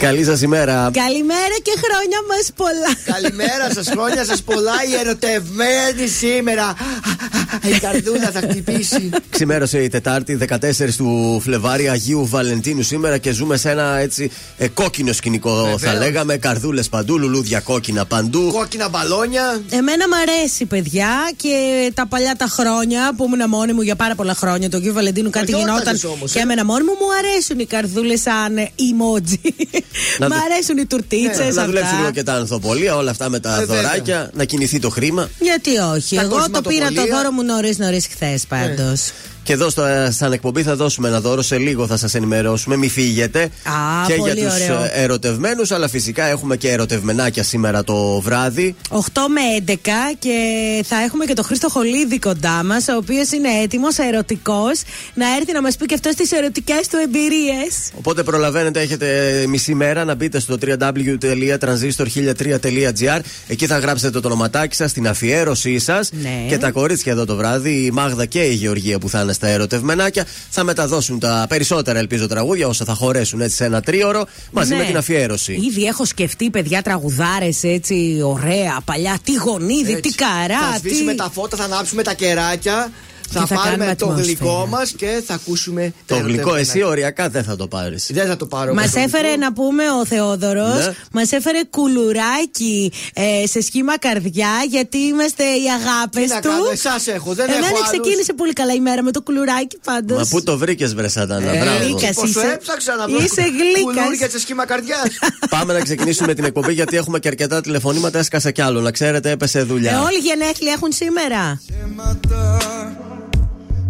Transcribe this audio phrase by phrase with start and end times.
[0.00, 0.90] Καλή σας ημέρα.
[0.92, 3.20] Καλημέρα και χρόνια μας πολλά.
[3.20, 4.72] Καλημέρα σας, χρόνια σας πολλά.
[4.90, 6.74] Η ερωτευμένη σήμερα.
[7.62, 9.10] Η καρδούλα θα χτυπήσει.
[9.30, 14.68] Ξημέρωσε η Τετάρτη, 14 του Φλεβάρι, Αγίου Βαλεντίνου σήμερα και ζούμε σε ένα έτσι ε,
[14.68, 15.80] κόκκινο σκηνικό, Βεβαίως.
[15.82, 16.36] θα λέγαμε.
[16.36, 18.50] Καρδούλες παντού, λουλούδια κόκκινα παντού.
[18.52, 19.60] Κόκκινα μπαλόνια.
[19.70, 21.54] Εμένα μου αρέσει, παιδιά, και
[21.94, 24.70] τα παλιά τα χρόνια που ήμουν μόνη μου για πάρα πολλά χρόνια.
[24.70, 26.00] Το Αγίου Βαλεντίνου κάτι γινόταν.
[26.16, 29.52] Όμως, και ε; εμένα μόνη μου μου αρέσουν οι καρδούλες σαν emoji.
[30.20, 31.54] Μ' αρέσουν οι τουρτίτσες.
[31.54, 34.78] Ναι, να δουλέψει λίγο και τα ανθοπολία, όλα αυτά με τα ε, δωράκια, να κινηθεί
[34.78, 35.28] το χρήμα.
[35.40, 36.16] Γιατί όχι.
[36.16, 39.10] Εγώ το πήρα το δώρο μου νωρίς νωρίς χθες πάντως.
[39.46, 41.42] Και εδώ στο, σαν εκπομπή θα δώσουμε ένα δώρο.
[41.42, 42.76] Σε λίγο θα σας ενημερώσουμε.
[42.76, 43.42] Μην φύγετε.
[43.42, 43.48] Α,
[44.06, 44.52] και για τους
[44.92, 48.74] ερωτευμένους, αλλά φυσικά έχουμε και ερωτευμενάκια σήμερα το βράδυ.
[48.88, 49.72] 8 με 11
[50.18, 50.34] και
[50.86, 54.82] θα έχουμε και τον Χρήστο Χολίδη κοντά μας, ο οποίος είναι έτοιμος, ερωτικός,
[55.14, 57.90] να έρθει να μας πει και αυτό τις ερωτικές του εμπειρίες.
[57.98, 63.20] Οπότε προλαβαίνετε, έχετε μισή μέρα να μπείτε στο www.transistor1003.gr.
[63.46, 66.44] Εκεί θα γράψετε το ονοματάκι σας, την αφιέρωσή σας ναι.
[66.48, 69.46] και τα κορίτσια εδώ το βράδυ, η Μάγδα και η Γεωργία που θα είναι στα
[69.46, 70.26] ερωτευμενάκια.
[70.50, 74.78] Θα μεταδώσουν τα περισσότερα, ελπίζω, τραγούδια όσα θα χωρέσουν έτσι σε ένα τρίωρο μαζί ναι.
[74.78, 75.52] με την αφιέρωση.
[75.52, 79.18] Ήδη έχω σκεφτεί, παιδιά, τραγουδάρες έτσι ωραία, παλιά.
[79.24, 80.58] Τι γονίδι, τι καρά.
[80.72, 82.90] Θα σβήσουμε τα φώτα, θα ανάψουμε τα κεράκια.
[83.30, 86.54] Θα, θα πάρουμε το γλυκό μας και θα ακούσουμε το γλυκό.
[86.54, 88.10] Εσύ οριακά δεν θα το πάρεις.
[88.12, 88.74] Δεν θα το πάρω.
[88.74, 90.94] Μας έφερε να πούμε ο Θεόδωρος, ναι.
[91.12, 96.70] μας έφερε κουλουράκι ε, σε σχήμα καρδιά γιατί είμαστε οι αγάπες του.
[96.72, 100.18] Εσάς έχω, δεν Εμένα έχω ξεκίνησε πολύ καλά η μέρα με το κουλουράκι πάντως.
[100.18, 101.52] Μα πού το βρήκες, βρε Σαντάνα.
[101.52, 101.64] Ε,
[102.24, 102.50] είσαι.
[102.52, 103.18] έψαξα να βρω.
[103.22, 104.30] Είσαι γλύκας.
[104.30, 105.08] σε σχήμα καρδιάς.
[105.56, 108.18] Πάμε να ξεκινήσουμε την εκπομπή γιατί έχουμε και αρκετά τηλεφωνήματα.
[108.18, 108.80] Έσκασα κι άλλο.
[108.80, 109.92] Να ξέρετε, έπεσε δουλειά.
[109.92, 111.60] Ε, όλοι γενέθλια έχουν σήμερα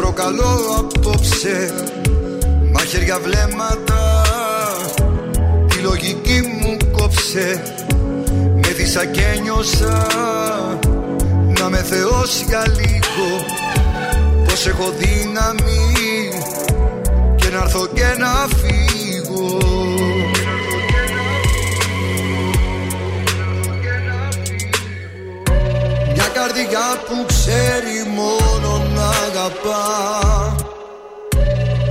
[0.00, 1.74] προκαλώ απόψε.
[2.72, 4.22] Μαχαίρια βλέμματα
[5.68, 7.62] Τη λογική μου κόψε.
[8.54, 10.06] Με δίσα και νιώσα
[11.58, 13.28] Να με θεώσει για λίγο.
[14.44, 16.30] Πως έχω δύναμη
[17.36, 19.58] Και να έρθω και να φύγω.
[26.14, 28.87] Μια καρδιά που ξέρει μόνο
[29.24, 29.86] αγαπά.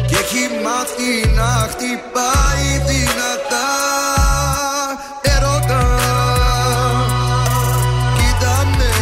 [0.08, 3.70] Και έχει μάθει να χτυπάει δυνατά.
[5.22, 5.84] Ερώτα
[8.18, 8.94] Κοίτα με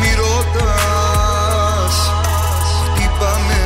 [0.00, 1.96] Μη ρωτάς.
[2.84, 3.62] Χτύπα με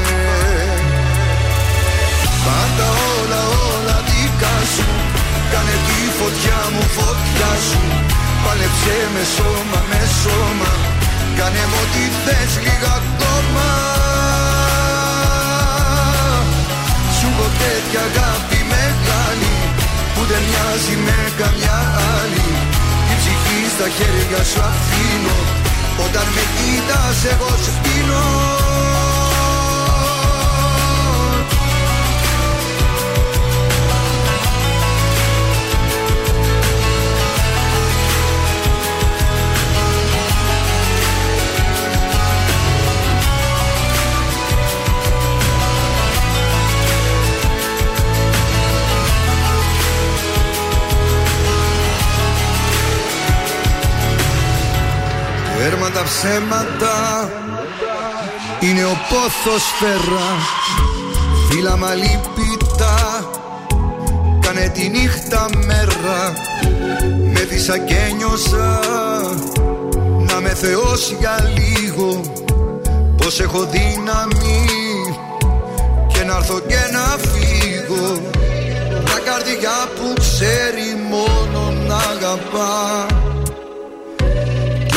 [2.45, 4.87] Πάντα όλα όλα δικά σου.
[5.51, 7.81] Κάνε τη φωτιά μου φωτιά σου.
[8.45, 10.84] Πάλεψε με σώμα με σώμα
[11.39, 13.69] Κάνε μου ό,τι θες λίγα ακόμα.
[17.17, 19.55] Σου έχω τέτοια αγάπη μεγάλη
[20.15, 21.79] Που δεν μοιάζει με καμιά
[22.19, 22.49] άλλη.
[23.13, 25.39] Η ψυχή στα χέρια σου αφήνω
[26.05, 28.64] Όταν με κοίτας εγώ σπίνω
[55.67, 57.29] Έρμα τα ψέματα
[58.61, 60.29] Είναι ο πόθος φέρα.
[61.49, 63.31] Φύλλα μαλίπητα
[64.41, 66.33] Κάνε τη νύχτα μέρα.
[67.33, 68.81] Με δίσα και νιώσα
[70.29, 72.21] Να με θεώσει για λίγο.
[73.17, 74.67] Πως έχω δύναμη
[76.13, 78.13] Και να έρθω και να φύγω.
[79.05, 83.07] Μια καρδιά που ξέρει μόνο να αγαπά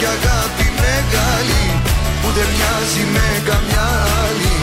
[0.00, 1.64] Πω τέτοια αγάπη μεγάλη
[2.22, 3.88] Που δεν μοιάζει με καμιά
[4.24, 4.56] άλλη.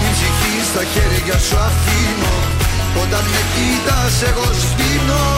[0.00, 2.34] Την ψυχή στα χέρια σου αφήνω
[3.02, 5.37] Όταν με κοίτας εγώ σβήνω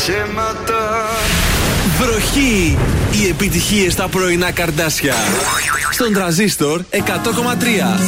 [0.00, 1.06] ψέματα.
[1.98, 2.78] Βροχή!
[3.10, 5.14] Οι επιτυχίες στα πρωινά καρδάσια.
[5.90, 6.96] Στον τραζίστορ 100,3.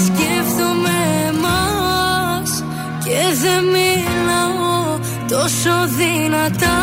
[0.06, 0.97] Σκέφτομαι
[1.29, 2.65] εμάς
[3.05, 4.99] και δεν μιλάω
[5.29, 6.81] τόσο δυνατά.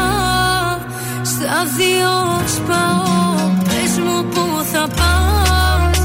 [1.21, 5.99] Στα δύο σπάω, πες μου που θα πας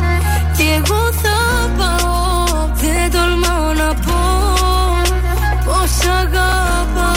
[0.56, 4.22] Κι εγώ θα πάω, δεν τολμάω να πω
[5.64, 7.13] Πως αγαπάω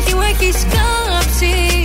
[0.00, 1.77] ψυχή μου έχεις κάψει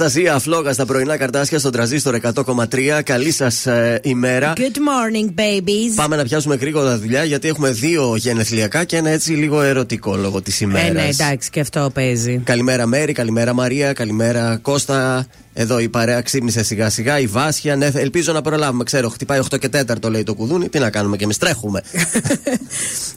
[0.00, 3.00] Αναστασία Φλόγα στα πρωινά καρτάσια στον τραζίστορ 100,3.
[3.04, 4.52] Καλή σας ε, ημέρα.
[4.56, 5.94] Good morning, babies.
[5.94, 10.42] Πάμε να πιάσουμε γρήγορα δουλειά γιατί έχουμε δύο γενεθλιακά και ένα έτσι λίγο ερωτικό λόγω
[10.42, 10.86] της ημέρα.
[10.86, 12.38] Ε, ναι, εντάξει, και αυτό παίζει.
[12.44, 15.26] Καλημέρα Μέρη, καλημέρα Μαρία, καλημέρα Κώστα.
[15.52, 17.18] Εδώ η παρέα ξύπνησε σιγά σιγά.
[17.18, 18.84] Η Βάσια, ναι, ελπίζω να προλάβουμε.
[18.84, 19.68] Ξέρω, χτυπάει 8 και
[20.04, 20.68] 4 λέει το κουδούνι.
[20.68, 21.82] Τι να κάνουμε και εμείς τρέχουμε.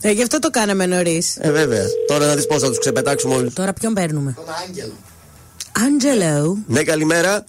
[0.02, 1.38] ε, γι' αυτό το κάναμε νωρίς.
[1.40, 1.84] Ε, βέβαια.
[2.08, 3.54] Τώρα να δεις πώς θα τους ξεπετάξουμε όλους.
[3.54, 4.94] Τώρα ποιον παίρνουμε; Τον Άγγελο.
[5.86, 6.64] Άγγελο.
[6.68, 7.46] Ναι, καλημέρα.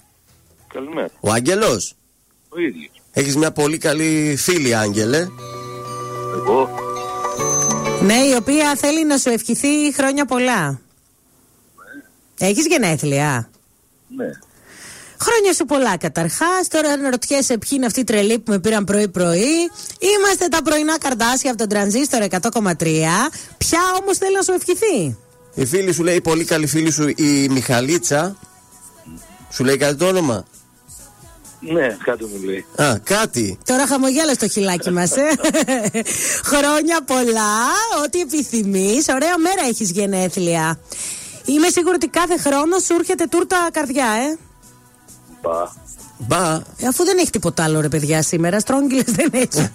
[0.73, 1.09] Καλημέρα.
[1.19, 1.95] Ο Άγγελος.
[2.49, 3.01] Ο ίδιος.
[3.11, 5.27] Έχεις μια πολύ καλή φίλη, Άγγελε.
[6.35, 6.69] Εγώ.
[8.01, 10.67] Ναι, η οποία θέλει να σου ευχηθεί χρόνια πολλά.
[12.39, 12.47] Ναι.
[12.47, 13.49] Έχεις γενέθλια;
[14.15, 14.29] Ναι.
[15.21, 16.67] Χρόνια σου πολλά καταρχάς.
[16.67, 19.55] Τώρα να ρωτιέσαι ποιοι είναι αυτοί οι τρελοί που με πήραν πρωί-πρωί.
[19.99, 23.29] Είμαστε τα πρωινά καρδάσια από τον τρανζίστορ 100,3.
[23.57, 25.17] Ποια όμως θέλει να σου ευχηθεί;
[25.53, 28.35] Η φίλη σου λέει, η πολύ καλή φίλη σου, η Μιχαλίτσα.
[29.51, 30.43] Σου λέει κάτι το όνομα;
[31.59, 32.65] Ναι, κάτι μου λέει.
[32.75, 33.57] Α, κάτι.
[33.65, 35.23] Τώρα χαμογέλα στο χιλάκι μας, ε.
[36.51, 37.57] Χρόνια πολλά,
[38.05, 39.07] ό,τι επιθυμείς.
[39.07, 40.79] Ωραία μέρα έχεις γενέθλια.
[41.45, 44.37] Είμαι σίγουρη ότι κάθε χρόνος σου έρχεται τούρτα καρδιά, ε.
[45.41, 45.87] Μπα.
[46.17, 48.59] Μπα, Ε, Αφού δεν έχει τίποτα άλλο, ρε παιδιά, σήμερα.
[48.59, 49.71] Στρόγγυλες δεν έχει.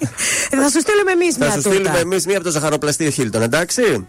[0.50, 1.74] Ε, θα σου στείλουμε εμείς θα μια σου τούτα.
[1.74, 4.06] στείλουμε εμείς μία από το ζαχαροπλαστείο Χίλτον, εντάξει.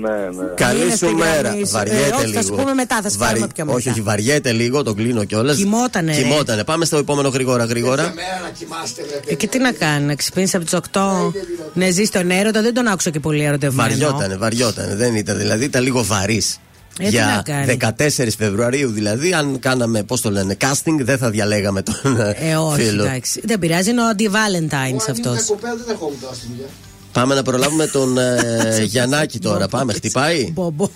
[0.00, 0.46] Ναι, ναι.
[0.54, 1.38] Καλή Είναι σου στη μέρα.
[1.40, 1.72] γραμμή σου.
[1.72, 2.40] Βαριέται Ε, όχι, λίγο.
[2.40, 3.76] θα σου πούμε μετά, θα σου πάρουμε πιο μετά.
[3.76, 5.56] Όχι, όχι, βαριέται λίγο, τον κλείνω κιόλας.
[5.56, 6.22] Κοιμότανε, ρε.
[6.22, 6.64] Κοιμότανε.
[6.64, 8.02] Πάμε στο επόμενο γρήγορα, γρήγορα.
[8.02, 9.36] Μέρα να κοιμάστε, ρε Ε, παιδί.
[9.36, 11.32] και τι να κάνει, να ξυπνήσει από τις 8.
[11.74, 13.88] Ναι, ζει τον έρωτα, δεν τον άκουσα και πολύ ερωτευμένο.
[13.88, 14.94] Βαριότανε, βαριότανε.
[14.94, 16.58] Δεν ήταν δηλαδή, ήταν λίγο βαρύς.
[16.98, 17.76] Ε, τι να Για κάνει.
[17.80, 21.94] 14 Φεβρουαρίου δηλαδή, αν κάναμε, πώς το λένε, casting, δεν θα διαλέγαμε τον
[22.38, 23.04] Ε, όχι, φίλο.
[23.04, 23.40] εντάξει.
[23.44, 25.16] Δεν πειράζει, είναι ο Αντι-Valentines Αν αυτός.
[25.24, 26.66] ήμουν κοπέλα δεν ερχόμουν τώρα στη δουλειά.
[27.14, 29.68] Πάμε να προλάβουμε τον ε, Γιαννάκη τώρα.
[29.68, 30.88] Πάμε, χτυπάει; Μπομπο.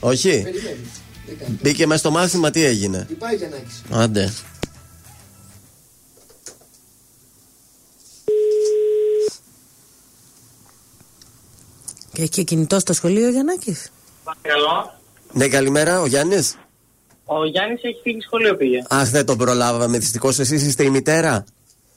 [0.00, 0.28] Όχι.
[0.42, 0.88] Περιμένεις.
[1.26, 3.82] Δεν κάνεις; Μπήκε μέσα στο μάθημα, τι έγινε; Τι πάει Γιαννάκης.
[3.90, 4.32] Άντε.
[12.12, 13.90] Και έχει και κινητό στο σχολείο ο Γιαννάκης;
[14.24, 14.94] Παρακαλώ.
[15.32, 16.56] Ναι, καλημέρα, ο Γιάννης;
[17.24, 18.82] Ο Γιάννης έχει φύγει σχολείο πήγε.
[18.88, 19.98] Αχ, δεν τον προλάβαμε.
[19.98, 21.44] Δυστυχώς εσείς είστε η μητέρα;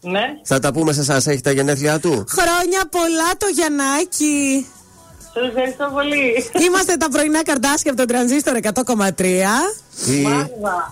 [0.03, 0.21] Ναι.
[0.43, 4.67] Θα τα πούμε σε εσάς, έχει τα γενέθλιά του; Χρόνια πολλά το Γιαννάκη.
[5.33, 6.45] Σας ευχαριστώ πολύ.
[6.65, 9.23] Είμαστε τα πρωινά καρτάσια από τον τρανζίστορ 100,3.
[10.07, 10.21] Η...
[10.21, 10.91] Μάγδα.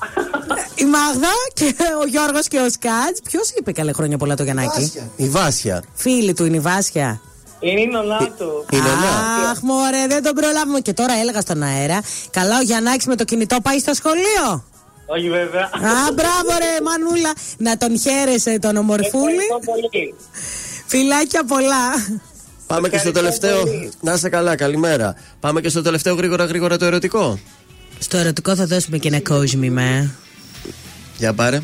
[0.75, 3.21] Η Μάγδα και ο Γιώργος και ο Σκάτς.
[3.29, 5.09] Ποιος είπε καλέ χρόνια πολλά το Γιαννάκη; Βάσια.
[5.15, 5.83] η Βάσια.
[5.93, 7.21] Φίλη του είναι η Βάσια.
[7.59, 8.65] Είναι η νονά του.
[8.71, 9.49] Η νονά.
[9.51, 10.79] Αχ, μωρέ, δεν τον προλάβουμε.
[10.79, 12.01] Και τώρα έλεγα στον αέρα.
[12.29, 14.63] Καλά, ο Γιαννάκης με το κινητό πάει στο σχολείο.
[15.15, 15.63] Όχι βέβαια.
[15.63, 17.33] Α, μπράβο, ρε, Μανούλα.
[17.57, 19.33] Να τον χαίρεσαι τον ομορφούλη.
[19.33, 20.13] Ευχαριστώ πολύ.
[20.87, 21.85] Φιλάκια πολλά.
[22.67, 23.59] Πάμε και στο Ευχαριστώ τελευταίο.
[23.73, 23.91] πολύ.
[24.01, 25.15] Να είσαι καλά, καλημέρα.
[25.39, 27.39] Πάμε και στο τελευταίο γρήγορα γρήγορα το ερωτικό.
[27.99, 29.81] Στο ερωτικό θα δώσουμε και ένα κόσμημα.
[29.81, 30.09] ε.
[31.17, 31.61] Για πάρε.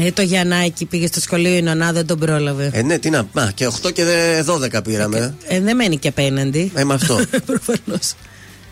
[0.00, 2.70] Ε, το Γιαννάκη πήγε στο σχολείο η Νονά, δεν τον πρόλαβε.
[2.72, 3.28] Ε, ναι, τι να.
[3.32, 5.34] Μα, και 8 και δε- 12 πήραμε.
[5.46, 6.72] Ε, δεν μένει και απέναντι.
[6.74, 7.20] Ε, με αυτό.
[7.46, 8.14] Προφανώς.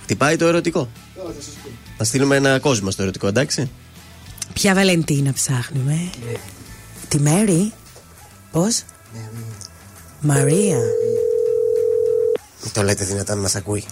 [0.03, 1.29] Χτυπάει το ερωτικό; Τώρα
[2.05, 2.29] θα σας πω.
[2.29, 3.71] Να στείλουμε ένα κόσμο στο ερωτικό, εντάξει.
[4.53, 6.11] Ποια Βαλεντίνα ψάχνουμε;
[7.09, 7.73] Τη Μέρι.
[8.53, 8.83] Πώς;
[10.21, 10.79] Μαρία.
[12.63, 13.85] Μην το λέτε δυνατά, να μας ακούει.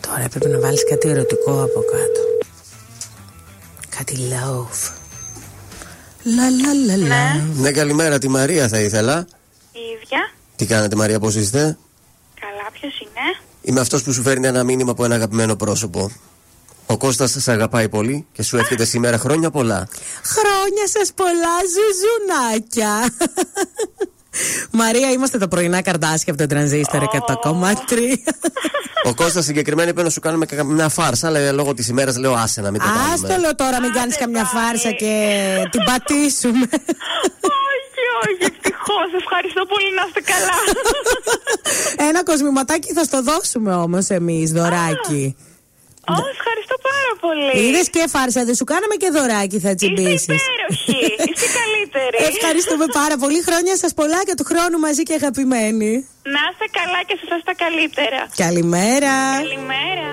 [0.00, 2.20] Τώρα έπρεπε να βάλεις κάτι ερωτικό από κάτω.
[3.96, 4.92] Κάτι love.
[6.22, 7.34] Λα λα λα λα.
[7.34, 9.26] Ναι, καλημέρα, τη Μαρία θα ήθελα.
[9.72, 10.30] Η ίδια.
[10.56, 11.78] Τι κάνετε, Μαρία, πώς είστε;
[12.40, 13.37] Καλά, ποιος είναι;
[13.68, 16.10] Είμαι αυτός που σου φέρνει ένα μήνυμα από ένα αγαπημένο πρόσωπο.
[16.86, 19.88] Ο Κώστας σε αγαπάει πολύ και σου εύχεται σήμερα χρόνια πολλά.
[20.22, 23.14] Χρόνια σας πολλά ζουζουνάκια.
[24.70, 27.12] Μαρία, είμαστε τα πρωινά καρτάσια από το τρανζίστορ 100,3.
[29.04, 32.60] Ο Κώστας συγκεκριμένα είπε να σου κάνουμε μια φάρσα, αλλά λόγω της ημέρας λέω άσε
[32.60, 33.38] να μην το Άστο κάνουμε.
[33.38, 35.12] λέω τώρα, μην κάνεις καμιά φάρσα και
[35.70, 36.68] την πατήσουμε.
[37.72, 38.57] όχι, όχι,
[39.04, 39.16] ευτυχώ.
[39.22, 40.56] Ευχαριστώ πολύ να είστε καλά.
[42.08, 45.24] Ένα κοσμηματάκι θα στο δώσουμε όμως εμείς, δωράκι.
[46.16, 47.66] Ω, ευχαριστώ πάρα πολύ.
[47.66, 50.24] Είδες και φάρσα, δεν σου κάναμε και δωράκι, θα Είστε τσιμπήσεις.
[50.26, 51.02] υπέροχοι.
[51.30, 52.16] Είστε καλύτεροι.
[52.34, 53.38] Ευχαριστούμε πάρα πολύ.
[53.48, 55.92] Χρόνια σας πολλά και του χρόνου μαζί και αγαπημένοι.
[56.34, 58.20] Να είστε καλά και σα τα καλύτερα.
[58.44, 59.14] Καλημέρα.
[59.42, 60.08] Καλημέρα.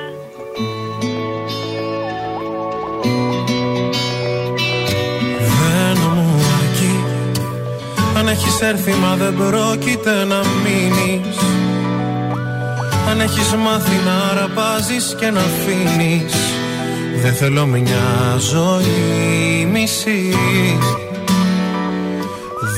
[8.26, 11.38] Αν έχεις έρθει μα δεν πρόκειται να μείνεις.
[13.10, 16.34] Αν έχεις μάθει να αραπάζεις και να αφήνεις.
[17.22, 18.06] Δεν θέλω μια
[18.52, 20.36] ζωή μισή.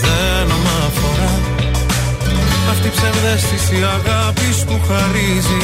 [0.01, 1.39] Δεν μ' αφορά.
[2.69, 5.61] Αυτή η ψευδέστηση αγάπης που χαρίζει.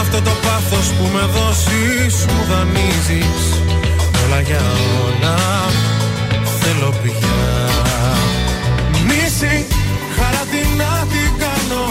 [0.00, 3.42] Αυτό το πάθος που με δώσεις μου δανείζεις.
[4.24, 4.62] Όλα για
[5.06, 5.36] όλα
[6.60, 7.51] θέλω πια
[9.42, 9.66] Μίση,
[10.16, 11.84] χαρά τι να την κάνω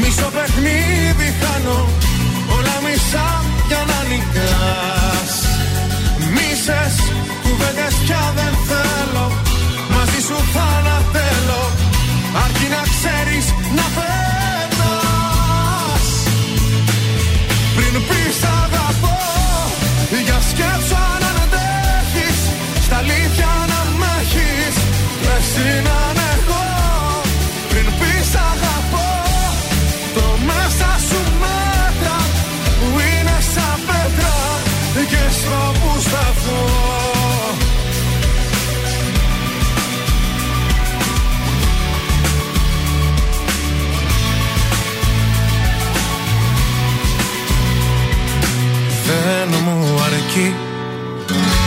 [0.00, 1.88] Μισό παιχνίδι χάνω.
[2.56, 3.28] Όλα μισά
[3.68, 5.32] για να νικάς.
[6.34, 6.94] Μίσες,
[7.42, 9.26] κουβέντες πια δεν θέλω.
[9.94, 11.62] Μαζί σου θα ανατέλω.
[12.44, 13.46] Αρκεί να ξέρεις
[13.76, 14.29] να περνάς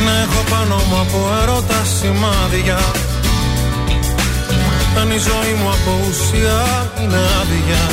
[0.05, 2.79] Να έχω πάνω μου από έρωτα σημάδια.
[5.00, 7.84] Αν η ζωή μου από ουσία είναι άδεια.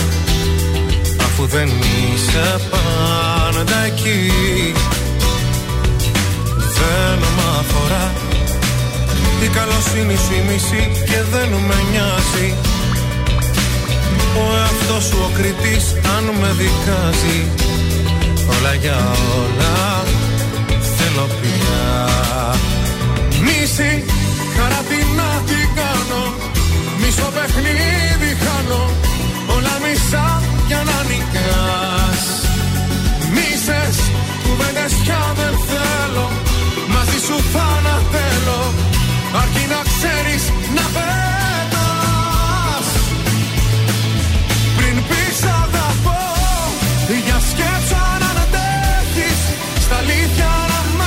[1.21, 4.33] Αφού δεν είσαι πάντα εκεί.
[6.79, 8.13] Δεν μ' αφορά.
[9.43, 12.55] Η καλοσύνη σου η μισή και δεν με νοιάζει.
[14.37, 15.85] Ο εαυτός σου ο κριτής
[16.17, 17.39] αν με δικάζει.
[18.59, 18.99] Όλα για
[19.41, 20.19] όλα.
[23.71, 24.05] λύση
[24.57, 26.23] Χαρά τι να την κάνω.
[27.01, 28.83] Μισό παιχνίδι χάνω.
[29.55, 32.23] Όλα μισά για να νικάς.
[33.35, 33.97] Μίσες
[34.43, 36.27] κουβέντες πια δεν θέλω.
[36.95, 38.61] Μαζί σου θα να θέλω
[39.41, 40.43] Αρκεί να ξέρεις
[40.77, 42.87] να πέτας
[44.77, 46.23] Πριν πεις αγαπώ
[47.27, 49.41] Για σκέψα να αντέχεις
[49.85, 51.03] Στα αλήθεια να μ'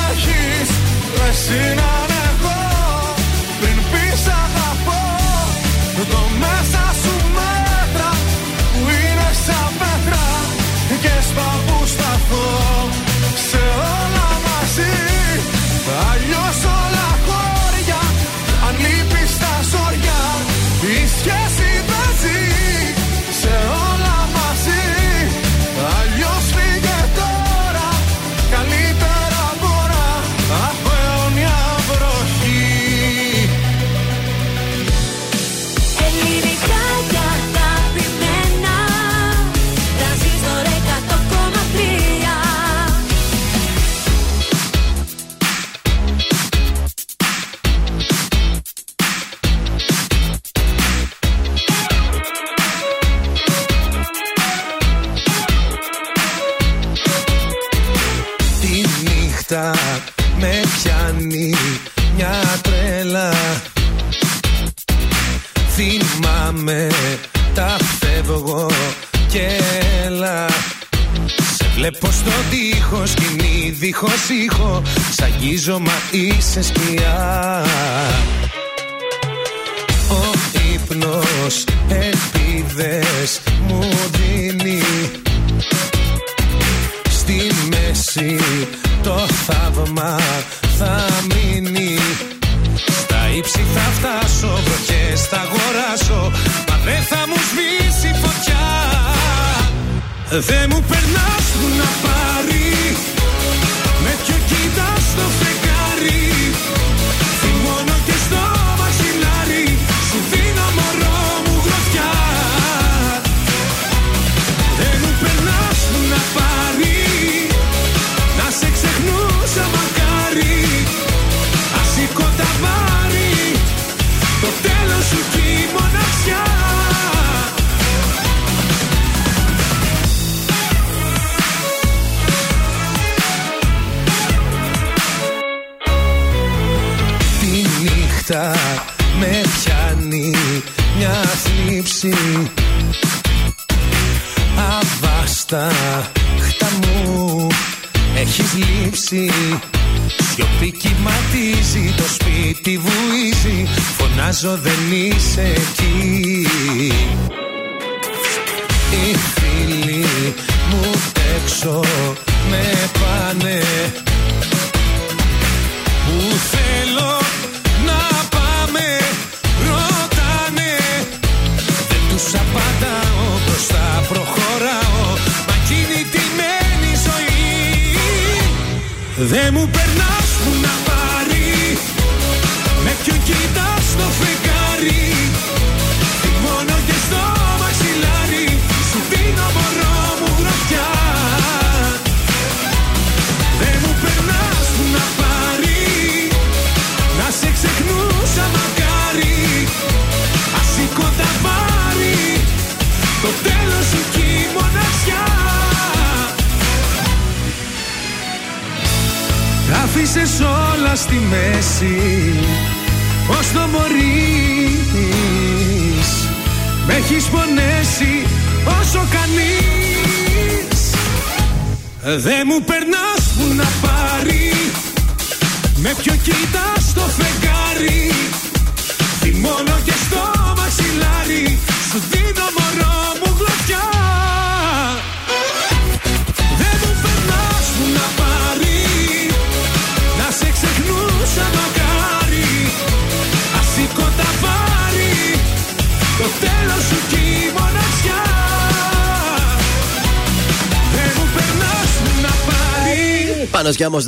[75.64, 77.66] ζωμα είσαι σκιά.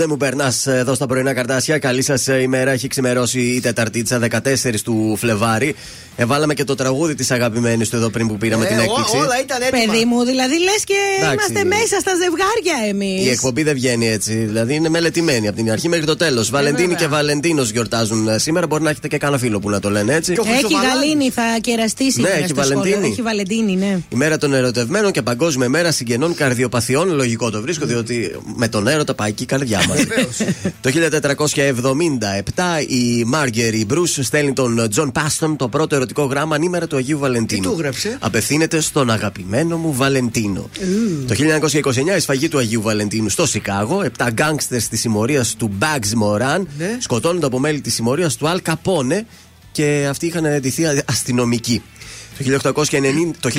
[0.08, 1.80] Μου περνάς εδώ στα πρωινά καρτάσια.
[1.80, 2.72] Καλή σας ημέρα.
[2.72, 5.76] Έχει ξημερώσει η Τεταρτίτσα, 14 του Φλεβάρι.
[6.18, 9.16] Εβάλαμε και το τραγούδι της αγαπημένης του εδώ πριν που πήραμε Ε, την ό- έκπληξη.
[9.18, 9.92] όλα ήταν έτοιμα.
[9.94, 11.34] Παιδί μου, δηλαδή λες και Εντάξει.
[11.52, 13.26] είμαστε μέσα στα ζευγάρια εμείς.
[13.26, 14.34] Η εκπομπή δεν βγαίνει έτσι.
[14.34, 16.50] Δηλαδή είναι μελετημένη από την αρχή μέχρι το τέλος.
[16.50, 16.98] Βαλεντίνη βέβαια.
[16.98, 18.68] και Βαλεντίνος γιορτάζουν ε, σήμερα.
[18.68, 20.34] Μπορεί να έχετε και κανένα φίλο που να το λένε έτσι.
[20.34, 21.00] Και ο Έχει Χρυσοβαλάνης.
[21.00, 22.80] γαλήνη, θα κεραστεί σήμερα έχει στο σχολείο.
[22.80, 23.08] Βαλεντίνη.
[23.12, 24.00] Έχει Βαλεντίνη, ναι.
[24.10, 27.10] Η μέρα των ερωτευμένων και παγκόσμια μέρα συγγενών καρδιοπαθειών.
[27.16, 29.98] Λογικό το βρίσκω, διότι με τον έρωτα πάει και η καρδιά μας.
[30.82, 36.96] το 1477 η Μάργκερι Μπρούς στέλνει τον Τζον Πάστον το πρώτο ερωτικό γράμμα ανήμερα του
[36.96, 37.62] Αγίου Βαλεντίνου.
[37.62, 40.70] Τι του έγραψε; Απευθύνεται στον αγαπημένο μου Βαλεντίνο.
[41.28, 41.36] Το
[42.14, 44.02] 1929 η σφαγή του Αγίου Βαλεντίνου στο Σικάγο.
[44.04, 46.98] Επτά γκάγκστερ της συμμορίας του Μπαγκς Μοράν Ναι.
[47.00, 49.26] σκοτώνονται από μέλη της συμμορίας του Αλ Καπόνε
[49.72, 51.82] και αυτοί είχαν ντυθεί αστυνομικοί.
[52.38, 53.50] Το 1890 το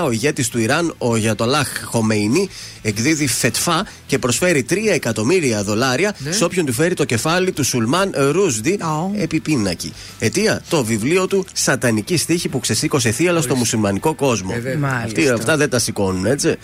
[0.00, 2.48] 1989 ο ηγέτης του Ιράν, ο Αγιατολάχ Χομεϊνί,
[2.82, 8.14] εκδίδει φετφά και προσφέρει 3 εκατομμύρια δολάρια σε όποιον του φέρει το κεφάλι του Σουλμάν
[8.16, 9.12] Ρούσδι Ω.
[9.16, 9.92] επί πίνακι.
[10.18, 14.50] Αιτία το βιβλίο του Σατανική στίχη που ξεσήκωσε θύαλα στο μουσουλμανικό κόσμο.
[14.52, 14.78] Ε, βέβαια.
[14.78, 15.04] Μάλιστα.
[15.04, 16.56] Αυτοί, αυτά δεν τα σηκώνουν, έτσι.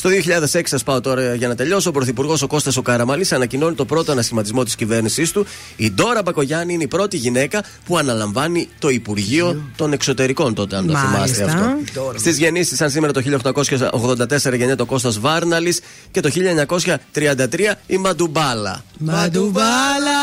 [0.00, 0.10] Στο
[0.52, 1.88] 2006, σας πάω τώρα για να τελειώσω.
[1.88, 5.46] Ο Πρωθυπουργός ο Κώστας ο Καραμαλής ανακοινώνει το πρώτο ανασχηματισμό της κυβέρνησής του.
[5.76, 10.86] Η Ντόρα Μπακογιάννη είναι η πρώτη γυναίκα που αναλαμβάνει το Υπουργείο των Εξωτερικών τότε, αν
[10.86, 11.14] το Μάλιστα.
[11.14, 11.76] θυμάστε αυτό.
[11.94, 12.18] Ντόρα.
[12.18, 18.84] Στις γεννήσεις, σαν σήμερα το 1884 γεννιέται ο Κώστας Βάρναλης και το 1933 η Μαντουμπάλα.
[18.98, 20.20] Μαντουβάλα.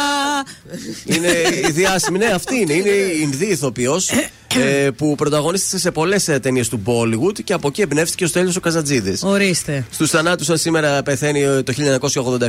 [1.06, 1.32] Είναι
[1.68, 2.74] η διάσημη, ναι, αυτή είναι.
[2.74, 4.10] Είναι η Ινδή ηθοποιός
[4.56, 8.60] ε, που πρωταγωνίστησε σε πολλές ταινίες του Bollywood και από εκεί εμπνεύστηκε ο Στέλιος ο
[8.60, 9.24] Καζατζίδης.
[9.24, 9.67] Ορίστε.
[9.90, 11.74] Στους θανάτους σας σήμερα πεθαίνει ε, το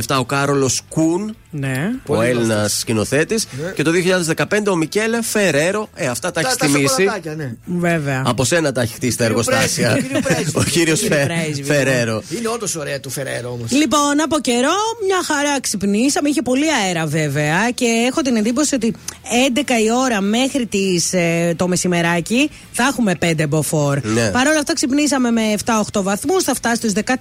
[0.07, 1.89] 1987 ο Κάρολος Κούν, Ναι.
[2.07, 3.45] ο Έλληνας σκηνοθέτης.
[3.75, 5.89] Και το 2015 ο Μικέλε Φεραίρο.
[5.95, 7.53] Ε, αυτά τα Τα, έχεις τα θυμίσει; σοκολατάκια, ναι.
[7.65, 8.23] Βέβαια.
[8.25, 9.89] Από σένα τα έχει χτίσει τα εργοστάσια.
[9.89, 10.51] Πρέσβη, κύριο Πρέσβη.
[10.59, 11.63] Ο κύριος Κύριε Πρέσβη.
[11.63, 12.23] Φεραίρο.
[12.37, 13.71] Είναι όντως ωραία του Φεραίρο όμως.
[13.71, 16.29] Λοιπόν, από καιρό μια χαρά ξυπνήσαμε.
[16.29, 18.93] Είχε πολύ αέρα βέβαια και έχω την εντύπωση ότι
[19.55, 23.99] 11 η ώρα μέχρι τις, ε, το μεσημεράκι θα έχουμε 5 μποφόρ.
[24.03, 24.29] Ναι.
[24.29, 27.15] Παρ' όλα αυτά ξυπνήσαμε με 7-8 βαθμούς, θα φτάσει στους 14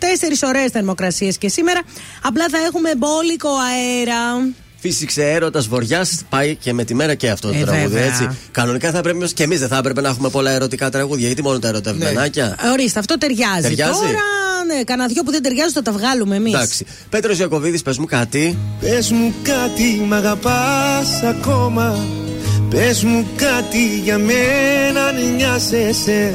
[0.48, 1.80] ωραίες θερμοκρασίες και σήμερα.
[2.22, 4.50] Απλά θα έχουμε μπόλικο αέρα.
[4.80, 8.06] Φύσηξε έρωτας βοριάς, πάει και με τη μέρα και αυτό το Ε, τραγούδι, βέβαια.
[8.06, 8.28] έτσι.
[8.50, 11.58] Κανονικά θα πρέπει και εμείς δεν θα έπρεπε να έχουμε πολλά ερωτικά τραγούδια, γιατί μόνο
[11.58, 12.56] τα ερωτευμενάκια.
[12.64, 13.62] Ε, Ορίστε, αυτό ταιριάζει.
[13.62, 16.54] Ταιριάζει; Τώρα, ναι, κανένα δυο που δεν ταιριάζουν θα τα βγάλουμε εμείς.
[16.54, 16.86] Εντάξει.
[17.10, 18.58] Πέτρος Ιακοβίδη, πες μου κάτι.
[18.80, 22.04] Πες μου κάτι, μ' αγαπάς ακόμα
[22.70, 26.34] Πες μου κάτι για μένα αν νοιάζεσαι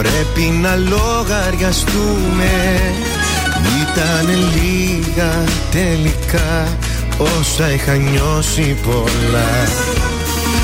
[0.00, 2.80] Πρέπει να λογαριαστούμε.
[3.82, 5.32] Ήταν λίγα
[5.70, 6.68] τελικά.
[7.18, 9.68] Όσα είχα νιώσει πολλά.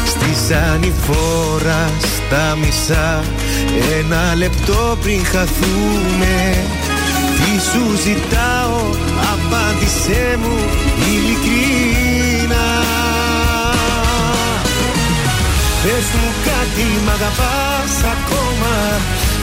[0.07, 3.25] Στη ανηφόρα στα μισά.
[3.99, 6.57] Ένα λεπτό πριν χαθούμε.
[7.37, 8.81] Τι σου ζητάω
[9.33, 10.57] Απάντησέ μου
[11.09, 12.69] ειλικρινά.
[15.83, 18.77] Πες μου κάτι, μ' αγαπάς ακόμα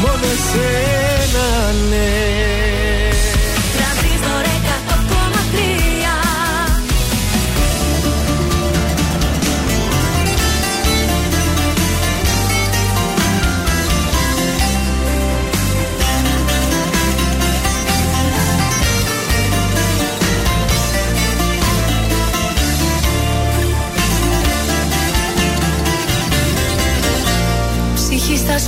[0.00, 2.08] μόνο εσένα ναι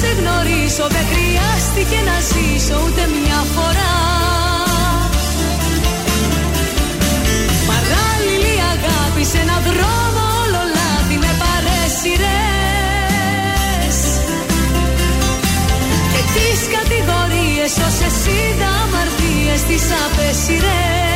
[0.00, 0.86] σε γνωρίσω.
[0.96, 3.94] Δεν χρειάστηκε να ζήσω ούτε μια φορά.
[7.70, 12.26] Παράλληλη αγάπη σε έναν δρόμο όλο λάθη με παρέσιρες
[16.12, 21.15] Και τις κατηγορίες όσες είδα αμαρτίες τις απέσιρες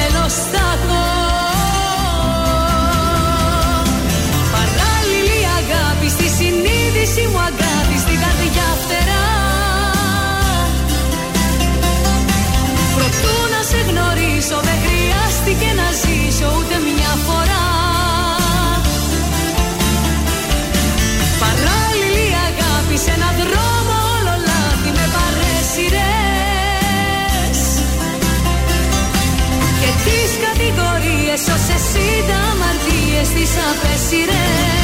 [31.81, 34.80] κατηγορίες όσες είδα αμαρτίες τις απέσιρες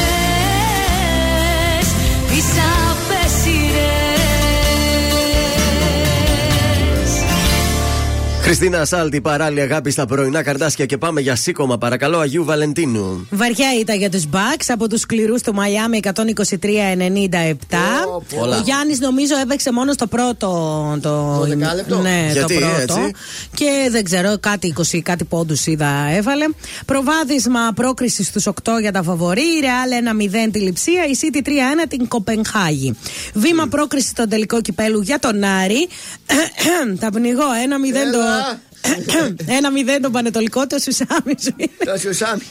[8.48, 11.78] Χριστίνα Σάλτη, παράλληλη αγάπη στα πρωινά καρδάσια και πάμε για σήκωμα.
[11.78, 13.26] Παρακαλώ, Αγίου Βαλεντίνου.
[13.30, 16.10] Βαριά ήταν για τους Bucks από τους σκληρούς του Μαϊάμι 123-97.
[18.36, 18.56] Πολλά.
[18.56, 20.48] Ο Γιάννης νομίζω έπαιξε μόνο στο πρώτο.
[21.00, 23.00] Το, Το δεκάλεπτο; Ναι, Γιατί, το πρώτο.
[23.00, 23.14] έτσι;
[23.54, 26.44] Και δεν ξέρω, κάτι 20, κάτι πόντους είδα έβαλε.
[26.84, 29.40] Προβάδισμα πρόκριση στους 8 για τα φαβορή.
[29.40, 31.04] Η Real 1-0 τη Λιψία.
[31.04, 31.50] Η City 3-1
[31.88, 32.96] την Κοπενχάγη.
[33.34, 35.88] Βήμα πρόκριση στον τελικό κυπέλου για τον Άρη.
[37.00, 37.42] Τα πνιγώ.
[37.42, 38.37] 1-0 το.
[38.38, 39.70] Έλα.
[39.96, 41.92] 1-0 τον Πανετολικό, το Σουσάμι σου είναι.
[41.92, 42.42] Το Σουσάμι.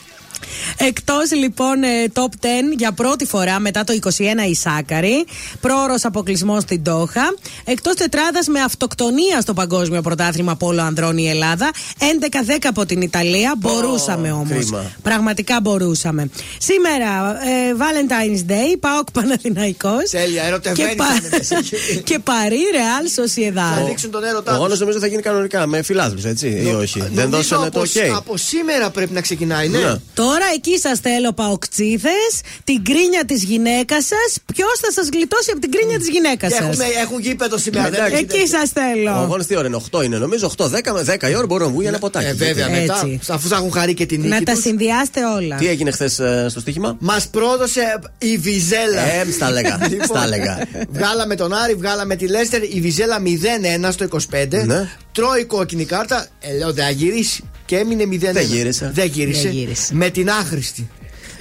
[0.78, 2.48] Εκτός λοιπόν ε, top 10
[2.78, 4.10] για πρώτη φορά μετά το 21
[4.50, 5.26] η Σάκαρη.
[5.62, 7.34] Πρόωρος αποκλεισμός στην Τόχα.
[7.64, 11.72] Εκτός τετράδας με αυτοκτονία στο Παγκόσμιο Πρωτάθλημα Πόλο Ανδρών η Ελλάδα.
[12.00, 13.54] 11-10 από την Ιταλία.
[13.58, 14.50] Μπορούσαμε όμως.
[14.50, 14.92] κρίμα.
[15.02, 16.30] Πραγματικά μπορούσαμε.
[16.58, 17.08] Σήμερα
[17.44, 21.06] ε, Valentine's Day, Πάοκ Παναθηναϊκός Τέλεια, ερωτευμένοι και, πα...
[21.06, 21.56] θα είναι μέσα.
[22.10, 23.86] και Παρί Ρεάλ Θα Σοσιεδάδ.
[23.88, 24.80] δείξουν τον Ο έρωτά αγώνα τους.
[24.80, 27.00] νομίζω θα γίνει κανονικά με φιλάθλους, έτσι, ή όχι.
[27.00, 28.16] Δεν Νομίζω δώσανε το από, OK.
[28.16, 29.78] από σήμερα πρέπει να ξεκινάει, ναι.
[29.78, 29.96] Ναι.
[30.30, 32.20] Τώρα εκεί σας θέλω παοκτσίδε,
[32.64, 34.30] την κρίνια της γυναίκας σας.
[34.54, 37.84] Ποιος θα σας γλιτώσει από την κρίνια της γυναίκας Και σας; έχουμε, έχουν γήπεδο σήμερα.
[37.90, 38.14] δεν Εντάξει.
[38.14, 38.58] έχει Εκεί τέτοια.
[38.60, 39.12] σας Ο θέλω.
[39.12, 41.70] αγώνας τι ώρα είναι, 8 είναι νομίζω, 8, 10 με 10 η ώρα μπορούν να
[41.72, 42.26] βγουν για ένα ποτάκι.
[42.26, 43.20] Ε, βέβαια, Γιατί; μετά, Έτσι.
[43.34, 44.62] αφού θα έχουν χαρεί και την Να νίκη τα τους.
[44.62, 45.56] συνδυάσετε όλα.
[45.56, 46.14] Τι έγινε χθες
[46.48, 49.02] στο στοίχημα; Μας πρόδωσε η Βιζέλα.
[49.02, 49.78] Ε, στα έλεγα.
[49.90, 50.60] Λοιπόν, στα έλεγα.
[50.90, 52.64] Βγάλαμε τον Άρη, βγάλαμε τη Λέστερ.
[52.64, 54.88] Η Βιζέλα 0-1 στο 25.
[55.18, 55.26] Ναι.
[55.26, 56.28] Τρώει κόκκινη κάρτα.
[56.40, 57.44] Ε, λέω δεν θα γυρίσει.
[57.66, 58.18] Και έμεινε 0-1.
[58.18, 58.92] Δεν γύρισε.
[58.94, 59.42] Δεν γύρισε.
[59.42, 59.96] Δεν γύρισε.
[59.96, 60.90] Με την άχρηστη.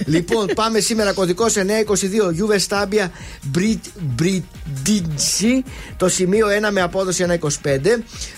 [0.05, 1.59] Λοιπόν, πάμε σήμερα κωδικός 922
[2.39, 3.07] Juve Stabia
[3.57, 4.41] Bridge.
[5.97, 7.47] Το σημείο 1 με απόδοση 1,25.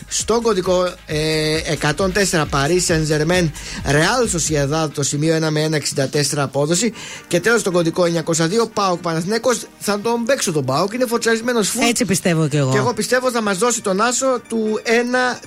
[0.08, 1.95] Στο κωδικό ε, 104
[2.32, 3.50] Paris Saint Germain
[3.86, 4.89] Real Sociedad.
[4.93, 6.93] Το σημείο 1 με 1,64 απόδοση.
[7.28, 8.34] Και τέλος το κωδικό 902
[8.74, 10.93] Πάοκ Παναθηναίκος Θα τον παίξω τον Πάοκ.
[10.93, 11.88] Είναι φωτσαρισμένο φουλ.
[11.88, 12.72] Έτσι πιστεύω κι εγώ.
[12.72, 14.88] Και εγώ πιστεύω θα μας δώσει τον άσο του 1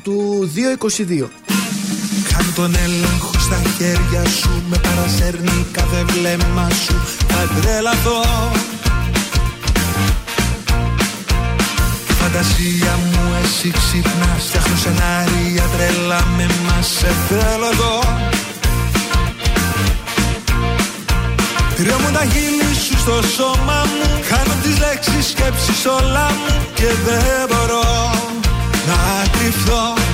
[0.03, 1.29] του 2,22.
[2.33, 6.95] Κάνω τον έλεγχο στα χέρια σου Με παρασέρνει κάθε βλέμμα σου.
[7.29, 8.21] Θα τρελαθώ.
[12.11, 17.99] Η φαντασία μου εσύ ξυπνάς Φτιάχνω σενάρια τρελά με μας Σε θέλω εδώ.
[21.77, 24.09] Τρέμουν τα χείλη σου στο σώμα μου.
[24.29, 28.11] Χάνω τις λέξεις σκέψεις όλα μου Και δεν μπορώ
[28.87, 30.12] να κρυφθώ Όσο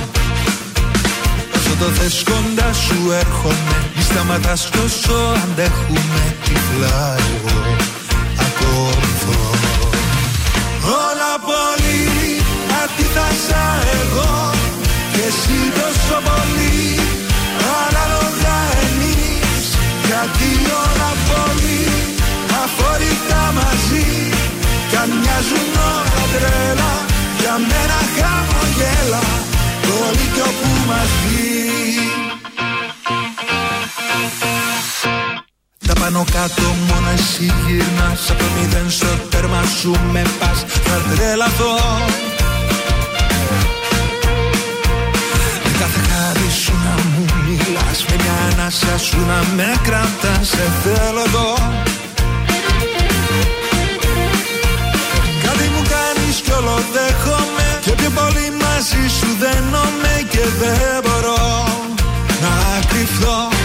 [1.79, 3.75] το θες κοντά σου έρχομαι.
[3.95, 7.57] Μη σταματάς κι όσο αντέχουμε τυφλά εγώ.
[8.45, 9.41] Ακολουθώ
[11.07, 12.01] Όλα πολύ
[12.81, 13.65] αντίθασα
[13.99, 14.31] εγώ
[15.13, 16.79] Και εσύ τόσο πολύ
[17.81, 19.65] Ανάλογα εμείς.
[20.07, 20.49] Γιατί
[20.83, 21.83] όλα πολύ
[22.63, 24.09] αφορικά μαζί.
[24.89, 26.93] Κι αν μοιάζουν όλα τρέλα
[27.39, 29.25] Για μένα χαμογέλα.
[29.85, 31.68] Το λύκειο που μας βγει
[35.89, 38.29] Τα πάνω κάτω μόνο εσύ γυρνάς.
[38.29, 40.65] Από το μηδέν στο τέρμα σου με πας.
[40.87, 41.73] Θα τρελαθώ
[45.63, 48.05] Με κάθε χάρη σου να μου μιλάς.
[48.09, 50.47] Με μια ανάσα σου να με κρατάς.
[50.47, 51.53] Σε θέλω εδώ.
[55.45, 57.67] Κάτι μου κάνεις κι όλο δέχομαι.
[57.81, 61.67] Και πιο πολύ μαζί σου δένομαι Και δεν μπορώ
[62.41, 63.37] να κρυφθώ.
[63.39, 63.58] Πέφτουν οι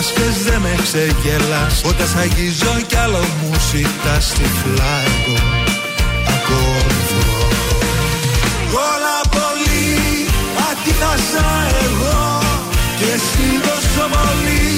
[0.00, 1.76] μάσκες δεν με ξεγελάς.
[1.90, 5.36] Όταν σ' αγγίζω κι άλλο μου ζητάς τυφλά εγώ
[6.34, 7.24] ακολουθώ
[8.90, 9.88] Όλα πολύ
[10.68, 11.48] αντίθασα
[11.86, 12.22] εγώ.
[12.98, 14.68] Και εσύ τόσο πολύ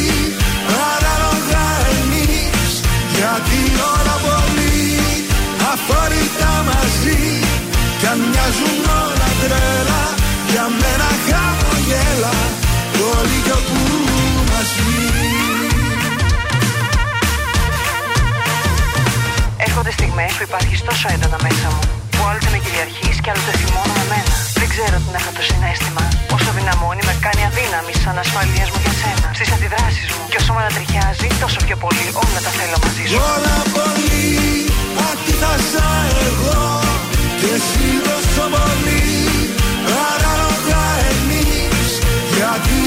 [0.93, 1.67] Ανάλογα
[1.99, 2.71] εμείς
[3.17, 3.61] Γιατί
[3.93, 4.87] όλα πολύ
[5.73, 7.23] αφορικά μαζί.
[7.99, 10.03] Κι αν μοιάζουν όλα τρέλα
[10.51, 12.37] Για μένα χαμογέλα.
[12.97, 14.12] Το λύκειο που
[14.63, 15.07] μας βγει
[19.67, 23.95] Έρχονται στιγμές που υπάρχει τόσο έντονα μέσα μου, που άλλοτε με κυριαρχείς και άλλοτε θυμώνω
[24.01, 24.33] με μένα.
[24.61, 26.05] Δεν ξέρω τι είναι αυτό το συνέστημα.
[26.37, 29.29] Όσο δυναμώνει, με κάνει αδύναμη σαν ασφαλείας μου για σένα.
[29.39, 30.23] Στις αντιδράσεις μου.
[30.31, 33.17] Και όσο με ανατριχιάζει, τόσο πιο πολύ όλα τα θέλω μαζί σου.
[33.35, 34.31] Όλα πολύ
[35.09, 35.89] αντίθασα
[36.27, 36.61] εγώ
[37.41, 39.05] Και εσύ τόσο πολύ
[40.13, 41.91] Ανάλογα εμείς
[42.37, 42.82] Γιατί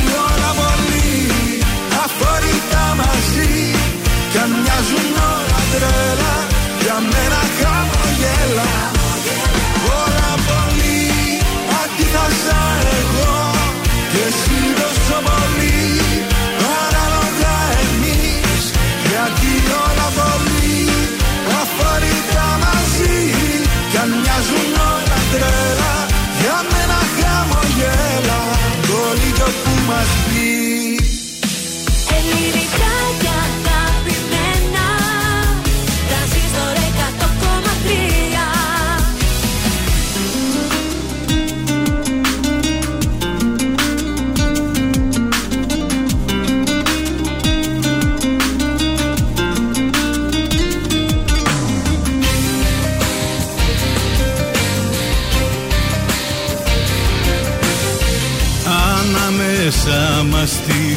[4.36, 5.05] Κι αν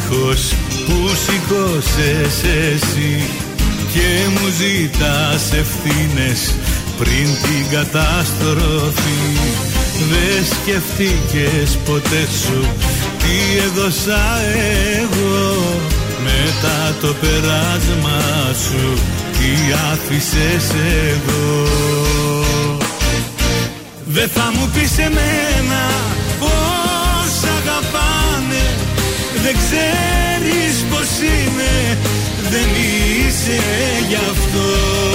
[0.09, 0.53] τείχος
[0.85, 3.29] που σηκώσες εσύ
[3.93, 6.55] και μου ζητάς ευθύνες
[6.97, 9.21] πριν την καταστροφή.
[10.09, 12.67] Δεν σκεφτήκες ποτέ σου
[13.17, 14.25] τι έδωσα
[15.01, 15.79] εγώ
[16.23, 18.19] μετά το περάσμα
[18.63, 19.01] σου
[19.31, 20.73] τι άφησες
[21.09, 21.67] εδώ
[24.05, 26.18] Δεν θα μου πεις εμένα
[29.43, 31.97] Δεν ξέρεις πως είναι
[32.49, 33.59] δεν είσαι
[34.07, 35.08] γι' αυτό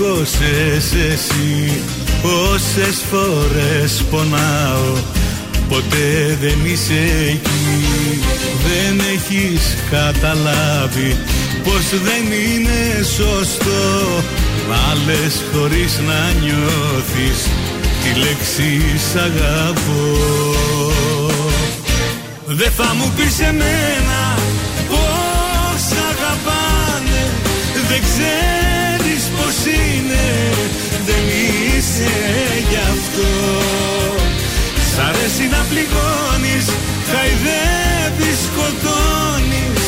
[0.00, 1.82] που σηκώσες εσύ
[2.22, 4.94] Πόσες φορές πονάω
[5.68, 8.20] Ποτέ δεν είσαι εκεί.
[8.66, 11.16] Δεν έχεις καταλάβει
[11.64, 14.22] Πως δεν είναι σωστό.
[14.68, 17.38] Να λες χωρίς να νιώθεις
[18.02, 20.54] Τη λέξη σ' αγαπώ.
[22.46, 24.38] Δεν θα μου πεις εμένα
[24.88, 27.22] Πως αγαπάνε
[27.88, 28.69] Δεν ξέρεις πως
[29.66, 30.24] είναι
[31.06, 32.12] Δεν είσαι
[32.70, 33.30] γι' αυτό.
[34.90, 36.66] Σ' αρέσει να πληγώνεις
[37.10, 39.82] Χαϊδεύεις, σκοτώνεις.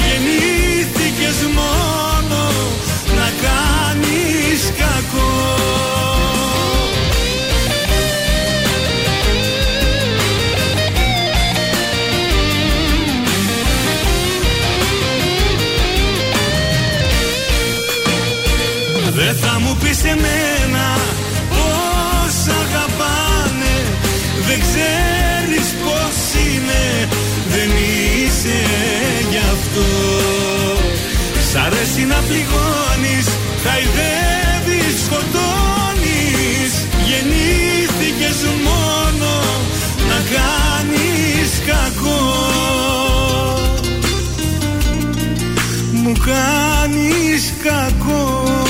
[0.00, 2.42] Γεννήθηκες μόνο
[3.18, 6.15] Να κάνεις κακό
[19.86, 20.98] θα μου πεις εμένα
[21.48, 23.76] πως αγαπάνε.
[24.46, 27.08] Δεν ξέρεις πως είναι
[27.48, 28.60] Δεν είσαι
[29.30, 29.90] γι' αυτό.
[31.50, 33.26] Σ' αρέσει να πληγώνεις
[33.64, 36.72] Χαϊδεύεις, σκοτώνεις.
[37.08, 39.32] Γεννήθηκες μόνο
[40.08, 42.24] να κάνεις κακό.
[45.92, 48.65] Μου κάνεις κακό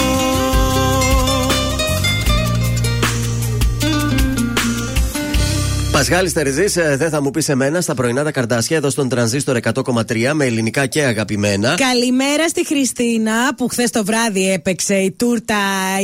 [6.09, 6.64] Πασχάλη Τερζή,
[6.96, 10.86] δεν θα μου πεις εμένα στα πρωινά τα καρτάσια εδώ στον τρανζίστορ 100,3 με ελληνικά
[10.86, 11.74] και αγαπημένα.
[11.76, 15.54] Καλημέρα στη Χριστίνα που χθες το βράδυ έπαιξε η τούρτα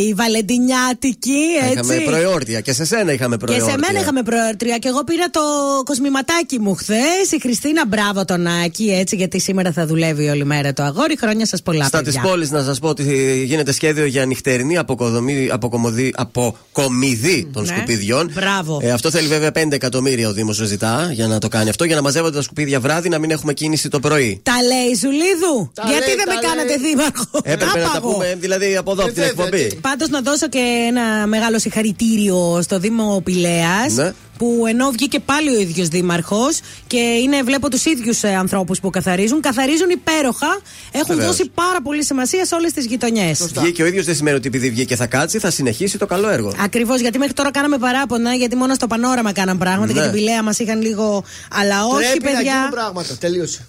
[0.08, 1.40] η Βαλεντινιάτικη.
[1.62, 1.72] Έτσι.
[1.72, 3.70] Είχαμε προεόρτια και σε σένα είχαμε Και προεόρτια.
[3.72, 5.40] σε μένα είχαμε προεόρτια και εγώ πήρα το
[5.84, 7.32] κοσμηματάκι μου χθες.
[7.36, 11.16] Η Χριστίνα, μπράβο τον Άκη, έτσι, γιατί σήμερα θα δουλεύει όλη μέρα το αγόρι.
[11.18, 12.30] Χρόνια σας πολλά, Στα της παιδιά.
[12.30, 17.68] πόλης να σας πω ότι γίνεται σχέδιο για νυχτερινή αποκοδομή, αποκομωδή, αποκομιδή των Ναι.
[17.68, 18.30] σκουπιδιών.
[18.34, 18.80] Μπράβο.
[18.82, 21.94] Ε, αυτό θέλει βέβαια 5 εκατομμύρια ο Δήμος ζητά για να το κάνει αυτό, για
[21.96, 24.40] να μαζεύονται τα σκουπίδια βράδυ, να μην έχουμε κίνηση το πρωί.
[24.42, 25.70] Τα λέει Ζουλίδου.
[25.74, 26.50] Τα Γιατί λέει, δεν τα με λέει.
[26.50, 28.12] κάνατε δήμαρχο; Έπρεπε να τα Άπαγο.
[28.12, 29.80] πούμε, δηλαδή από εδώ, από την Ε, βέβαια, εκπομπή.
[29.80, 33.92] Πάντως να δώσω και ένα μεγάλο συγχαρητήριο στο Δήμο Πηλέας.
[33.94, 34.12] Ναι.
[34.42, 39.40] Που ενώ βγήκε πάλι ο ίδιος δήμαρχος και είναι, βλέπω τους ίδιους ανθρώπους που καθαρίζουν,
[39.40, 40.60] καθαρίζουν υπέροχα.
[40.92, 41.36] Έχουν Βεβαίως.
[41.36, 43.50] δώσει πάρα πολύ σημασία σε όλες τις γειτονιές.
[43.54, 46.52] Βγήκε ο ίδιος, δεν σημαίνει ότι επειδή βγήκε θα κάτσει, θα συνεχίσει το καλό έργο.
[46.60, 49.98] Ακριβώς, γιατί μέχρι τώρα κάναμε παράπονα, γιατί μόνο στο πανόραμα κάναν πράγματα Ναι.
[49.98, 51.24] και την Πηλαία μας είχαν λίγο.
[51.52, 52.68] Αλλά όχι, Πρέπει να γίνουν παιδιά.
[52.70, 53.16] πράγματα.
[53.16, 53.66] Τελείωσε.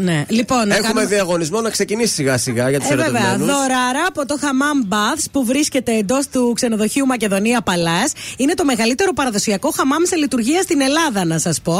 [0.00, 3.44] Ναι, λοιπόν, να Έχουμε κάνουμε- διαγωνισμό να ξεκινήσει σιγά σιγά για τους Ε, βέβαια, ερωτευμένου.
[3.52, 8.12] δωράρα από το Hammam Baths που βρίσκεται εντός του ξενοδοχείου Μακεδονία Παλάς.
[8.36, 11.76] Είναι το μεγαλύτερο παραδοσιακό χαμάμ σε λειτουργία στην Ελλάδα, να σας πω.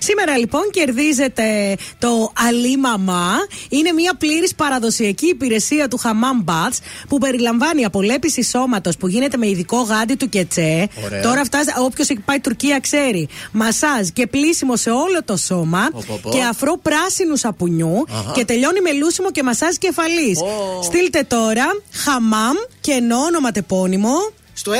[0.00, 3.48] Σήμερα λοιπόν κερδίζετε το Ali Mama.
[3.68, 9.48] Είναι μια πλήρης παραδοσιακή υπηρεσία του Hammam Baths που περιλαμβάνει απολέπιση σώματος που γίνεται με
[9.48, 10.88] ειδικό γάντι του κετσέ.
[11.04, 11.22] Ωραία.
[11.22, 13.28] Τώρα φτάσει, όποιος έχει πάει Τουρκία ξέρει.
[13.52, 16.30] Μασάζ και πλήσιμο σε όλο το σώμα Πω, πω, πω.
[16.30, 18.32] και αφρό πράσινου σαπουνιού Αχα.
[18.32, 20.40] και τελειώνει με λούσιμο και μασάζ κεφαλής.
[20.40, 20.82] Ω.
[20.82, 24.14] Στείλτε τώρα χαμάμ και ενώ ονοματεπώνυμο.
[24.62, 24.74] Στο 693-693-1003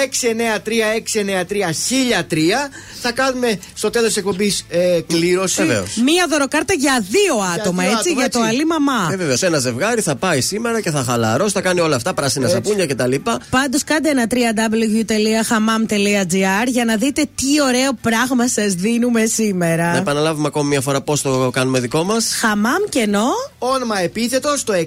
[3.00, 5.64] θα κάνουμε στο τέλος της εκπομπής ε, κλήρωση.
[5.64, 5.96] Βεβαίως.
[6.04, 8.50] Μία δωροκάρτα για δύο άτομα, δύο έτσι, άτομα, για το έτσι.
[8.50, 9.08] αλή μαμά.
[9.12, 12.44] Ε, βεβαίως, ένα ζευγάρι θα πάει σήμερα και θα χαλαρώσει, θα κάνει όλα αυτά, πράσινα
[12.44, 12.56] Έτσι.
[12.56, 13.14] σαπούνια κτλ.
[13.50, 19.92] Πάντως κάντε ένα www.hamam.gr για να δείτε τι ωραίο πράγμα σας δίνουμε σήμερα.
[19.92, 22.34] Να επαναλάβουμε ακόμη μια φορά πώς το κάνουμε δικό μας.
[22.40, 23.28] Χαμάμ και ενώ.
[23.58, 24.86] Όνομα επίθετο στο 693-693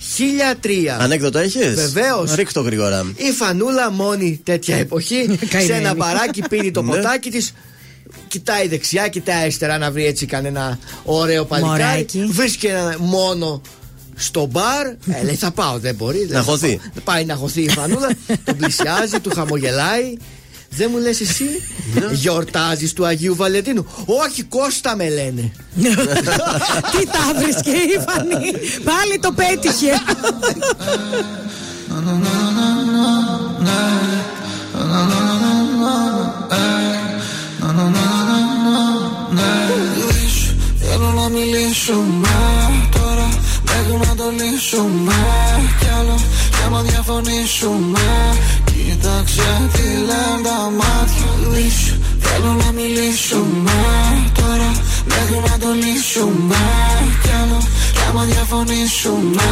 [0.00, 0.96] 1003.
[0.98, 2.34] Ανέκδοτο έχεις; Βεβαίως.
[2.34, 3.12] Ρίχτω το γρήγορα.
[3.16, 5.78] Η φανούλα μόνη τέτοια εποχή σε Καημένη.
[5.84, 6.88] ένα μπαράκι πίνει το Ναι.
[6.96, 7.52] ποτάκι της.
[8.28, 11.82] Κοιτάει δεξιά, κοιτάει αριστερά να βρει έτσι κανένα ωραίο παλικάρι.
[11.82, 12.24] Μωράκι.
[12.30, 13.60] Βρίσκει ένα μόνο
[14.14, 14.86] στο μπαρ.
[14.86, 16.18] Ε, λέει θα πάω, δεν μπορεί.
[16.26, 16.76] δεν θα χωθεί.
[16.76, 17.02] πάω.
[17.04, 18.08] Πάει να χωθεί η φανούλα.
[18.44, 20.14] τον πλησιάζει, του χαμογελάει.
[20.72, 21.44] Δεν μου λες εσύ;
[22.22, 25.52] Γιορτάζεις του Αγίου Βαλεντίνου Όχι Κώστα με λένε
[26.92, 28.50] Τι τα βρίσκε η Φανή;
[28.84, 29.92] Πάλι το πέτυχε.
[39.96, 42.28] Λύσου, Θέλω να μιλήσουμε
[42.90, 43.28] τώρα
[43.64, 45.14] Μέχρι να το λύσουμε
[45.80, 48.00] Κι άλλο και άμα διαφωνήσουμε
[55.70, 56.56] Μέχρι να το λύσουμε
[57.22, 57.60] Κι άλλο
[57.92, 59.50] και άμα διαφωνήσουμε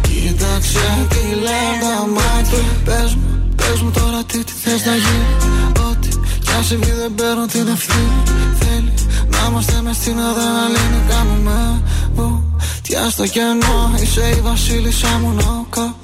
[0.00, 5.44] Κοίταξε τι λένε τα μάτια Πες μου, πες μου τώρα τι, τι θες να γίνεις.
[5.88, 6.08] Ό,τι
[6.44, 8.22] κι αν συμβεί δεν παίρνω την ευθύνη
[8.60, 8.94] Θέλει
[9.32, 11.82] να είμαστε μες στην αδρεναλίνη Κάνουμε
[12.14, 15.96] βουτιά στο κενό Είσαι η βασίλισσα μου νόκα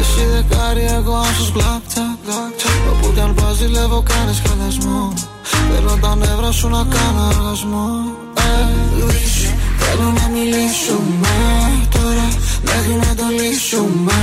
[0.00, 2.18] Εσύ δεκάρι εγώ άσος blackjack
[2.92, 5.12] Όπου κι αν πας ζηλεύω κάνεις χαλασμό
[5.70, 8.56] Θέλω τα νεύρα σου να κάνω οργασμό Ε,
[9.08, 9.50] λύσου,
[9.82, 11.34] Θέλω να μιλήσουμε
[11.96, 12.28] τώρα
[12.68, 14.18] Μέχρι να το λύσουμε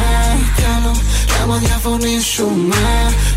[0.55, 0.93] Κι άλλο
[1.25, 2.83] κι άμα διαφωνήσουμε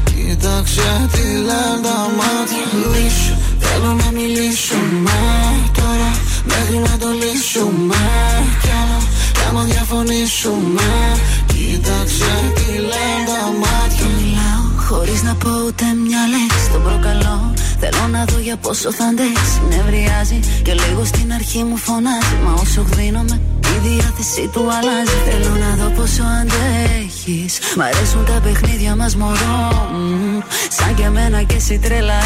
[0.09, 3.35] Κοίταξε τι λένε τα μάτια Λύσου,
[3.65, 5.19] Θέλω να μιλήσουμε
[5.79, 6.11] τώρα
[6.51, 8.03] Μέχρι να το λύσουμε
[8.63, 9.01] Κι άλλο
[9.37, 10.89] κι άμα διαφωνήσουμε
[11.53, 18.09] Κοίταξε τι λένε τα μάτια Μιλάω χωρίς να πω ούτε μια λέξη Τον προκαλώ Θέλω
[18.11, 19.61] να δω για πόσο θα αντέξεις.
[19.69, 22.37] Νευριάζει και λίγο στην αρχή μου φωνάζει.
[22.45, 23.41] Μα όσο γδίνομαι
[23.75, 25.17] η διάθεσή του αλλάζει.
[25.29, 27.59] Θέλω να δω πόσο αντέχεις.
[27.77, 30.39] Μ' αρέσουν τα παιχνίδια μας μωρό Μμμ.
[30.69, 32.19] Σαν και εμένα και εσύ τρέλα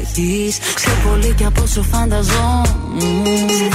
[0.00, 0.58] έχεις.
[0.74, 3.48] Ξέρω πολύ και από όσο φανταζόμουν.
[3.48, 3.68] Λύσου,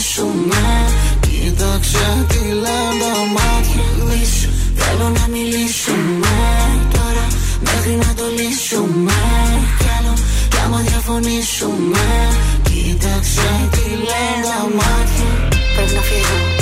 [0.00, 0.62] διαφωνήσουμε
[1.20, 6.34] Κοίταξε τι λένε τα μάτια Λύσου, Θέλω να μιλήσουμε.
[6.92, 7.26] Τώρα
[7.60, 9.12] Μέχρι να το λύσουμε.
[9.78, 10.14] Κι άλλο
[10.48, 12.04] κι άμα διαφωνήσουμε.
[12.62, 16.59] Κοίταξε τι λένε τα μάτια Πρέπει να φύγω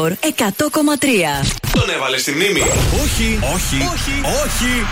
[0.00, 2.60] Τρανζίστορ 100,3 Τον έβαλε στη μνήμη.
[3.02, 4.86] Όχι, όχι, όχι, όχι.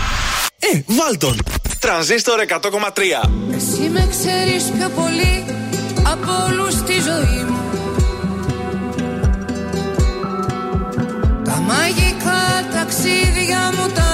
[0.59, 1.41] Ε, βάλ τον.
[1.79, 3.29] Τρανζίστορ 100,3.
[3.55, 5.45] Εσύ με ξέρεις πιο πολύ
[6.03, 7.59] από όλους στη ζωή μου
[11.43, 12.41] Τα μαγικά
[12.73, 14.08] ταξίδια μου τα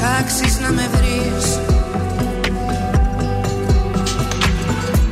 [0.00, 1.44] ψάξεις να με βρεις.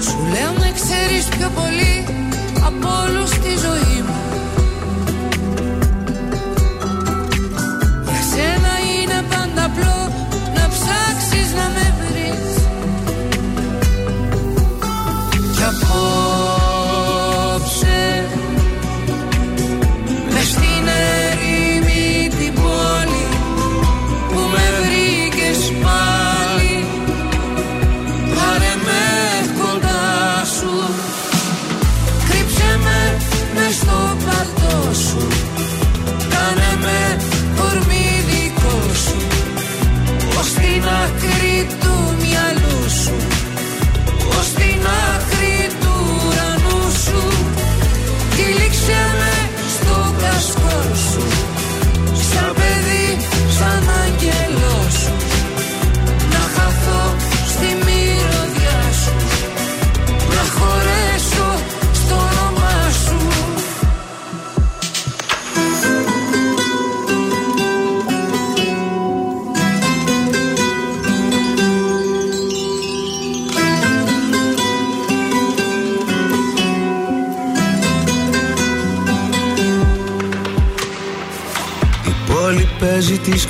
[0.04, 2.04] Σου λέω να ξέρεις πιο πολύ
[2.66, 4.20] από όλους τη ζωή μου
[8.04, 10.12] Για σένα είναι πάντα απλό
[10.54, 12.54] να ψάξεις να με βρεις.
[15.56, 16.37] Και από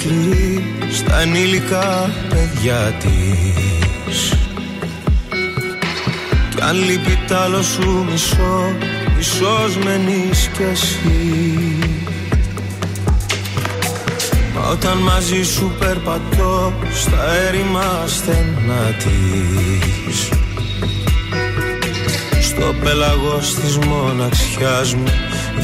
[0.09, 4.32] σκληρή στα ενήλικα παιδιά της.
[6.54, 8.76] Κι αν λείπει τ' άλλο σου μισό,
[9.16, 11.78] μισός μένεις κι εσύ.
[14.54, 20.28] Μα όταν μαζί σου περπατώ στα έρημα στενά της.
[22.42, 25.04] Στο πέλαγος της μοναξιάς μου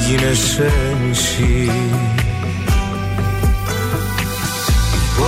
[0.06, 0.72] γίνεσαι
[1.08, 1.70] μισή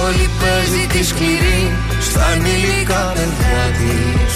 [0.07, 4.35] πόλη παίζει τη σκληρή στα ανήλικα παιδιά της.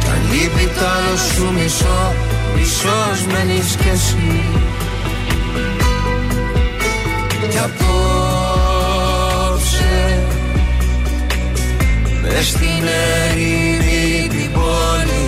[0.00, 2.14] Κι αν λείπει τ' άλλο σου μισό,
[2.54, 4.42] μισός μένεις κι εσύ.
[7.50, 7.96] Κι απόψε
[12.22, 12.84] Μες στην
[13.28, 15.26] ερήμη την πόλη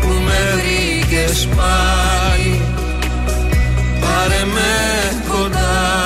[0.00, 2.54] που με βρήκες πάλι.
[4.00, 4.72] Πάρε με
[5.28, 5.57] κοντά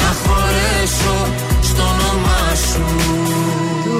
[0.00, 1.16] Να χωρέσω
[1.60, 2.84] στο όνομά σου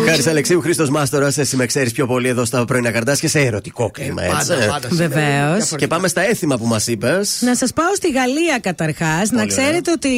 [0.05, 3.91] Χάρη Αλεξίου, Χρήστος Μάστορας, εσύ με ξέρεις πιο πολύ εδώ στα πρωινά καρτάσια σε ερωτικό
[3.91, 4.37] κλίμα, έτσι.
[4.37, 5.09] πάντα, πάντα, σήμερα.
[5.09, 5.77] Βεβαίω.
[5.77, 7.39] Και πάμε στα έθιμα που μας είπες.
[7.41, 9.31] Να σας πάω στη Γαλλία καταρχάς.
[9.31, 9.47] Να ωραία.
[9.57, 10.09] ξέρετε ότι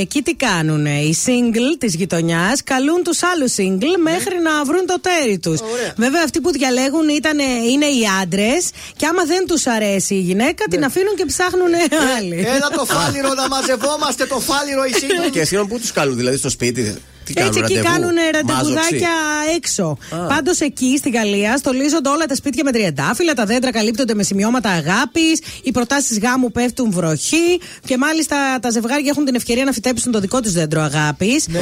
[0.00, 0.86] εκεί τι κάνουν.
[0.86, 5.60] Οι single της γειτονιάς καλούν τους άλλους single μέχρι να βρουν το τέρι τους.
[5.96, 7.38] Βέβαια, αυτοί που διαλέγουν ήταν,
[7.72, 11.72] είναι οι άντρες και άμα δεν τους αρέσει η γυναίκα, την αφήνουν και ψάχνουν
[12.18, 12.38] άλλοι.
[12.56, 15.30] Έλα το φάλιρο να μαζευόμαστε το φάλιρο οι σύγχρονοι.
[15.30, 16.94] Και συγγνώμη, πού τους καλούν, δηλαδή στο σπίτι.
[17.24, 19.56] Τι κάνουν, Έτσι εκεί ραντεβού; κάνουν ραντεβουδάκια Μάζοξη.
[19.56, 19.98] έξω.
[20.10, 20.26] Α.
[20.26, 24.70] Πάντως εκεί στη Γαλλία στολίζονται όλα τα σπίτια με τριαντάφυλλα, τα δέντρα καλύπτονται με σημειώματα
[24.70, 30.12] αγάπης, οι προτάσεις γάμου πέφτουν βροχή και μάλιστα τα ζευγάρια έχουν την ευκαιρία να φυτέψουν
[30.12, 31.48] το δικό τους δέντρο αγάπης.
[31.48, 31.58] Ναι.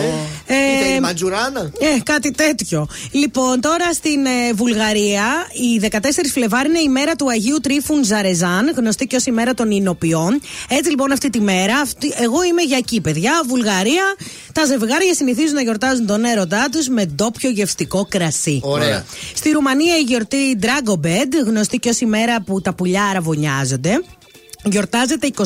[0.47, 1.61] Είτε η Ματζουράνα.
[1.61, 2.89] Ε, κάτι τέτοιο.
[3.11, 5.97] Λοιπόν, τώρα στην ε, Βουλγαρία, η 14
[6.33, 10.41] Φλεβάρι είναι η μέρα του Αγίου Τρίφουν Ζαρεζάν, γνωστή και ως η μέρα των Ινοποιών.
[10.69, 13.43] Έτσι λοιπόν αυτή τη μέρα, αυτή, εγώ είμαι για εκεί, παιδιά.
[13.47, 14.03] Βουλγαρία,
[14.53, 18.61] τα ζευγάρια συνηθίζουν να γιορτάζουν τον έρωτά τους με ντόπιο γευστικό κρασί.
[18.63, 19.05] Ωραία.
[19.35, 24.01] Στη Ρουμανία η γιορτή Drago Bed, γνωστή και ως η μέρα που τα πουλιά αραβωνιάζονται.
[24.65, 25.43] Γιορτάζεται 24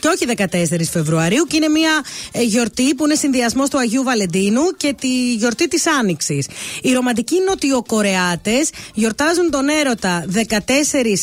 [0.00, 0.46] και όχι 14
[0.90, 1.90] Φεβρουαρίου και είναι μια
[2.32, 6.46] ε, γιορτή που είναι συνδυασμός του Αγίου Βαλεντίνου και τη γιορτή της Άνοιξης.
[6.82, 10.40] Οι ρομαντικοί Νοτιοκορεάτες γιορτάζουν τον έρωτα 14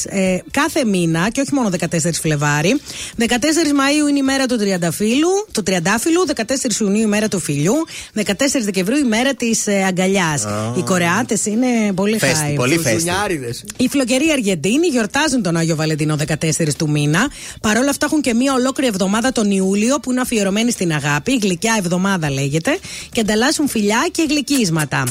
[0.05, 2.81] ε, κάθε μήνα και όχι μόνο 14 Φλεβάρι.
[3.19, 6.41] 14 Μαΐου είναι η μέρα του τριανταφύλου, του τριαντάφυλλου, 14
[6.81, 7.73] Ιουνίου η μέρα του φιλιού,
[8.15, 8.21] 14
[8.63, 10.45] Δεκεμβρίου η μέρα της ε, αγκαλιάς.
[10.77, 12.53] Οι Κορεάτες είναι πολύ Φέστη, χάι.
[12.53, 12.99] πολύ φέστη.
[12.99, 13.63] Ζουνιάριδες.
[13.77, 17.27] Οι φλοκεροί Αργεντίνοι γιορτάζουν τον Άγιο Βαλεντίνο 14 του μήνα.
[17.61, 21.31] Παρ' όλα αυτά έχουν και μία ολόκληρη εβδομάδα τον Ιούλιο που είναι αφιερωμένη στην αγάπη.
[21.31, 22.79] Η γλυκιά εβδομάδα λέγεται.
[23.11, 25.03] Και ανταλλάσσουν φιλιά και γλυκίσματα.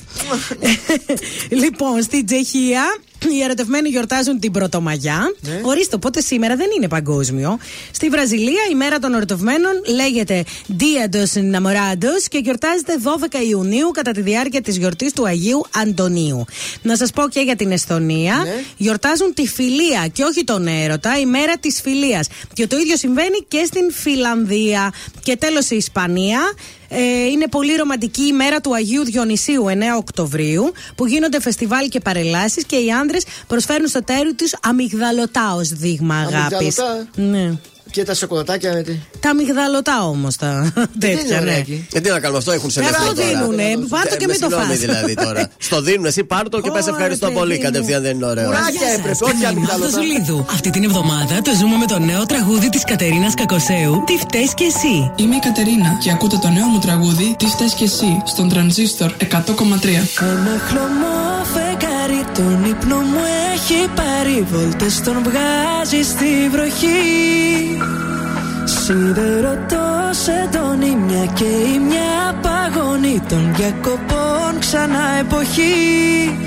[1.63, 2.83] λοιπόν, στην Τσεχία.
[3.31, 5.35] Οι ερωτευμένοι γιορτάζουν την Πρωτομαγιά.
[5.63, 7.59] Ορίστε, οπότε σήμερα δεν είναι παγκόσμιο.
[7.91, 10.45] Στη Βραζιλία η μέρα των ερωτευμένων λέγεται
[10.79, 16.45] Dia dos Namorados και γιορτάζεται 12 Ιουνίου κατά τη διάρκεια της γιορτής του Αγίου Αντωνίου.
[16.83, 18.47] Να σας πω και για την Εσθονία.
[18.77, 22.29] Γιορτάζουν τη φιλία και όχι τον έρωτα, η μέρα της φιλίας.
[22.53, 24.93] Και το ίδιο συμβαίνει και στην Φιλανδία.
[25.23, 26.41] Και τέλος η Ισπανία.
[26.95, 32.01] Ε, είναι πολύ ρομαντική η μέρα του Αγίου Διονυσίου 9 Οκτωβρίου που γίνονται φεστιβάλ και
[32.01, 36.79] παρελάσεις και οι άντρες προσφέρουν στο τέρι τους αμυγδαλωτά ως δείγμα αγάπης.
[36.79, 37.09] Αμυγδαλωτά.
[37.15, 37.59] Ναι.
[37.93, 38.93] Και τα σοκολατάκια με τι.
[39.21, 41.59] Τα αμυγδαλωτά όμως τα τέτοια, ωραία ναι.
[41.59, 41.87] εκεί.
[41.93, 43.39] Ε, τι να κάνουμε, αυτό έχουν σε Ε, ελεύθερο αυτό τώρα.
[43.39, 43.87] δίνουνε.
[43.89, 44.79] Πάρ' το και Ε, μην το συγγνώμη φας.
[44.79, 45.49] δηλαδή τώρα.
[45.69, 47.49] Στο δίνουν, εσύ πάρ' το και πες ευχαριστώ Ωρε, πολύ.
[47.55, 47.73] παιδί μου.
[47.73, 48.45] Κατευθείαν δεν είναι ωραίο.
[48.47, 49.91] Κουράκια έπρεπε, όχι Ομάδα αμυγδαλωτά.
[49.91, 50.47] Ζουλίδου.
[50.51, 54.03] Αυτή την εβδομάδα το ζούμε με το νέο τραγούδι της Κατερίνας Κακοσέου.
[54.07, 57.75] Τι φταίεις κι εσύ; Είμαι η Κατερίνα και ακούτε το νέο μου τραγούδι Τι φταίς
[57.75, 59.25] κι εσύ στον τρανζίστορ 100,3
[62.13, 63.21] Ένα χλωμό φεγγάρι τον ύπνο μου
[63.53, 67.79] έχει πάρει Βόλτες τον βγάζει στη βροχή.
[68.65, 76.39] Σιδερωτός εντονή μια και η μια παγωνή Των διακοπών ξανά εποχή.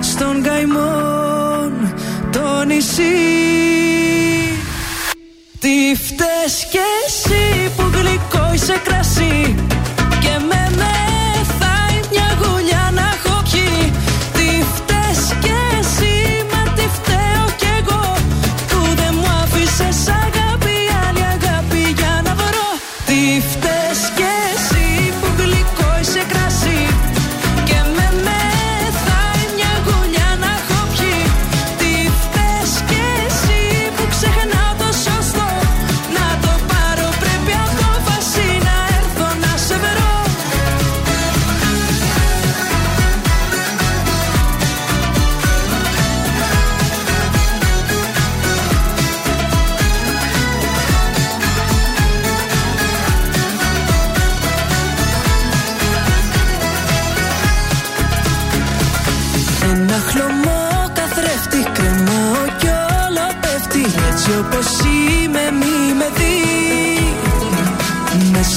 [0.00, 1.94] Στον καημόν
[2.32, 3.02] το νησί.
[5.58, 9.54] Τι φταίς κι εσύ που γλυκό είσαι κρασί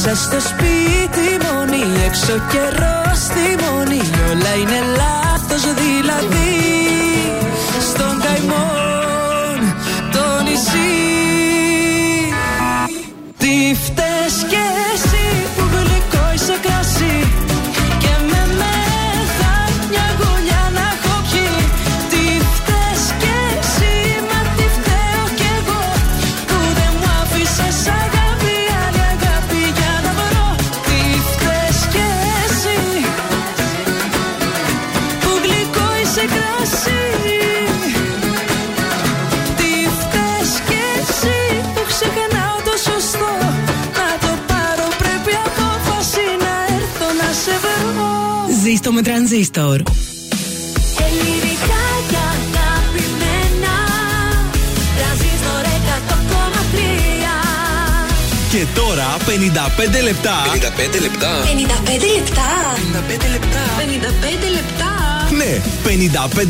[0.05, 4.01] Μέσα στο σπίτι μόνη έξω καιρός στη μόνη.
[4.31, 6.82] Όλα είναι λάθος δηλαδή
[48.93, 49.75] με τρανζίστορ.
[51.05, 53.75] Ελληνικά και αγαπημένα
[54.97, 55.63] Τρανζίστορ
[55.99, 56.93] 100,3
[58.51, 60.35] Και τώρα 55 λεπτά.
[60.45, 61.31] 55 λεπτά.
[61.43, 62.49] 55 λεπτά
[63.09, 64.92] 55 λεπτά 55 λεπτά
[65.43, 65.61] Ναι,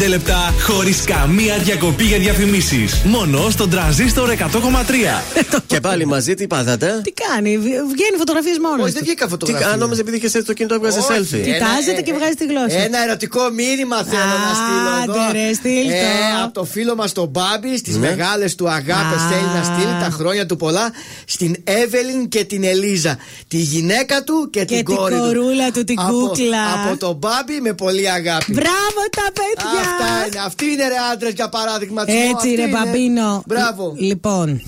[0.04, 3.02] 55 λεπτά χωρίς καμία διακοπή για διαφημίσεις.
[3.06, 5.24] Μόνο στον τρανζίστορ 100,3.
[5.68, 8.84] Και πάλι μαζί τι πάθατε; Τι κάνει, βγ- βγαίνει φωτογραφίες μόνος.
[8.84, 9.66] Όχι, δεν βγήκα Τι φωτογραφία.
[9.68, 11.12] κάνω, νόμιζα επειδή είχες έτσι το κινητό έβγαζες Όχι.
[11.20, 11.44] selfie.
[11.50, 12.78] Κοιτάζεται Ένα- και βγάζει τη γλώσσα.
[12.88, 15.22] Ένα ερωτικό μήνυμα θέλω να στείλω εδώ.
[15.30, 15.94] Άντε ρε, στείλ το.
[15.94, 18.08] Ε, από το φίλο μας τον Μπάμπη, στις Ναι.
[18.08, 19.28] μεγάλες του αγάπες Α.
[19.30, 20.92] θέλει να στείλει τα χρόνια του πολλά
[21.26, 23.18] στην Εύελιν και την Ελίζα.
[23.48, 26.64] Τη γυναίκα του και, Και την την κόρη κορούλα του, την από, κούκλα.
[26.86, 28.52] Από τον Μπάμπη με πολύ αγάπη.
[28.54, 29.80] Μπράβο τα παιδιά!
[29.80, 30.40] Αυτά είναι.
[30.46, 32.06] Αυτοί είναι ρε άντρες για παράδειγμα.
[32.06, 32.78] Τσιμώ, Έτσι αυτοί ρε είναι.
[32.78, 33.44] Μπαμπίνο.
[33.48, 33.94] Μπράβο.
[33.98, 34.62] Λοιπόν,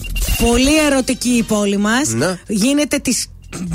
[0.43, 2.09] πολύ ερωτική η πόλη μας.
[2.09, 2.39] Ναι.
[2.47, 3.27] Γίνεται της.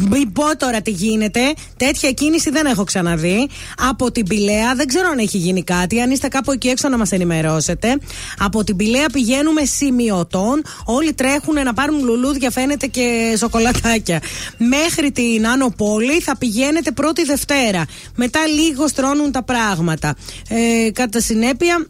[0.08, 1.40] Μην πω τώρα τι γίνεται.
[1.76, 3.48] Τέτοια κίνηση δεν έχω ξαναδεί.
[3.88, 6.00] Από την Πηλαία, δεν ξέρω αν έχει γίνει κάτι.
[6.00, 7.98] Αν είστε κάπου εκεί έξω να μας ενημερώσετε.
[8.38, 10.62] Από την Πηλαία πηγαίνουμε σημειωτών.
[10.84, 14.22] Όλοι τρέχουν να πάρουν λουλούδια, φαίνεται και σοκολατάκια.
[14.56, 17.84] Μέχρι την Άνω Πόλη θα πηγαίνετε πρώτη Δευτέρα.
[18.14, 20.14] Μετά λίγο στρώνουν τα πράγματα.
[20.48, 21.86] Ε, κατά συνέπεια,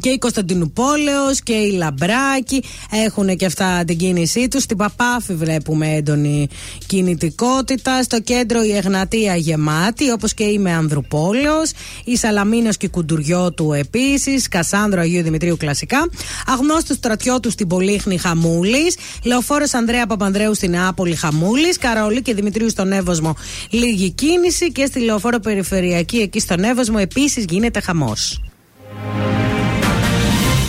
[0.00, 4.62] και η Κωνσταντινούπολεως και η Λαμπράκη έχουν και αυτά την κίνησή τους.
[4.62, 6.48] Στην Παπάφη βλέπουμε έντονη
[6.86, 8.02] κινητικότητα.
[8.02, 11.72] Στο κέντρο η Εγνατία γεμάτη, όπως και η με Ανδρουπόλεως.
[12.04, 14.48] Η Σαλαμίνος και η Κουντουριώτου επίσης.
[14.48, 16.08] Κασάνδρο Αγίου Δημητρίου κλασικά.
[16.46, 18.96] Αγνώστου Στρατιώτους στην Πολύχνη Χαμούλης.
[19.24, 21.78] Λεωφόρος Ανδρέα Παπανδρέου στην Άπολη Χαμούλης.
[21.78, 23.36] Καραολί και Δημητρίου στον Εύωσμο
[23.70, 24.72] λίγη κίνηση.
[24.72, 28.40] Και στη Λεωφόρο Περιφερειακή εκεί στον Εύωσμο επίσης γίνεται χαμός.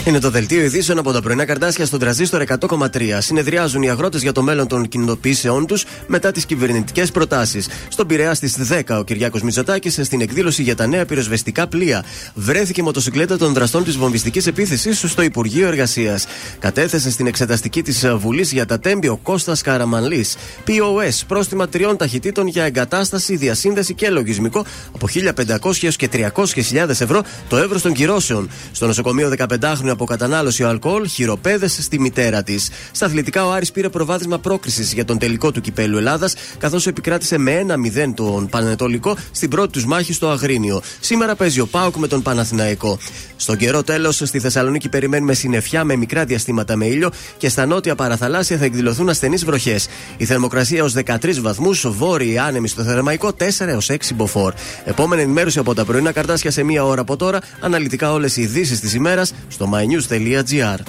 [0.06, 2.88] Είναι το δελτίο ειδήσεων από τα πρωινά καρτάσια στον τραζίστορ 100,3.
[3.20, 7.68] Συνεδριάζουν οι αγρότες για το μέλλον των κινητοποιήσεών τους μετά τις κυβερνητικές προτάσεις.
[7.90, 12.04] Στον Πειραιά στις 10 ο Κυριάκος Μητσοτάκης στην εκδήλωση για τα νέα πυροσβεστικά πλοία.
[12.34, 16.26] Βρέθηκε η μοτοσυκλέτα των δραστών της βομβιστικής επίθεσης στο Υπουργείο Εργασίας.
[16.60, 20.26] Κατέθεσε στην εξεταστική της Βουλής για τα τέμπη ο Κώστας Καραμανλή.
[20.68, 27.24] POS, πρόστιμα τριών ταχυτήτων για εγκατάσταση, διασύνδεση και λογισμικό από 1.500 έως και 300.000 ευρώ
[27.50, 28.50] το εύρος των κυρώσεων.
[28.72, 32.70] Στο νοσοκομείο 15χρονου από κατανάλωση αλκοόλ, χειροπέδε στη μητέρα της.
[32.92, 37.38] Στα αθλητικά, ο Άρης πήρε προβάδισμα πρόκρισης για τον τελικό του κυπέλου Ελλάδας, καθώς επικράτησε
[37.38, 40.82] με 1-0 τον Πανετολικό στην πρώτη τους μάχη στο Αγρίνιο.
[41.00, 42.98] Σήμερα παίζει ο Πάουκ με τον Παναθηναϊκό.
[43.36, 47.96] Στον καιρό τέλος, στη Θεσσαλονίκη περιμένουμε συννεφιά με μικρά διαστήματα με ήλιο και στα νότια
[47.96, 49.88] παραθαλάσσια θα εκδηλωθούν ασθενείς βροχές.
[50.18, 54.54] Η θερμοκρασία ως 13 βαθμούς, βόρειοι άνεμοι στο θερμαϊκό 4 έως 6 μποφόρ.
[54.86, 58.80] Επόμενη ενημέρωση από τα πρωινά καρτάσια σε μία ώρα από τώρα, αναλυτικά όλες οι ειδήσεις
[58.80, 60.80] της ημέρας στο mynews.gr.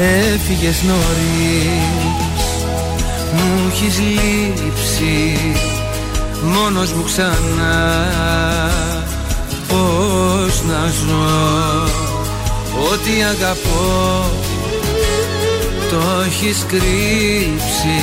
[0.00, 1.68] Έφυγες νωρίς
[3.32, 5.38] Μου έχεις λείψει
[6.42, 8.08] Μόνος μου ξανά
[9.68, 12.07] Πώς να ζω
[12.92, 14.30] Ό,τι αγαπώ
[15.90, 18.00] Το έχεις κρύψει.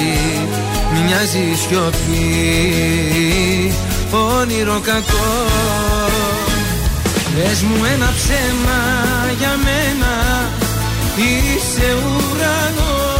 [0.94, 2.24] Μοιάζει η σιωπή.
[4.12, 5.34] Όνειρο κακό.
[7.36, 8.82] Πες μου ένα ψέμα
[9.38, 10.14] για μένα.
[11.16, 13.16] Είσαι ουρανός.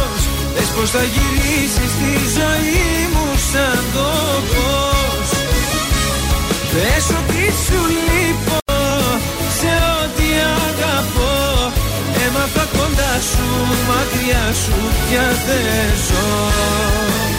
[0.56, 4.08] Πες πως θα γυρίσεις στη ζωή μου σαν το
[4.50, 5.30] φως
[6.72, 8.65] Πες ότι σου λείπω
[12.86, 13.46] κοντά σου,
[13.88, 14.72] μακριά σου
[15.08, 17.35] πια δεν ζω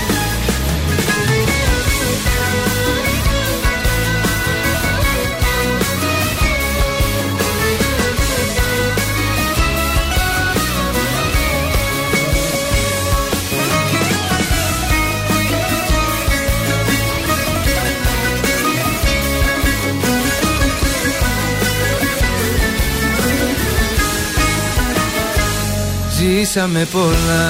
[26.38, 27.48] Ζήσαμε πολλά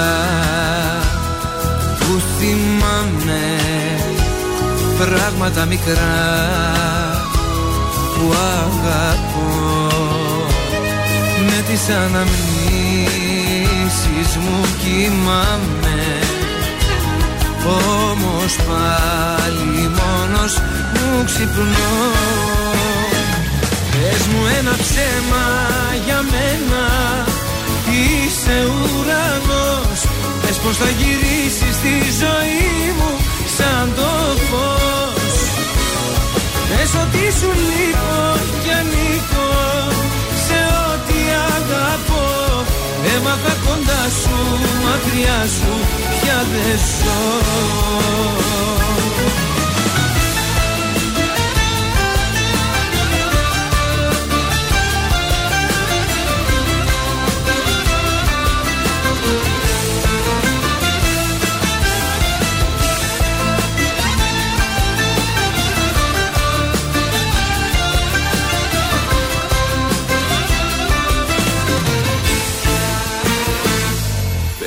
[1.98, 3.42] που θυμάμαι.
[4.98, 6.06] Πράγματα μικρά
[8.14, 8.32] που
[8.62, 9.90] αγαπώ.
[11.46, 12.36] Με τις αναμνήσεις
[14.36, 16.00] μου κοιμάμαι.
[17.66, 20.52] Όμως πάλι μόνος
[20.94, 21.96] μου ξυπνώ.
[23.90, 25.46] Πες μου ένα ψέμα
[26.04, 26.82] για μένα
[27.98, 30.00] Είσαι ουρανός.
[30.42, 33.10] Πες πως θα γυρίσεις στη ζωή μου
[33.56, 34.10] σαν το
[34.48, 35.36] φως.
[36.68, 38.20] Πες ότι σου λείπω
[38.62, 39.50] και ανήκω
[40.46, 41.18] σε ό,τι
[41.56, 42.26] αγαπώ.
[43.14, 44.38] Έμαθα κοντά σου,
[44.84, 45.72] μακριά σου,
[46.20, 47.18] πια δεν ζω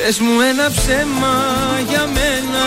[0.04, 1.36] Πες μου ένα ψέμα
[1.88, 2.66] για μένα.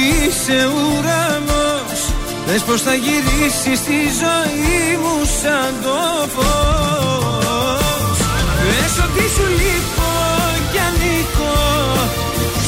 [0.00, 2.00] Είσαι ουρανός.
[2.46, 5.98] Πες πως θα γυρίσεις στη ζωή μου σαν το
[6.34, 8.18] φως.
[8.60, 10.12] Πες ότι σου λείπω
[10.72, 11.58] κι ανήκω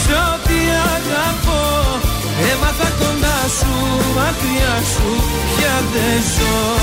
[0.01, 0.59] Σ' ό,τι
[0.95, 1.65] αγαπώ.
[2.53, 3.73] Έμαθα κοντά σου,
[4.17, 5.09] μακριά σου
[5.57, 6.83] πια δεν ζω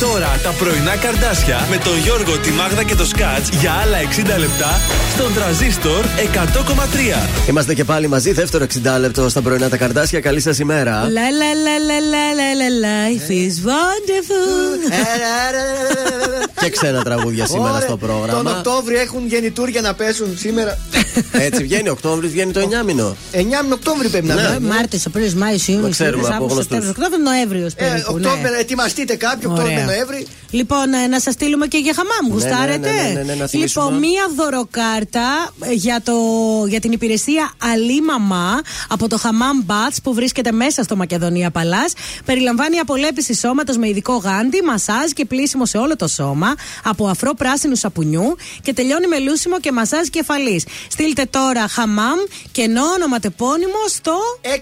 [0.00, 4.38] τώρα τα πρωινά καρδάσια με τον Γιώργο, τη Μάγδα και το Σκάτς για άλλα 60
[4.38, 4.80] λεπτά
[5.14, 7.48] στον τραζίστορ 100,3.
[7.48, 8.66] Είμαστε και πάλι μαζί, δεύτερο
[8.96, 10.20] 60 λεπτό στα πρωινά τα καρδάσια.
[10.20, 11.02] Καλή σας ημέρα.
[11.04, 14.78] La la la la la la la life is wonderful.
[16.60, 17.80] και ξένα τραγούδια σήμερα Ωραία.
[17.80, 18.50] στο Τον πρόγραμμα.
[18.50, 20.78] Οκτώβριο έχουν γεννητούρια να πέσουν σήμερα.
[21.32, 23.16] Έτσι βγαίνει, Οκτώβρης βγαίνει το 9 μήνο.
[23.32, 24.40] 9 Οκτώβριο πρέπει να Ναι.
[24.40, 24.58] είναι.
[24.60, 26.88] Μάρτιος, Απρίλιος, Μάιος, Ιούνιος, ξέρουμε από γνωστούς.
[26.88, 27.66] Οκτώβριο, Νοέμβριο.
[27.76, 29.84] Ε, Οκτώβριο, ετοιμαστείτε κάποιο, Οκτώβριο, Ωραία.
[29.86, 30.26] Νοέμβρη.
[30.50, 32.26] Λοιπόν, ε, να σας στείλουμε και για χαμάμ.
[32.26, 32.90] Ναι, Γουστάρετε.
[32.90, 33.68] ναι, ναι, ναι, ναι, να στείλουμε.
[33.74, 36.12] λοιπόν, μία δωροκάρτα ε, για, το,
[36.68, 41.92] για την υπηρεσία Αλή Μαμά από το Χαμάμ Μπάτς που βρίσκεται μέσα στο Μακεδονία Παλάς.
[42.24, 46.54] Περιλαμβάνει απολέπιση σώματος με ειδικό γάντι, μασάζ και πλήσιμο σε όλο το σώμα
[46.84, 50.64] από αφρό πράσινου σαπουνιού και τελειώνει με λούσιμο και μασάζ κεφαλής.
[51.04, 52.18] Στείλτε τώρα Χαμάμ
[52.52, 54.56] και ενώ ονοματεπώνυμο στο 693-693-1003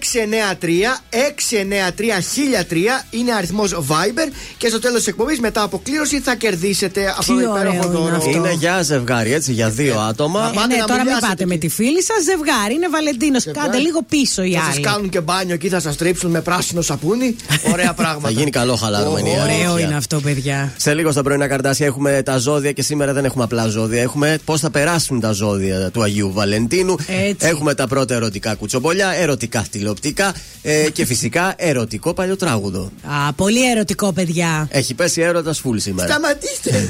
[3.11, 7.39] είναι αριθμός Viber και στο τέλος της εκπομπής μετά από κλήρωση θα κερδίσετε αυτό το
[7.39, 8.17] Τι υπέροχο ωραίο είναι δώρο.
[8.17, 8.31] αυτό.
[8.31, 10.49] Είναι για ζευγάρι, έτσι, για δύο άτομα.
[10.53, 11.67] Ε, πάτε ναι, να τώρα μην μουλιάσετε πάτε με εκεί.
[11.67, 12.17] τη φίλη σας.
[12.25, 13.45] Ζευγάρι, είναι Βαλεντίνος.
[13.53, 14.83] Κάντε λίγο πίσω οι Θα σας άλλοι.
[14.83, 17.37] κάνουν και μπάνιο εκεί, θα σας τρίψουν με πράσινο σαπούνι.
[17.73, 18.21] Ωραία πράγματα.
[18.29, 19.87] Θα γίνει καλό χαλάρωμενη η Ωραίο αλήθεια.
[19.87, 20.73] είναι αυτό, παιδιά.
[20.77, 24.03] Σε λίγο στα πρωινά καρτάσια έχουμε τα ζώδια και σήμερα δεν έχουμε απλά ζώδια.
[24.03, 26.97] Έχουμε πώς θα περάσουν τα ζώδια του Αγίου Βαλεντίνου.
[27.07, 27.47] Έτσι.
[27.47, 32.91] Έχουμε τα πρώτα ερωτικά κουτσομπολιά, ερωτικά τηλεοπτικά ε, και φυσικά ερωτικό παλιοτράγουδο.
[33.03, 34.69] Α, πολύ ερωτικό, παιδιά.
[34.71, 36.09] Έχει πέσει έρωτας φουλ σήμερα.
[36.09, 36.89] Σταματήστε.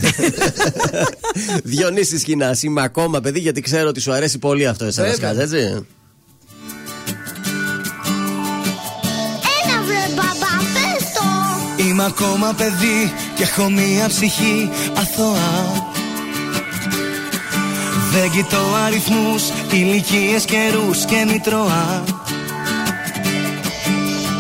[1.72, 5.32] Διονύσης Σκηνά, είμαι ακόμα παιδί γιατί ξέρω ότι σου αρέσει πολύ αυτό εσένα, Βέβαια.
[5.32, 5.56] Σκάζ, έτσι.
[9.64, 15.81] Ένα βρε μπαμπά, πες το Είμαι ακόμα παιδί και έχω μία ψυχή αθώα
[18.14, 19.42] Δεν κοιτώ αριθμούς,
[19.72, 22.04] ηλικίες, καιρούς και μητρώα.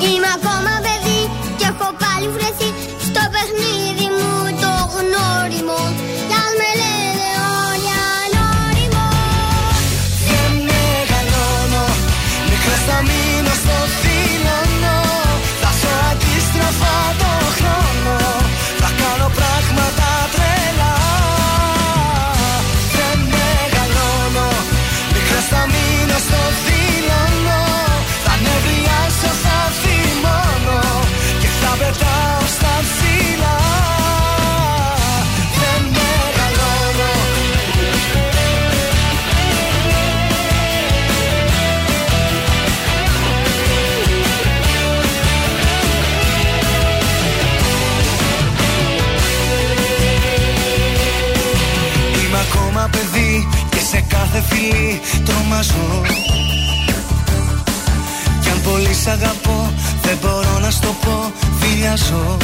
[0.06, 2.68] Είμαι ακόμα παιδί και έχω πάλι βρεθεί
[3.06, 3.81] στο παιχνίδι
[54.32, 56.00] κάθε φιλή τρομάζω.
[58.40, 59.72] Κι αν πολύ σ' αγαπώ
[60.02, 62.36] δεν μπορώ να στο πω φιλιάζω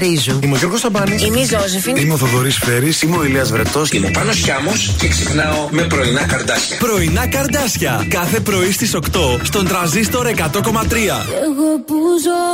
[0.00, 0.38] Έλενα Παπαρίζου.
[0.42, 1.16] Είμαι ο Γιώργος Σαμπάνη.
[1.24, 1.96] Είμαι η Ζώζεφιν.
[1.96, 3.02] Είμαι ο Θοδωρής Φέρης.
[3.02, 3.90] Είμαι ο Ηλίας Βρετός.
[3.90, 6.76] Είμαι ο Πάνος Χιάμος και ξυπνάω με πρωινά καρδάσια.
[6.78, 8.06] Πρωινά καρδάσια.
[8.08, 11.26] Κάθε πρωί στις 8 στον τραζίστορ 100,3.
[11.46, 12.44] Εγώ που ζω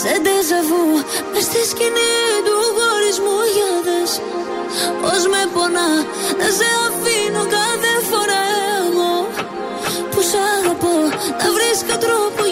[0.00, 0.86] σε ντεζαβού
[1.32, 2.14] Μες στη σκηνή
[2.46, 4.12] του χωρισμού για δες
[5.02, 5.90] Πώς με πονά
[6.40, 8.42] να σε αφήνω κάθε φορά
[8.82, 9.12] εγώ
[10.12, 10.96] Που σ' αγαπώ
[11.40, 12.42] να βρίσκω τρόπο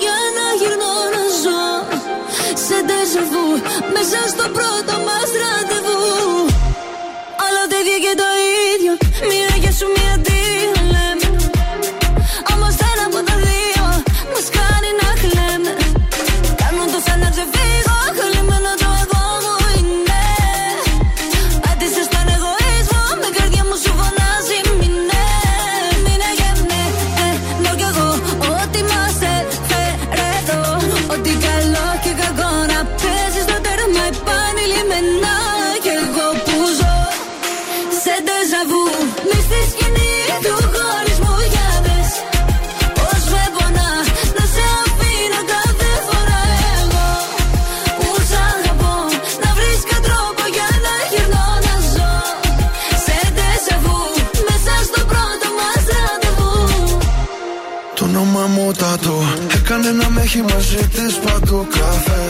[61.75, 62.27] καφέ.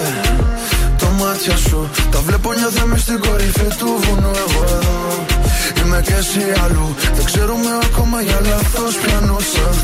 [0.99, 4.31] Το μάτια σου Τα βλέπω νιώθω μες στην κορυφή του βουνού.
[4.45, 4.97] Εγώ εδώ
[5.81, 6.95] Είμαι και εσύ αλλού.
[7.15, 9.75] Δεν ξέρουμε ακόμα για λάθος πιανούς αν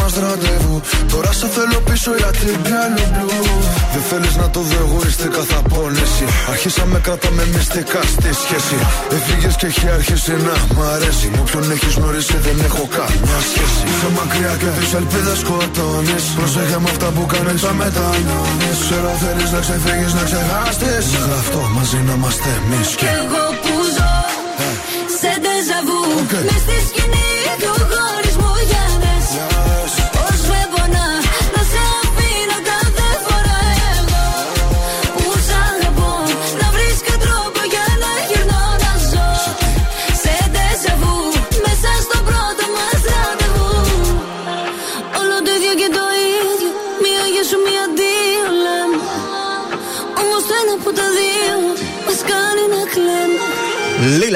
[0.00, 0.80] θες Το πρώτο μας ραντεβού.
[1.12, 3.30] Τώρα σε θέλω πίσω για την πιάλου μπλου
[3.94, 8.76] Δεν θέλεις να το δω εγωιστικά θα πόνεση Αρχίσαμε κρατάμε μυστικά στη σχέση.
[9.16, 11.26] Έφυγες και έχει αρχίσει να μ' αρέσει.
[11.32, 13.80] Με όποιον έχεις γνωρίσει δεν έχω καμιά σχέση.
[13.90, 16.24] Είσαι μακριά και τις ελπίδες σκοτώνεις.
[16.38, 18.76] Προσέχε με αυτά που κάνεις θα μετανιώνεις.
[18.84, 21.04] Ξέρω θέλεις να ξεφύγεις να ξεχάσεις.
[21.12, 24.12] Γι' αυτό μαζί να είμαστε εμείς Κι εγώ που ζω
[25.20, 26.02] σε ντεζαβού
[26.46, 27.30] Μες στη σκηνή
[27.62, 28.29] του χωρισμού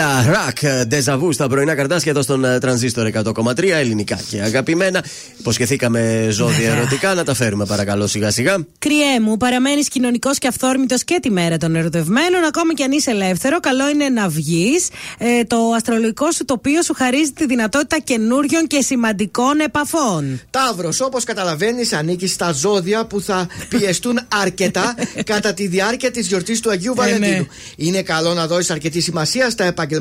[0.04, 5.04] Λίλα Ρακ, ντεζαβού στα πρωινά καρτάσια εδώ στον ε, τρανζίστορ 100,3 ελληνικά και αγαπημένα.
[5.38, 8.66] Υποσχεθήκαμε ζώδια ερωτικά, να τα φέρουμε παρακαλώ σιγά σιγά.
[8.78, 12.44] Κριέ μου, παραμένεις κοινωνικός και αυθόρμητος και τη μέρα των ερωτευμένων.
[12.44, 14.88] Ακόμα και αν είσαι ελεύθερο, καλό είναι να βγεις.
[15.18, 20.40] Ε, το αστρολογικό σου τοπίο σου χαρίζει τη δυνατότητα καινούριων και σημαντικών επαφών.
[20.50, 24.94] Ταύρος, όπως καταλαβαίνεις, ανήκει στα ζώδια που θα πιεστούν αρκετά
[25.32, 27.36] κατά τη διάρκεια της γιορτής του Αγίου Βαλεντίνου.
[27.36, 27.46] ναι.
[27.76, 29.92] Είναι καλό να δώσεις αρκετή σημασία στα επαγγελματικά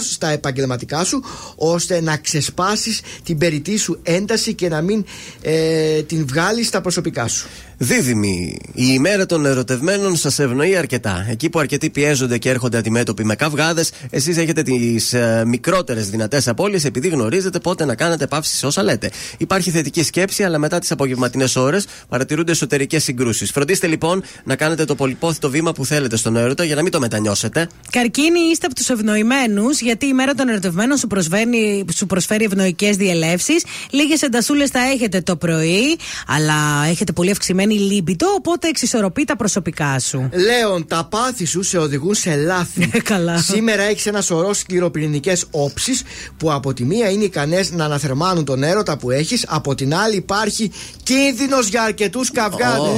[0.00, 1.24] σου, στα επαγγελματικά σου
[1.56, 5.04] ώστε να ξεσπάσεις την περιττή σου ένταση και να μην
[5.42, 7.48] ε, την βγάλεις στα προσωπικά σου.
[7.84, 11.26] Δίδυμη, η ημέρα των ερωτευμένων σας ευνοεί αρκετά.
[11.30, 16.48] Εκεί που αρκετοί πιέζονται και έρχονται αντιμέτωποι με καυγάδες, εσείς έχετε τις ε, μικρότερες δυνατές
[16.48, 19.10] απώλειες επειδή γνωρίζετε πότε να κάνετε παύσεις σε όσα λέτε.
[19.38, 23.50] Υπάρχει θετική σκέψη, αλλά μετά τις απογευματινές ώρες παρατηρούνται εσωτερικές συγκρούσεις.
[23.50, 27.00] Φροντίστε λοιπόν να κάνετε το πολυπόθητο βήμα που θέλετε στον έρωτα για να μην το
[27.00, 27.68] μετανιώσετε.
[27.90, 32.96] Καρκίνη είστε από τους ευνοημένους, γιατί η μέρα των ερωτευμένων σου προσφέρει, σου προσφέρει ευνοϊκές
[32.96, 33.64] διελεύσεις.
[33.90, 39.98] Λίγες εντασούλες θα έχετε το πρωί, αλλά έχετε πολύ αυξημένη λίμπητο, οπότε εξισορροπεί τα προσωπικά
[39.98, 40.28] σου.
[40.32, 42.86] Λέων, τα πάθη σου σε οδηγούν σε λάθη.
[43.04, 43.38] Καλά.
[43.38, 46.02] Σήμερα έχεις ένα σωρό σκληροπυρηνικές όψεις
[46.36, 50.16] που από τη μία είναι ικανές να αναθερμάνουν τον έρωτα που έχεις, από την άλλη
[50.16, 50.70] υπάρχει
[51.02, 52.88] κίνδυνος για αρκετούς καυγάδε.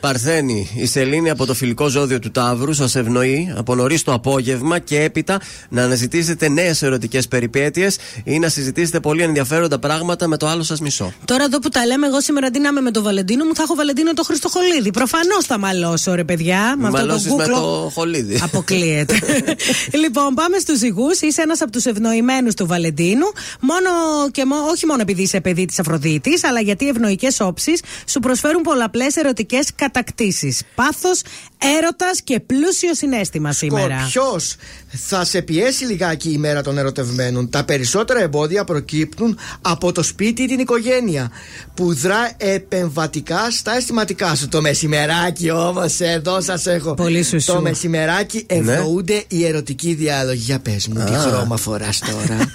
[0.00, 4.78] Παρθένη, η Σελήνη από το φιλικό ζώδιο του Ταύρου σας ευνοεί από νωρίς το απόγευμα
[4.78, 10.46] και έπειτα να αναζητήσετε νέες ερωτικές περιπέτειες ή να συζητήσετε πολύ ενδιαφέροντα πράγματα με το
[10.46, 11.12] άλλο σας μισό.
[11.24, 13.54] Τώρα εδώ που τα λέμε, εγώ σήμερα αντί αντί να είμαι με το Βαλεντίνο μου,
[13.54, 14.90] θα έχω Βαλεντίνο το Χριστοχολίδη.
[14.90, 16.74] Προφανώς θα μαλώσω, ρε παιδιά.
[16.78, 17.54] Με αυτό το Μαλώσεις με κούκλο.
[17.60, 18.40] το χολίδι.
[18.42, 19.18] Αποκλείεται.
[20.02, 21.06] λοιπόν, πάμε στους ζυγού.
[21.20, 23.26] Είσαι ένας από τους ευνοημένους του Βαλεντίνου.
[23.60, 23.90] Μόνο
[24.30, 28.20] και μό- όχι μόνο επειδή είσαι παιδί της Αφροδίτης, αλλά γιατί οι ευνοϊκές όψεις σου
[28.20, 30.62] προσφέρουν πολλαπλές ερωτικές κατακτήσεις.
[30.74, 31.20] Πάθος,
[31.78, 34.06] έρωτας και πλούσιο συνέστημα σήμερα.
[34.10, 34.40] Ποιο
[34.88, 37.50] θα σε πιέσει λιγάκι η μέρα των ερωτευμένων.
[37.50, 41.30] Τα περισσότερα εμπόδια προκύπτουν από το σπίτι ή την οικογένεια
[41.74, 44.48] που δρά επεμβατικά στα αισθηματικά σου.
[44.48, 46.94] Το μεσημεράκι όμως, εδώ σας έχω.
[46.94, 47.62] Πολύ σου Το σου.
[47.62, 50.40] μεσημεράκι ευνοούνται οι ερωτικοί διάλογοι.
[50.42, 51.18] Για πες μου, τι Α.
[51.18, 52.50] χρώμα φοράς τώρα.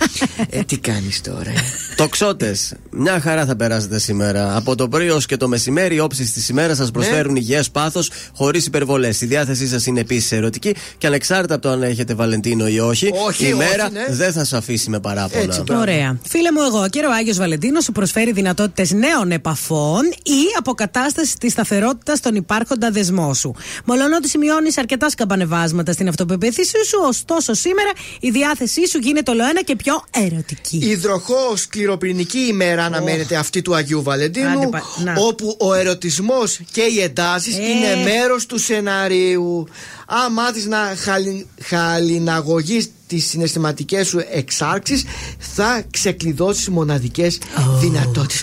[0.49, 1.49] ε, τι κάνεις τώρα.
[1.49, 1.53] ε;
[1.95, 4.55] Τοξότες, μια χαρά θα περάσετε σήμερα.
[4.55, 8.09] Από το πρωί ως και το μεσημέρι, οι όψεις της ημέρας σας προσφέρουν υγιές πάθος,
[8.35, 9.21] χωρίς υπερβολές.
[9.21, 13.07] Η διάθεσή σας είναι επίσης ερωτική και ανεξάρτητα από το αν έχετε Βαλεντίνο ή όχι,
[13.27, 14.05] Όχι, η όχι, μέρα ναι.
[14.09, 15.63] δεν θα σα αφήσει με παράπονα.
[15.79, 16.17] Ωραία.
[16.27, 21.51] Φίλε μου, εγώ και ο Άγιος Βαλεντίνος σου προσφέρει δυνατότητες νέων επαφών ή αποκατάστασης της
[21.51, 23.55] σταθερότητας στον υπάρχοντα δεσμό σου.
[23.85, 29.75] Μολονότι σημειώνεις αρκετά σκαμπανεβάσματα στην αυτοπεποίθησή σου, ωστόσο σήμερα η διάθεσή σου γίνεται ολοένα και
[29.75, 30.77] πιο ερωτική.
[30.83, 35.13] Υδροχό σκληροπυρηνική ημέρα αναμένεται αυτή του Αγίου Βαλεντίνου, Άντε πα- να.
[35.17, 37.61] όπου ο ερωτισμός και οι εντάσεις Ε.
[37.61, 39.67] είναι μέρος του σενάριου.
[40.07, 45.03] Αν μάθει να χαλι, χαλιναγωγείς τις συναισθηματικές σου εξάρξεις
[45.37, 47.39] θα ξεκλειδώσεις μοναδικές
[47.79, 48.41] δυνατότητες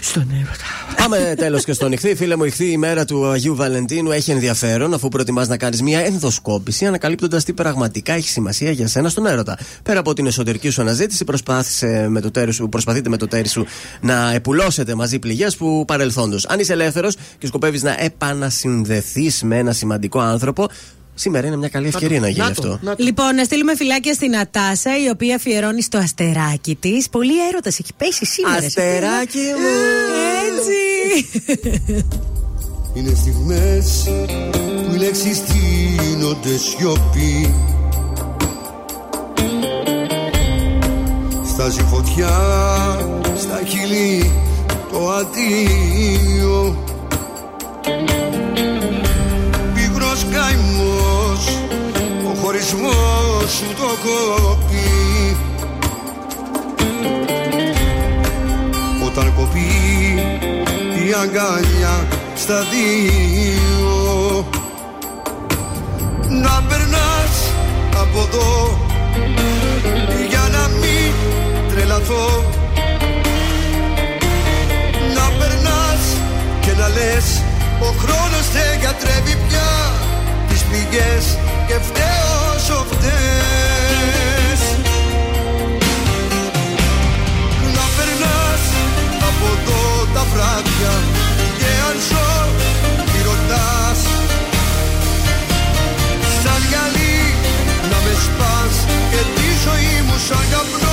[0.00, 0.82] στον έρωτα.
[0.96, 2.14] Πάμε τέλος και στο νυχθή.
[2.14, 6.00] Φίλε μου, η χθή ημέρα του Αγίου Βαλεντίνου έχει ενδιαφέρον αφού προτιμάς να κάνεις μια
[6.00, 9.58] ενδοσκόπηση ανακαλύπτοντας τι πραγματικά έχει σημασία για σένα στον έρωτα.
[9.82, 13.48] Πέρα από την εσωτερική σου αναζήτηση, προσπάθησε με το τέρι σου, προσπαθείτε με το τέρι
[13.48, 13.66] σου
[14.00, 16.46] να επουλώσετε μαζί πληγές που παρελθόντος.
[16.46, 20.68] Αν είσαι ελεύθερος και σκοπεύεις να επανασυνδεθείς με ένα σημαντικό άνθρωπο,
[21.14, 22.80] σήμερα είναι μια καλή ευκαιρία να, γίνει αυτό.
[22.96, 27.08] Λοιπόν, να στείλουμε φυλάκια στην Νατάσα, η οποία αφιερώνει στο αστεράκι της.
[27.08, 28.60] Πολύ έρωτα έχει πέσει σήμερα.
[28.60, 29.56] σε Αστεράκι φίλα.
[29.58, 29.66] μου.
[30.48, 30.80] Έτσι.
[32.94, 34.10] Είναι στιγμές
[34.88, 37.54] που οι λέξεις στείνονται σιωπή
[41.48, 42.38] Στάζει φωτιά
[43.38, 44.30] στα χείλη
[44.92, 46.84] το αντίο
[50.32, 51.58] καημός
[52.30, 55.36] ο χωρισμός σου το κόπει
[59.06, 59.70] Όταν κοπεί
[61.06, 64.46] η αγκάλια στα δύο
[66.28, 67.52] Να περνάς
[68.00, 68.78] από εδώ
[70.28, 71.12] για να μην
[71.74, 72.44] τρελαθώ.
[75.14, 76.02] Να περνάς
[76.60, 77.42] και να λες
[77.80, 79.70] ο χρόνος δεν κατρεύει πια
[80.72, 84.62] τις πληγές και φταίω όσο φταίς.
[87.76, 88.62] Να περνάς
[89.28, 89.82] από εδώ
[90.14, 90.94] τα βράδια
[91.58, 92.30] και αν ζω
[93.12, 94.00] μη ρωτάς.
[96.42, 97.18] Σαν γυαλί
[97.90, 98.74] να με σπάς
[99.10, 100.91] και τη ζωή μου σαν καπνό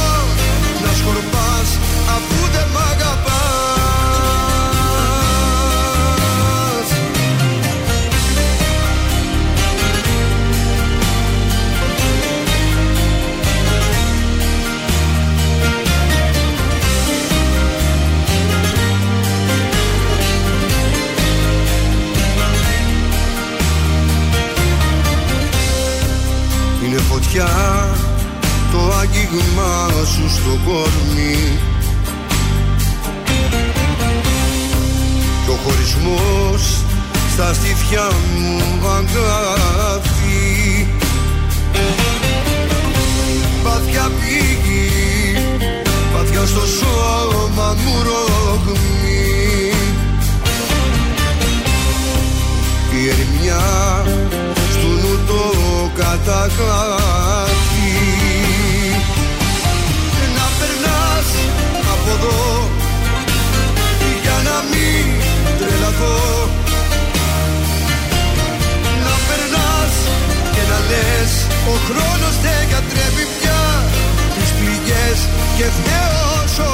[27.34, 27.88] Είναι φωτιά
[28.72, 31.58] το άγγιγμα σου στο κορμί.
[35.46, 36.84] Και ο χωρισμός
[37.34, 40.88] στα στήθια μου αγκάθι
[43.64, 44.92] Βαθιά πήγη,
[46.14, 49.74] βαθιά στο σώμα μου ρογμή
[52.94, 54.06] Η ερημιά
[54.72, 55.56] στου νου το
[55.96, 56.89] καταγράφει
[71.74, 73.62] ο χρόνος δεν κατρέπει πια
[74.36, 75.18] τις πληγές
[75.58, 76.68] και φταίω όσο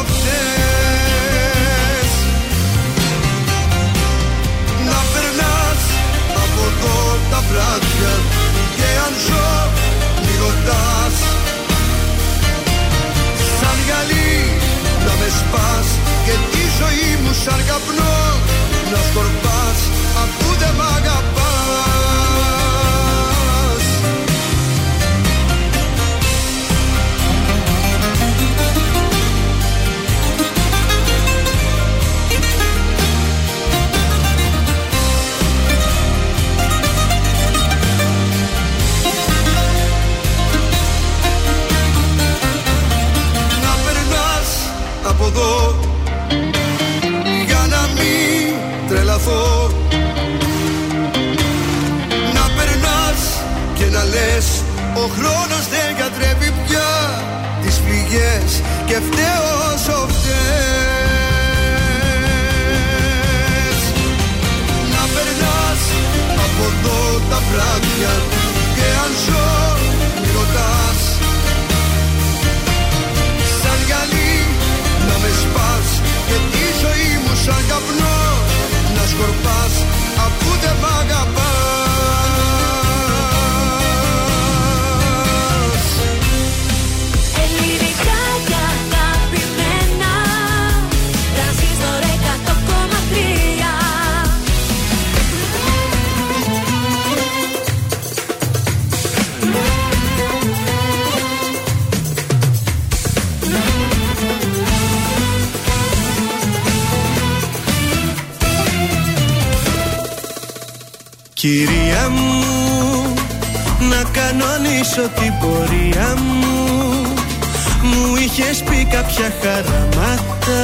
[119.16, 120.64] πει κάποια χαραμάτα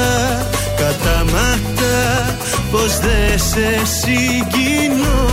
[0.75, 2.35] Καταμάτα
[2.71, 5.27] Πως δεν σε συγκινώ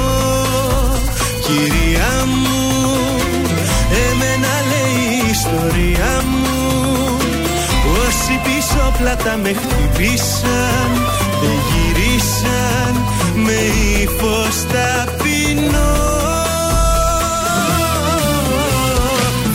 [1.46, 2.86] Κυρία μου
[4.06, 7.16] Εμένα λέει η ιστορία μου
[8.06, 10.90] Όσοι πίσω πλάτα με χτυπήσαν
[11.40, 13.02] Δεν γυρίσαν
[13.34, 13.58] με
[14.02, 15.96] ύφος ταπεινό.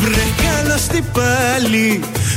[0.01, 1.99] Βρε καλώς τι πάλι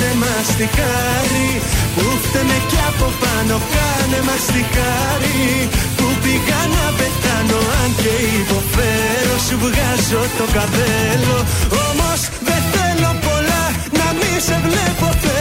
[0.01, 1.49] Κάνε μας τη χάρη
[1.95, 5.41] που φταίμε κι από πάνω Κάνε μας τη χάρη
[5.97, 11.37] που πήγα να πεθάνω Αν και υποφέρω σου βγάζω το καπέλο.
[11.87, 13.63] Όμως δεν θέλω πολλά
[13.97, 15.40] να μη σε βλέπω θέλω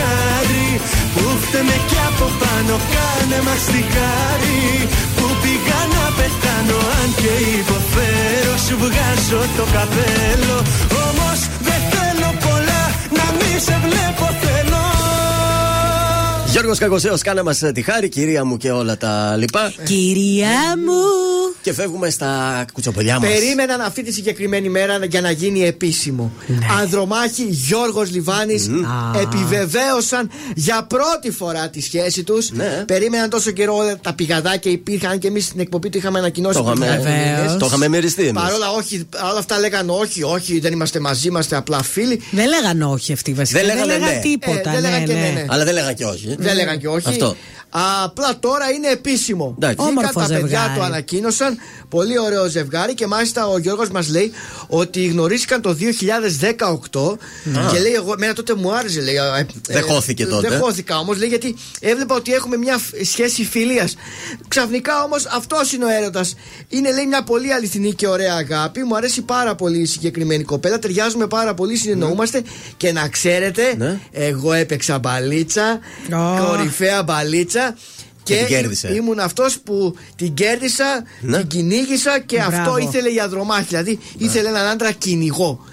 [0.00, 0.68] χάρη
[1.14, 4.62] που φταίμε κι από πάνω Κάνε μας τη χάρη
[5.16, 10.56] που πήγα να πεθάνω Αν και υποφέρω σου βγάζω το καπέλο
[11.06, 12.82] Όμως δεν θέλω πολλά
[13.16, 14.84] να μη σε βλέπω θέλω
[16.52, 19.72] Γιώργος Κακοσέος, κάνε μας τη χάρη, κυρία μου και όλα τα λοιπά.
[19.84, 21.19] Κυρία μου.
[21.70, 23.30] Και φεύγουμε στα κουτσοπολιά μας.
[23.30, 26.32] Περίμεναν αυτή τη συγκεκριμένη μέρα για να γίνει επίσημο.
[26.80, 28.70] Ανδρομάχη Γιώργος Λιβάνης
[29.22, 32.84] επιβεβαίωσαν για πρώτη φορά τη σχέση τους Ναι.
[32.86, 36.54] Περίμεναν τόσο καιρό τα πηγαδάκια υπήρχαν και εμείς στην εκπομπή το είχαμε ανακοινώσει.
[36.56, 37.56] Το είχαμε- πριν από μήνες.
[37.56, 38.42] το είχαμε μοιριστεί εμείς.
[38.42, 42.22] Παρ' όλα, όχι, όλα αυτά λέγανε όχι, όχι, δεν είμαστε μαζί, είμαστε απλά φίλοι.
[42.30, 43.58] Δεν λέγανε όχι αυτοί βασικά.
[43.60, 44.20] Δεν λέγανε ναι.
[44.22, 44.58] τίποτα.
[44.58, 45.20] Ε, δεν ναι, λέγανε και ναι.
[45.20, 45.44] ναι, ναι.
[45.48, 46.34] Αλλά δεν λέγανε και όχι.
[46.38, 47.08] Δεν λέγανε και όχι.
[47.08, 47.36] Αυτό.
[48.04, 49.54] Απλά τώρα είναι επίσημο.
[49.56, 49.76] Εντάξει.
[49.76, 50.78] Βγήκαν Όμορφο τα παιδιά ζευγάρι.
[50.78, 51.58] το ανακοίνωσαν.
[51.88, 54.32] Πολύ ωραίο ζευγάρι και μάλιστα ο Γιώργος μας λέει
[54.66, 55.76] ότι γνωρίστηκαν το
[56.90, 57.18] 2018
[57.72, 59.00] και λέει: Εγώ, εμένα τότε μου άρεσε.
[59.00, 60.48] Λέει, ε, ε, Δεν χώθηκε τότε.
[60.48, 63.96] Δεν χώθηκα όμως, λέει, γιατί έβλεπα ότι έχουμε μια φ- σχέση φιλίας.
[64.48, 66.34] Ξαφνικά όμως αυτός είναι ο έρωτας.
[66.68, 68.82] Είναι, λέει, μια πολύ αληθινή και ωραία αγάπη.
[68.84, 70.78] Μου αρέσει πάρα πολύ η συγκεκριμένη κοπέλα.
[70.78, 72.42] Ταιριάζουμε πάρα πολύ, συνεννοούμαστε.
[72.76, 73.98] Και να ξέρετε, Ναι.
[74.12, 75.78] εγώ έπαιξα μπαλίτσα,
[76.12, 76.44] Ω.
[76.46, 77.59] κορυφαία μπαλίτσα.
[78.22, 78.94] Και την εί- κέρδισε.
[78.94, 81.38] ήμουν αυτός που την κέρδισα, Ναι.
[81.38, 82.56] την κυνήγησα και Μπράβο.
[82.56, 83.64] αυτό ήθελε για δρομάχη.
[83.68, 85.64] Δηλαδή ήθελε έναν άντρα κυνηγό.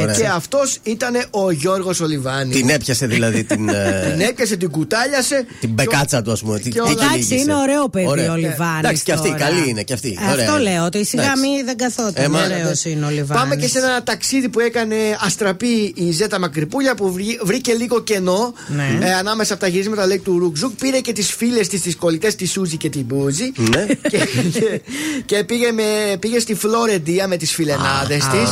[0.00, 0.14] Ωραία.
[0.14, 2.52] Και αυτός ήταν ο Γιώργος Ολιβάνη.
[2.54, 3.68] Την έπιασε δηλαδή την.
[3.74, 5.46] ε, Την έπιασε, την κουτάλιασε.
[5.60, 6.58] Την μπεκάτσα του, ας πούμε.
[6.58, 6.90] Τι- και τι όλα.
[6.90, 7.34] Εντάξει, κυνήγησε.
[7.34, 8.32] είναι ωραίο παιδί Ωραία.
[8.32, 8.78] ο Λιβάνη.
[8.78, 9.82] Εντάξει, και αυτή καλή είναι.
[9.82, 10.18] Και αυτή.
[10.28, 10.58] Αυτό Ωραία.
[10.58, 11.40] λέω, ότι σιγά Εντάξει.
[11.48, 12.24] μη δεν καθόταν.
[12.24, 13.40] Ε, μα- Ωραίος είναι ο Λιβάνη.
[13.40, 18.00] Πάμε και σε ένα ταξίδι που έκανε αστραπή η Ζέτα Μακρυπούλια που βρή- βρήκε λίγο
[18.02, 18.98] κενό Ναι.
[19.02, 20.72] ε, ανάμεσα από τα γυρίσματα λέει του Ρουκζούκ.
[20.80, 23.52] Πήρε και τις φίλες της, τις κολλητές, τη Σούζη και την Μπούζη.
[23.56, 23.86] Ναι.
[24.10, 24.18] και,
[24.52, 24.80] και,
[25.24, 25.82] και πήγε, με,
[26.18, 28.50] πήγε στη Φλωρεντία με τις φιλενάδες της.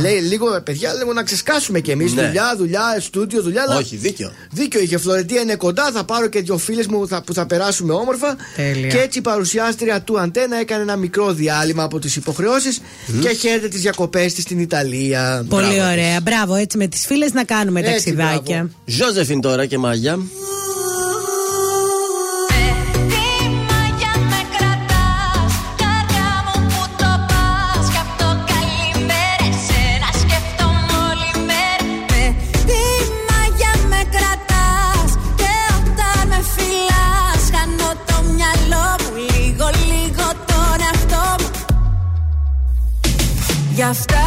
[0.00, 2.12] Λέει λίγο, παιδιά, λίγο να ξεσκάσουμε κι εμείς.
[2.14, 2.22] Ναι.
[2.26, 3.62] Δουλειά, δουλειά, στούντιο, δουλειά.
[3.62, 4.32] αλλά Όχι, δίκιο.
[4.50, 4.98] Δίκιο είχε.
[4.98, 5.90] Φλωρεντία είναι κοντά.
[5.92, 8.36] Θα πάρω και δύο φίλες μου θα, που θα περάσουμε όμορφα.
[8.56, 8.88] Τέλεια.
[8.88, 12.80] Και έτσι η παρουσιάστρια του Αντένα έκανε ένα μικρό διάλειμμα από τις υποχρεώσεις
[13.20, 15.44] και χαίρεται τις διακοπές της στην Ιταλία.
[15.48, 16.20] Πολύ Μπράβο ωραία.
[16.20, 18.56] Μπράβο, έτσι με τις φίλες να κάνουμε Έτσι, ταξιδάκια.
[18.56, 18.70] μπράβο.
[18.84, 20.18] Ζώζεφιν τώρα και μάγια.
[43.76, 44.26] Γι' αυτά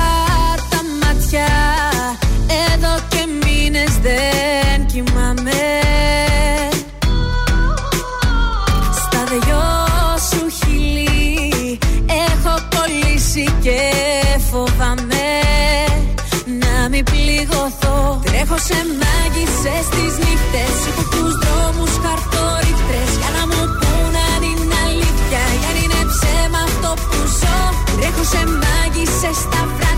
[0.70, 1.48] τα μάτια
[2.74, 5.62] εδώ και μήνες δεν κοιμάμαι.
[9.02, 9.64] Στα δυο
[10.30, 11.80] σου χείλη
[12.28, 13.80] έχω κολλήσει και
[14.52, 15.30] φοβάμαι.
[16.62, 18.20] Να μην πληγωθώ.
[18.24, 20.76] Τρέχω σε μάγισσες τις νύχτες.
[20.90, 26.60] Έχω τους δρόμους χαρτορίχτρες Για να μου πούν αν είναι αλήθεια Ή αν είναι ψέμα
[26.70, 27.60] αυτό που ζω.
[27.98, 29.89] Τρέχω σε μάγισσες τα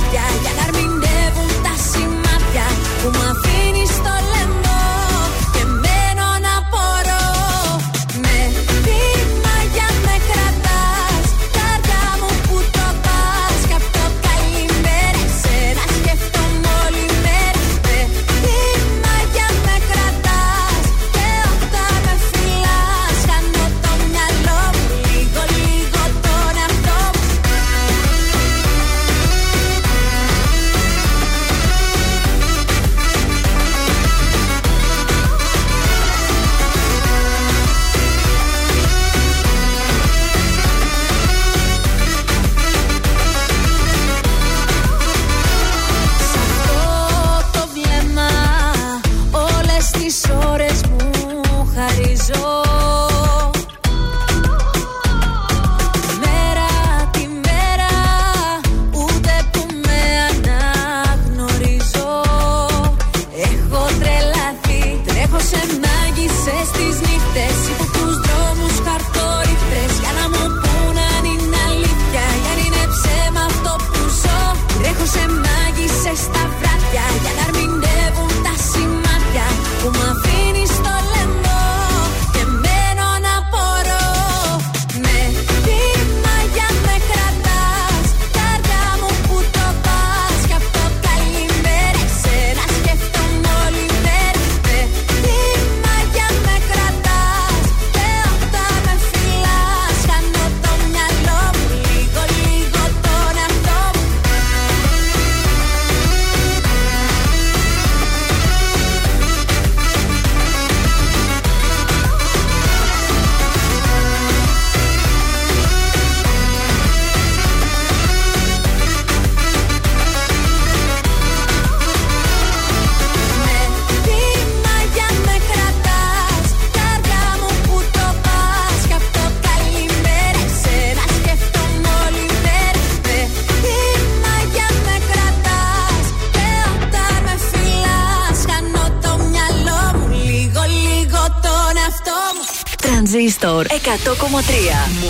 [142.92, 143.74] Τρανζίστορ 100,3.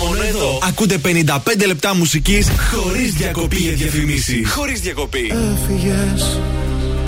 [0.02, 4.50] Μόνο εδώ ακούτε 55 λεπτά μουσικής χωρίς διακοπή για διαφημίσεις.
[4.50, 5.32] Χωρίς διακοπή.
[5.52, 6.40] Έφυγες,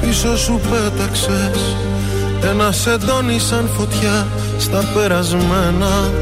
[0.01, 1.77] πίσω σου πέταξες
[2.43, 4.27] Ένα σεντόνι σαν φωτιά
[4.59, 6.13] στα περασμένα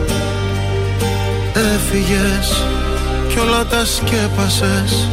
[1.52, 2.64] Έφυγες
[3.28, 5.08] κι όλα τα σκέπασες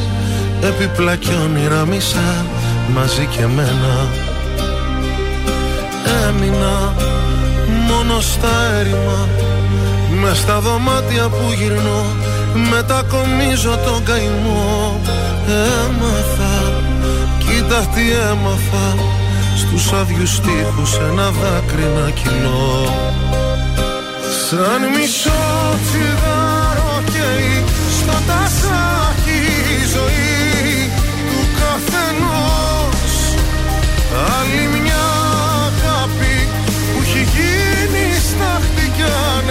[0.61, 2.45] Έπιπλα κι όνειρα μισά
[2.93, 4.07] μαζί και μένα
[6.27, 6.95] Έμεινα
[8.09, 8.49] μόνο στα
[8.79, 9.27] έρημα.
[10.21, 12.05] Μες στα δωμάτια που γυρνώ
[12.69, 14.99] Μετακομίζω τον καημό.
[15.47, 16.81] Έμαθα
[17.37, 18.87] Κοίτα τι έμαθα
[19.57, 22.93] Στους άδειους τείχους ένα δάκρυ να κυλώ.
[24.49, 25.41] Σαν μισό
[25.85, 27.58] τσιγάρο καίει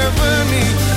[0.08, 0.87] ανεβαίνει ο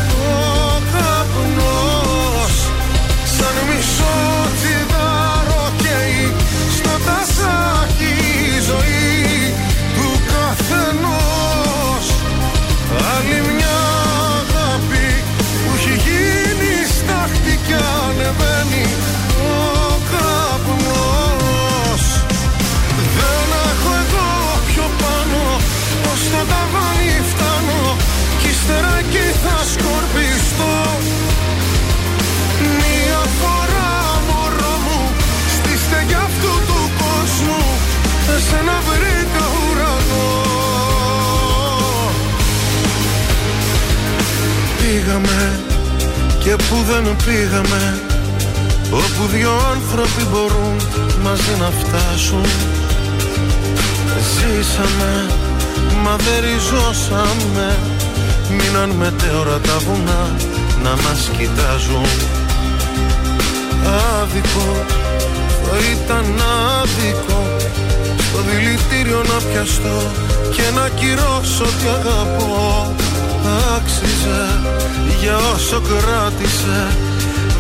[45.04, 45.60] Πήγαμε
[46.40, 48.02] και που δεν πήγαμε
[48.92, 50.76] Όπου δυο άνθρωποι μπορούν
[51.24, 52.46] μαζί να φτάσουν.
[54.34, 55.26] Ζήσαμε,
[56.04, 57.78] μα δεν ριζώσαμε.
[58.50, 60.36] Μείναν μετέωρα τα βουνά
[60.84, 62.10] να μας κοιτάζουν.
[64.22, 64.86] Άδικο,
[65.64, 66.26] θα ήταν
[66.82, 67.42] άδικο
[68.18, 70.00] Στο δηλητήριο να πιαστώ
[70.56, 73.11] και να κυρώσω τι αγαπώ
[73.76, 74.44] Άξιζε
[75.22, 76.88] για όσο κράτησε.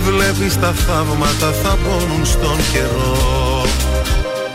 [0.05, 3.65] Βλέπεις τα θαύματα θα πόνουν στον καιρό.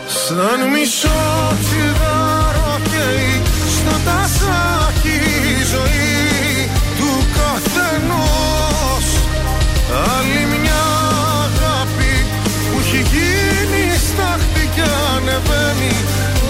[0.07, 1.21] Σαν μισό
[1.63, 3.41] τσιγάρο καίει
[3.75, 5.17] στο τασάκι
[5.53, 9.05] η ζωή του καθενός.
[10.15, 10.83] Άλλη μια
[11.45, 12.13] αγάπη
[12.69, 14.85] που έχει γίνει στάχτη κι
[15.15, 15.95] ανεβαίνει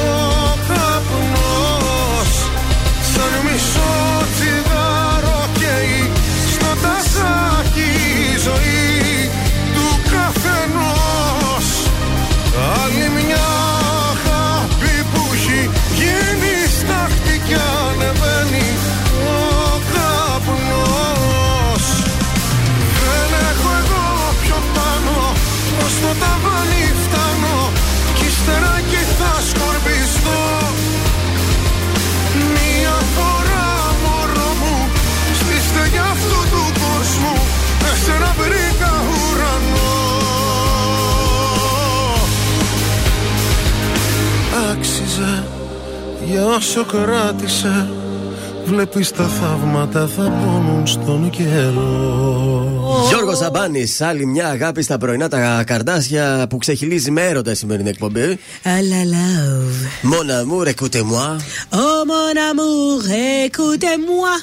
[0.09, 0.17] ο
[0.67, 2.31] καπνός.
[3.11, 3.91] Σαν μισό
[4.33, 4.66] τσιγάρο
[12.57, 13.47] Άλλη μια
[14.11, 15.69] αγάπη που έχει
[15.99, 18.67] γίνει στάχτη κι ανεβαίνει
[19.29, 19.37] ο
[19.91, 21.85] καπνός.
[23.01, 24.05] Δεν έχω εγώ
[24.41, 25.17] πιο πάνω
[25.83, 26.76] ως το ταβάνι
[46.29, 47.89] για όσο κράτησε
[48.67, 52.71] Βλέπεις τα θαύματα θα πόνουν στον καιρό
[53.09, 57.89] Γιώργος Σαμπάνης, άλλη μια αγάπη στα πρωινά τα καρδάσια που ξεχυλίζει με έρωτα η σημερινή
[57.89, 58.39] εκπομπή.
[58.63, 60.09] Αλλά love.
[60.11, 61.35] Mon amour, écoutez-moi.
[61.71, 63.01] Oh mon amour,
[63.45, 64.33] écoutez-moi.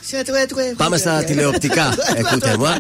[0.77, 1.95] Πάμε στα τηλεοπτικά.
[2.17, 2.77] Écoutez-moi.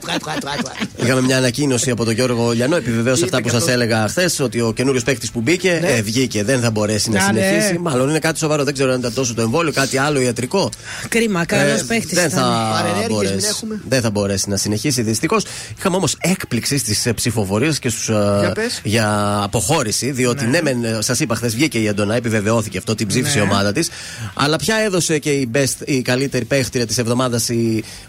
[1.03, 2.77] Είχαμε μια ανακοίνωση από τον Γιώργο Λιανό.
[2.77, 5.89] Επιβεβαίωσε αυτά που σας έλεγα χθες ότι ο καινούριος παίκτης που μπήκε Ναι.
[5.89, 6.45] ε, βγήκε.
[6.45, 7.41] Δεν θα μπορέσει να Α, ναι.
[7.41, 7.79] συνεχίσει.
[7.79, 8.65] Μάλλον είναι κάτι σοβαρό.
[8.65, 10.71] Δεν ξέρω αν ήταν τόσο το εμβόλιο, κάτι άλλο ιατρικό.
[11.09, 12.19] Κρίμα, καλό Ε, παίχτης.
[12.19, 12.75] δεν θα,
[13.09, 13.47] μπορέσει,
[13.89, 15.45] δεν θα μπορέσει να συνεχίσει δυστυχώς.
[15.79, 18.05] Είχαμε όμως έκπληξη στις ψηφοφορίες και στους.
[18.41, 18.81] Για πες.
[18.85, 20.11] για αποχώρηση.
[20.11, 23.49] Διότι ναι, ναι σας είπα χθες βγήκε η Αντωνά, επιβεβαιώθηκε αυτό, την ψήφισε η Ναι.
[23.51, 23.89] ομάδα της.
[24.35, 27.49] Αλλά πια έδωσε και η, best, η καλύτερη παίχτρια της εβδομάδας,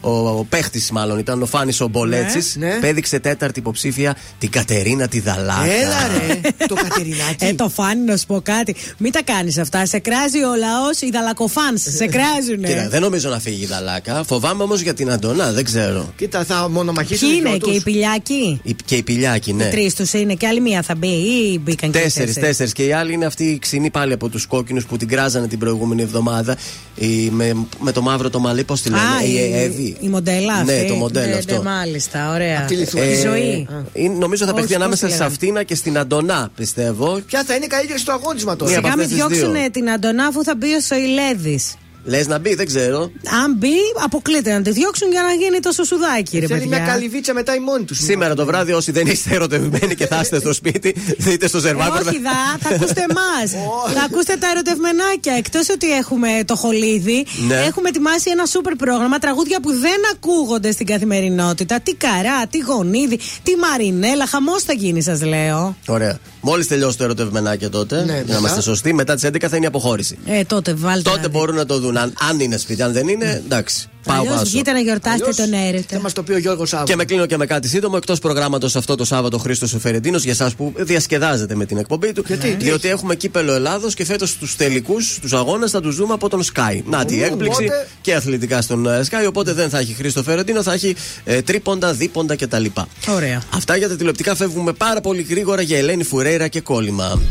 [0.02, 2.56] ο, ο παίχτης μάλλον ήταν ο Φάνης ο Μπολέτσης.
[2.56, 2.74] Ναι, ναι.
[2.80, 5.66] Πέδειξε τέταρτη υποψήφια την Κατερίνα τη Δαλάκα.
[5.66, 7.46] Έλα ρε, το Κατερινάκι.
[7.46, 8.76] Ε, το φάνη να σου πω κάτι.
[8.98, 9.86] Μην τα κάνεις αυτά.
[9.86, 11.82] Σε κράζει ο λαός, οι δαλακοφάνς.
[11.82, 12.68] Σε κράζουνε.
[12.68, 14.24] Κοίτα, δεν νομίζω να φύγει η Δαλάκα.
[14.24, 16.14] Φοβάμαι όμως για την Αντωνά, δεν ξέρω.
[16.18, 17.70] Κοίτα, θα μονομαχήσουν Ποιοι οι είναι πρώτους.
[17.70, 18.60] και οι πιλιάκοι.
[18.64, 19.64] Η- Και η Πιλιάκη, ναι.
[19.64, 22.48] Οι τρεις τους είναι και άλλη μία θα μπει ή μπήκαν και οι Τέσσερις, τέσσερις;
[22.48, 22.74] τέσσερις.
[22.74, 25.60] Και η άλλη είναι αυτή η ξινή πάλι από τους κόκκινους που την κράζανε την
[25.60, 26.58] προηγούμενη εβδομάδα.
[26.96, 29.98] Η, με, με το μαύρο το μαλλί, πώς τη λένε, Α, η, η, Εύη.
[30.00, 30.88] η μοντέλα Ναι, αυτή.
[30.88, 31.54] το μοντέλο Ναι, αυτό.
[31.54, 32.60] ναι, μάλιστα, ωραία.
[32.60, 33.12] Απ' τη Λιθουανία.
[33.12, 33.68] Η ζωή.
[33.94, 35.30] είναι- νομίζω θα Πώς- παιχτεί πώς ανάμεσα τη στη λέγανε.
[35.30, 37.20] Σαφτίνα και στην Αντωνά, πιστεύω.
[37.28, 39.48] Ποια θα είναι καλύτερη στο αγώνισμα τώρα; Μία από Σιγά μην αυτές τις δύο.
[39.52, 41.60] διώξουν την Αντωνά αφού θα μπει ο Σοηλέδη.
[42.08, 43.12] Λες να μπει, δεν ξέρω.
[43.44, 46.78] Αν μπει, αποκλείται να τη διώξουν για να γίνει τόσο σουδάκι, ρε Θέλει παιδιά.
[46.78, 47.98] μια καλυβίτσα μετά η μόνη τους.
[48.00, 51.62] Σήμερα το βράδυ, όσοι δεν είστε ερωτευμένοι και θα είστε στο σπίτι, δείτε στο Ε,
[51.62, 51.98] σερβάκο.
[52.08, 53.52] όχι, δα, θα ακούσετε εμάς.
[53.96, 55.34] θα ακούσετε τα ερωτευμενάκια.
[55.38, 57.56] Εκτός ότι έχουμε το χολίδι, Ναι.
[57.56, 61.80] έχουμε ετοιμάσει ένα σούπερ πρόγραμμα τραγούδια που δεν ακούγονται στην καθημερινότητα.
[61.80, 64.26] Τι καρά, τι γονίδι, τι μαρινέλα.
[64.28, 65.76] Χαμός θα γίνει, σας λέω.
[65.88, 66.20] Ωραία.
[66.48, 68.38] Μόλις τελειώσει το ερωτευμενάκια τότε, για να μετά.
[68.38, 70.18] είμαστε σωστοί, μετά τις 11 θα είναι η αποχώρηση.
[70.26, 71.10] Ε, τότε βάλτε.
[71.10, 71.98] Τότε μπορούν να το δουν.
[71.98, 73.90] Αν, αν είναι σπίτι, αν δεν είναι, εντάξει.
[74.06, 74.46] Πάω Αλλιώς πάσο.
[74.50, 75.86] βγείτε να γιορτάσετε τον έρωτα.
[75.90, 76.92] Θα μας το πει ο Γιώργος Σάββατο.
[76.92, 77.94] Και με κλείνω και με κάτι σύντομο.
[77.98, 82.24] Εκτός προγράμματος αυτό το Σάββατο Χρήστος Φερεντίνος για εσάς που διασκεδάζετε με την εκπομπή του.
[82.28, 86.30] Γιατί; Διότι έχουμε κύπελο Ελλάδος και φέτος του τελικούς, του αγώνες θα τους δούμε από
[86.30, 86.82] τον Sky.
[86.86, 89.28] Να τη Ου, έκπληξη οπότε- και αθλητικά στον ε, Sky.
[89.28, 92.66] Οπότε δεν θα έχει Χρήστο Φερεντίνο, θα έχει ε, τρίποντα, δίποντα κτλ.
[93.10, 93.42] Ωραία.
[93.56, 97.22] Αυτά για τα τηλεοπτικά φεύγουμε πάρα πολύ γρήγορα για Ελένη Φουρέιρα και κόλλημα.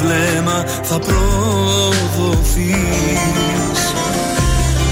[0.00, 2.80] Βλέμμα Θα προδοθείς.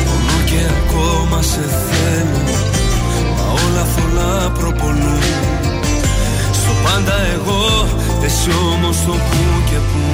[0.06, 2.42] Μόνο και ακόμα σε θέλω
[3.36, 5.22] Μα όλα θολά προπολούν
[6.52, 7.88] Στο πάντα εγώ
[8.24, 10.04] Εσύ όμως το που και που.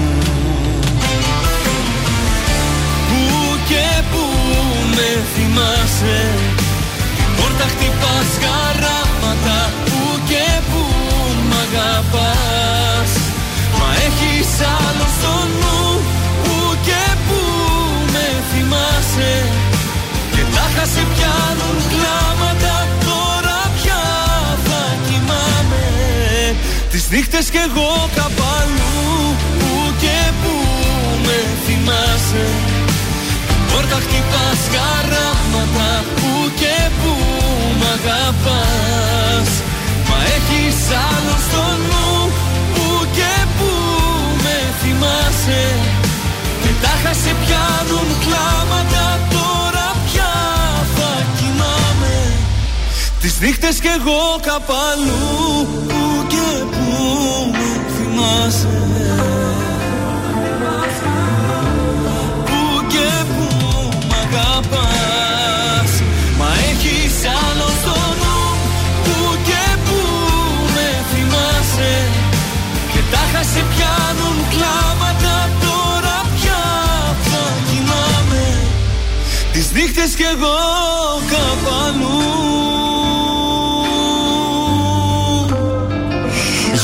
[3.08, 4.24] Πού και πού
[4.96, 6.18] με θυμάσαι
[7.16, 10.82] Την πόρτα χτυπάς χαράματα Πού και πού
[11.48, 12.43] μ' αγαπάς.
[12.43, 12.43] Μα
[14.54, 16.00] έχεις άλλο στο νου
[16.44, 17.40] Πού και πού
[18.12, 19.34] με θυμάσαι.
[20.34, 22.76] Και τάχα σε πιάνουν κλάματα
[23.06, 24.02] Τώρα πια
[24.66, 25.86] θα κοιμάμαι.
[26.90, 29.72] Τις νύχτες κι εγώ καπαλού Πού
[30.02, 30.56] και πού
[31.26, 32.46] με θυμάσαι.
[33.70, 37.14] Πόρτα χτυπάς χαράματα Πού και πού
[37.78, 39.50] μ' αγαπάς.
[40.08, 40.78] Μα έχεις
[41.08, 42.43] άλλο στο νου
[45.34, 45.78] θυμάσαι
[46.62, 49.20] Και τάχα σε πιάνουν κλάματα.
[49.30, 50.32] Τώρα πια
[50.94, 52.32] θα κοιμάμαι.
[53.20, 56.96] Τις νύχτες κι εγώ καπαλού Πού και πού
[57.52, 59.63] με θυμάσαι
[79.84, 80.54] νύχτες κι εγώ
[81.30, 82.22] καπανού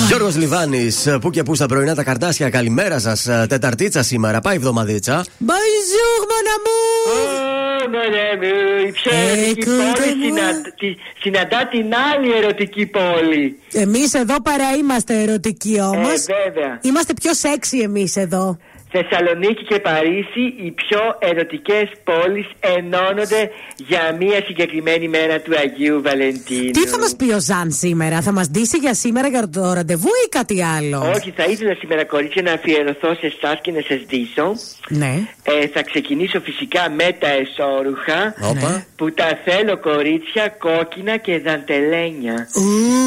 [0.09, 2.51] Γιώργος Λιβάνης, που και που στα πρωινά τα καρτάσια.
[2.51, 4.40] Καλημέρα σας, Τεταρτίτσα σήμερα.
[4.40, 5.24] Πάει εβδομαδίτσα.
[5.24, 7.59] Bonjour, mon amour!
[7.86, 9.97] Ωραία, μου, η πιο ερωτική Écoute-moi.
[9.98, 13.59] πόλη συνα- τη- συναντά την άλλη ερωτική πόλη.
[13.72, 16.12] Εμείς εδώ παρά είμαστε ερωτικοί όμως.
[16.27, 16.78] Ε, βέβαια.
[16.82, 18.56] Είμαστε πιο σεξι εμείς εδώ.
[18.92, 26.70] Θεσσαλονίκη και Παρίσι, οι πιο ερωτικές πόλεις ενώνονται για μία συγκεκριμένη μέρα του Αγίου Βαλεντίνου.
[26.70, 30.08] Τι θα μας πει ο Ζαν σήμερα, θα μας ντύσει για σήμερα για το ραντεβού
[30.24, 34.00] ή κάτι άλλο; Όχι, θα ήθελα σήμερα κορίτσια να αφιερωθώ σε εσάς και να σας
[34.08, 34.52] δείσω.
[34.88, 35.12] Ναι.
[35.42, 38.86] Ε, θα ξεκινήσω φυσικά με τα εσώρουχα Όπα.
[38.96, 42.48] που τα θέλω κορίτσια κόκκινα και δαντελένια.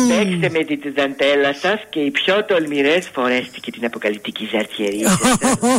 [0.09, 5.37] Παίξτε με τη δαντέλα σας και οι πιο τολμηρές φορέστε και την αποκαλυπτική ζαρτιερία σας.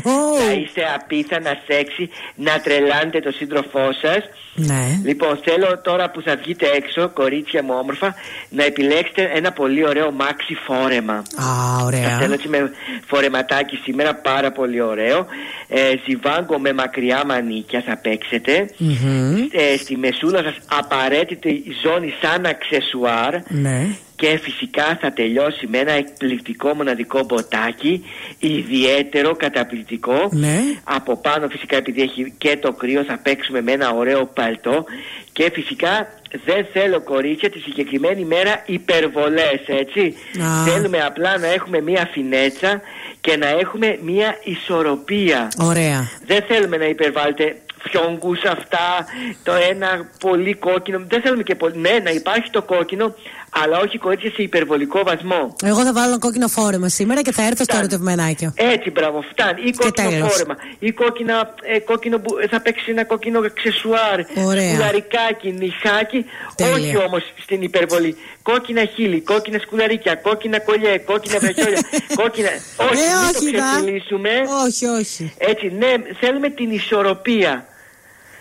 [0.47, 4.23] Θα είστε απίθανα σεξι να τρελάνετε το σύντροφό σας.
[4.57, 5.01] Ναι.
[5.05, 8.15] Λοιπόν, θέλω τώρα που θα βγείτε έξω, κορίτσια μου όμορφα,
[8.49, 11.15] να επιλέξετε ένα πολύ ωραίο μάξι φόρεμα.
[11.15, 12.19] Α, Θα ωραία.
[12.19, 12.71] θέλω έτσι με
[13.07, 15.27] φορεματάκι σήμερα πάρα πολύ ωραίο.
[15.69, 18.66] Ε, ζιβάγκο με μακριά μανίκια θα παίξετε.
[18.77, 19.37] Μμμ.
[19.53, 23.35] Ε, στη μεσούλα σας απαραίτητη ζώνη σαν αξεσουάρ.
[23.49, 23.87] Ναι.
[24.16, 28.05] Και φυσικά θα τελειώσει με ένα εκπληκτικό μοναδικό μποτάκι
[28.39, 30.59] Ιδιαίτερο, καταπληκτικό Ναι.
[30.85, 34.85] Από πάνω φυσικά επειδή έχει και το κρύο θα παίξουμε με ένα ωραίο παλτό
[35.32, 36.09] Και φυσικά
[36.45, 40.65] δεν θέλω κορίτσια τη συγκεκριμένη μέρα υπερβολές έτσι Α.
[40.65, 42.81] Θέλουμε απλά να έχουμε μία φινέτσα
[43.20, 46.11] και να έχουμε μία ισορροπία Ωραία.
[46.27, 47.57] δεν θέλουμε να υπερβάλλετε
[47.91, 49.07] φιόγκους αυτά,
[49.43, 51.05] το ένα πολύ κόκκινο.
[51.09, 51.77] Δεν θέλουμε και πολύ.
[51.77, 53.15] Ναι, να υπάρχει το κόκκινο,
[53.62, 55.56] αλλά όχι κορίτσια σε υπερβολικό βαθμό.
[55.64, 58.52] Εγώ θα βάλω ένα κόκκινο φόρεμα σήμερα και θα έρθω στο ερωτευμενάκιο.
[58.56, 59.60] Έτσι, μπράβο, φτάνει.
[59.64, 60.32] Ή κόκκινο τέλος.
[60.32, 60.56] φόρεμα.
[60.78, 64.18] Ή κόκκινα, ε, κόκκινο που θα παίξει ένα κόκκινο αξεσουάρ.
[64.47, 64.68] Ωραία.
[64.70, 66.24] Σκουλαρικάκι, νυχάκι.
[66.55, 66.72] Τέλεια.
[66.74, 68.16] Όχι όμως στην υπερβολή.
[68.43, 71.81] Κόκκινα χείλη, κόκκινα σκουλαρίκια, κόκκινα κολλιέ, κόκκινα βραχιόλια.
[72.20, 72.48] κόκκινα.
[72.90, 73.70] Όχι, Ε, μην όχι, το να.
[73.72, 74.31] ξεφυλίσουμε.
[74.66, 75.32] Όχι, όχι.
[75.39, 77.66] Έτσι, ναι, θέλουμε την ισορροπία.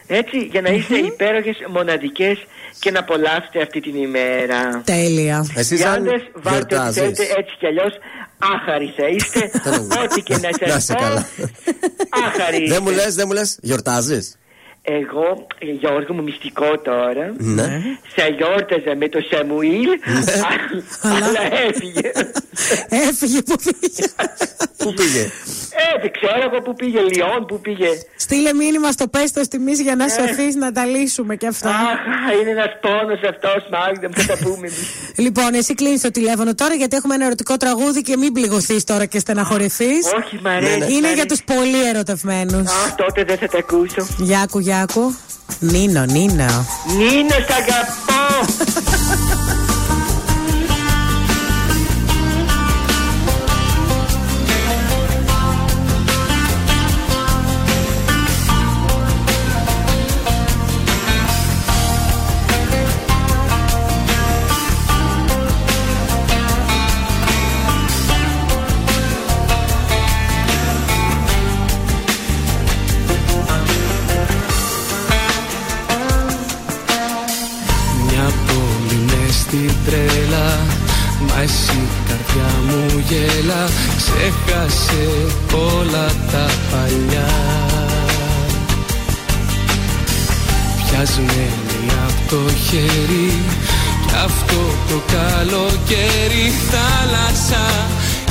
[0.07, 2.37] Έτσι, για να είστε υπέροχες, μοναδικές
[2.83, 4.81] και να απολαύσετε αυτή την ημέρα.
[4.85, 5.45] Τέλεια.
[5.55, 6.95] Εσύ Οι σαν άντρες βάλτε ό,τι γιορτάζεις.
[7.01, 7.93] θέλετε έτσι κι αλλιώς
[8.53, 9.51] άχαροι θα είστε.
[10.03, 11.27] ό,τι και να Να σας σε πω, καλά.
[12.09, 13.03] άχαροι Δεν μου είστε.
[13.03, 14.37] λες, δεν μου λες, γιορτάζεις.
[14.85, 17.33] Εγώ, ε, Γιώργο μου, μυστικό τώρα.
[17.37, 17.81] Ναι.
[18.15, 22.11] Θα γιόρταζα με το Σαμουήλ, α- αλλά έφυγε.
[22.89, 24.05] Έφυγε που πήγε.
[24.77, 25.31] Πού πήγε;
[25.75, 27.87] Ε, δεν ξέρω εγώ που πήγε, Λιόν, που πήγε.
[28.15, 30.09] Στείλε μήνυμα στο πέστο τιμή για να Ε.
[30.09, 31.69] σωθείς να τα λύσουμε και αυτά.
[31.69, 31.99] Αχ,
[32.41, 34.67] είναι ένας πόνος αυτός, Μάγδα, μου θα τα πούμε.
[34.67, 34.87] εμείς.
[35.15, 39.05] Λοιπόν, εσύ κλείνεις το τηλέφωνο τώρα γιατί έχουμε ένα ερωτικό τραγούδι και μην πληγωθείς τώρα
[39.05, 40.05] και στεναχωρηθείς.
[40.23, 40.75] Όχι, μ' αρέσει.
[40.75, 41.25] Είναι μ' για αρέσει.
[41.27, 42.67] τους πολύ ερωτευμένους.
[42.71, 44.07] Αχ, τότε δεν θα τα ακούσω.
[44.17, 45.15] Γιάκου, Γιάκου.
[45.59, 46.65] Νίνο, Νίνο.
[46.97, 48.21] Νίνο, σ' αγαπώ.
[79.85, 80.49] τρέλα.
[81.27, 83.69] Μα εσύ καρδιά μου γέλα.
[83.97, 85.03] Ξέχασε
[85.51, 87.31] όλα τα παλιά.
[90.77, 93.31] Πιασμένη από το χέρι.
[94.07, 97.65] Κι αυτό το καλοκαίρι Θάλασσα,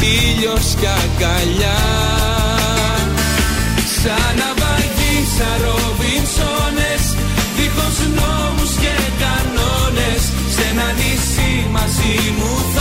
[0.01, 1.81] ήλιος κι αγκαλιά.
[4.03, 7.05] Σαν ναυαγή, σαν Ρόμπινσόνες
[7.57, 8.52] Δίχως νόμους
[11.73, 12.72] μαζί μου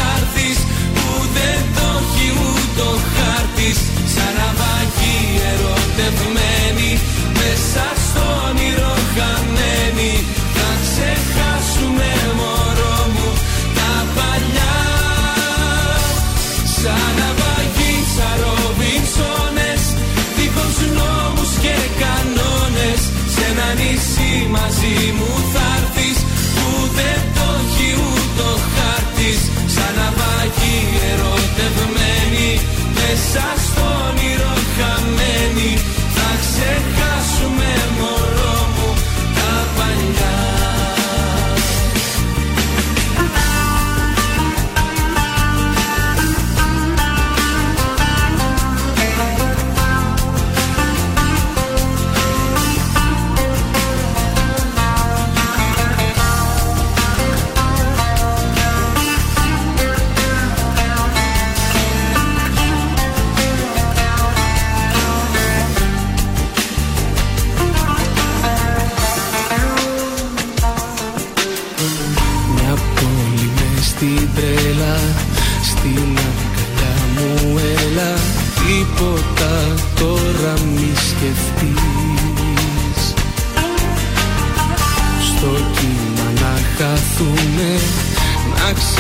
[33.34, 33.61] Μέσα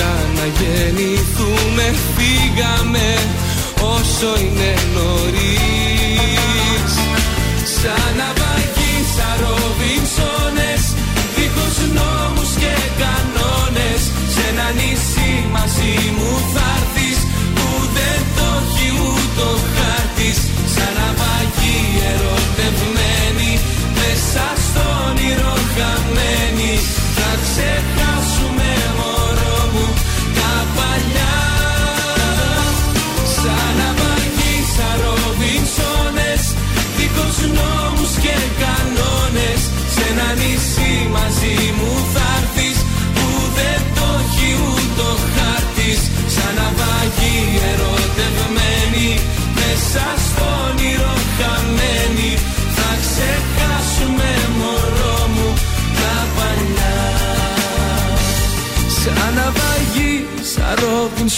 [0.01, 1.95] ξαναγεννηθούμε.
[2.15, 3.17] Φύγαμε
[3.81, 5.80] όσο είναι νωρίς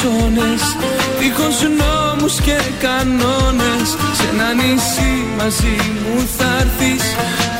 [0.03, 0.63] Ρόμπινσόνες
[1.19, 3.87] Δίχως νόμους και κανόνες.
[4.17, 7.03] Σε ένα νησί μαζί μου θα έρθεις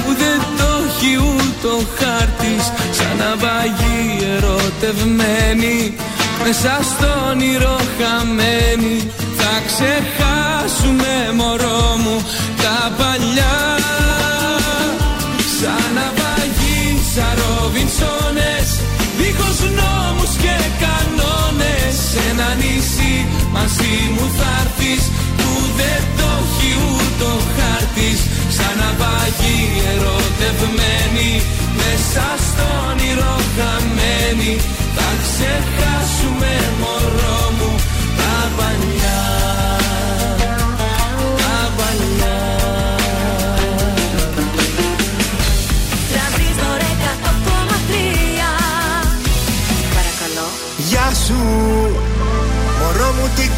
[0.04, 2.66] Που δεν το έχει ούτε ο χάρτης.
[2.98, 4.04] Σαν ναυαγή
[4.36, 5.94] ερωτευμένη
[6.44, 9.12] Μέσα στο όνειρο χαμένη.
[9.40, 12.26] Θα ξεχάσουμε μωρό μου
[12.62, 13.58] τα παλιά.
[15.58, 18.53] Σαν ναυαγή, σαν Ρόμπινσόνες
[19.36, 23.16] Δίχως νόμους και κανόνες Σε ένα νησί.
[23.56, 25.04] Μαζί μου θα έρθεις
[25.40, 28.20] Που δεν το έχει ούτε ο χάρτης.
[28.56, 29.60] Σαν ναυαγή
[29.94, 31.32] ερωτευμένη
[31.80, 34.54] Μέσα στο όνειρο χαμένη
[34.96, 35.93] Θα ξεχάσουμε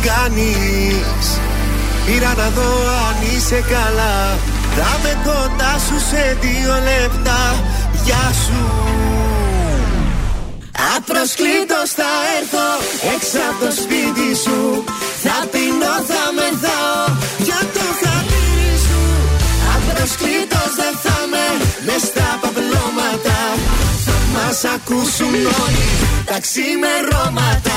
[0.07, 1.25] κάνεις.
[2.05, 2.71] Πήρα να δω
[3.07, 4.17] αν είσαι καλά.
[4.75, 7.41] Θα με κοντά σου σε δύο λεπτά.
[8.05, 8.63] Γεια σου.
[10.95, 12.67] Απροσκλήτως θα έρθω
[13.13, 14.59] έξω από το σπίτι σου.
[15.23, 17.03] Θα πεινώ, θα μεθάω
[17.47, 19.01] για το χατήρι σου.
[19.75, 21.45] Απροσκλήτως δεν θα με
[21.85, 23.39] μες στα παπλώματα.
[24.05, 25.87] Θα μας ακούσουν όλοι
[26.29, 27.74] τα ξημερώματα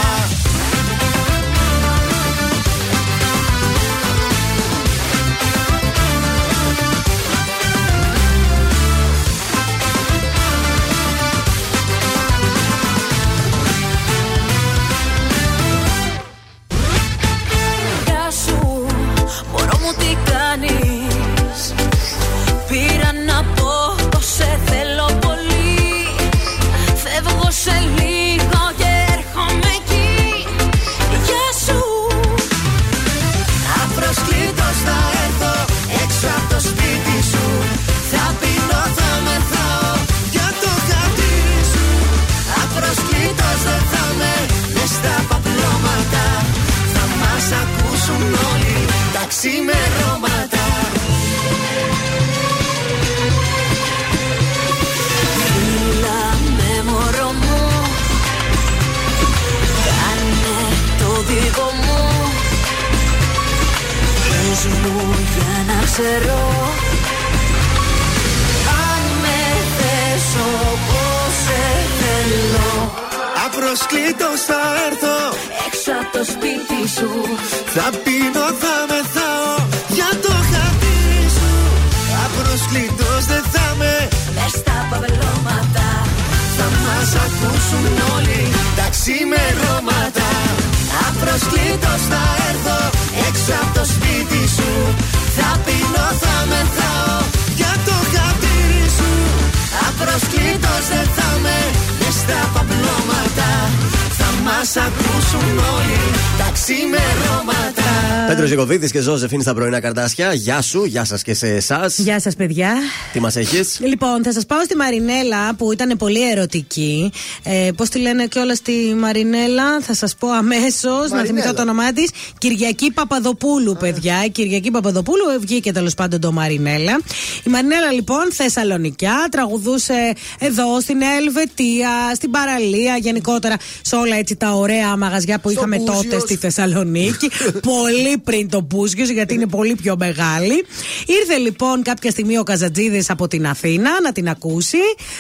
[108.99, 110.35] και Ζώζεφιν στα πρωινά καρτάσια.
[110.35, 111.99] Γεια σου, γεια σας και σε εσάς.
[111.99, 112.73] Γεια σας, παιδιά.
[113.13, 117.13] Τι μας έχεις; Λοιπόν, θα σας πάω στη Μαρινέλα που ήταν πολύ ερωτική.
[117.43, 121.93] Ε, Πώς τη λένε κιόλας τη Μαρινέλα, θα σας πω αμέσως να θυμηθώ το όνομά
[121.93, 122.11] της.
[122.39, 124.25] Κυριακή Παπαδοπούλου, παιδιά.
[124.25, 127.01] Η Κυριακή Παπαδοπούλου ε, βγήκε τέλος πάντων το Μαρινέλα.
[127.45, 134.51] Η Μαρινέλα λοιπόν Θεσσαλονικιά, τραγουδούσε εδώ στην Ελβετία, στην παραλία, γενικότερα σε όλα έτσι τα
[134.53, 136.23] ωραία μαγαζιά που Στο είχαμε τότε Μπούζιος.
[136.23, 137.31] στη Θεσσαλονίκη.
[137.73, 138.61] πολύ πριν το
[138.97, 140.65] Μπούζιο, γιατί είναι πολύ πιο μεγάλη.
[141.07, 144.79] Ήρθε λοιπόν κάποια στιγμή ο Καζατζίδης από την Αθήνα να την ακούσει.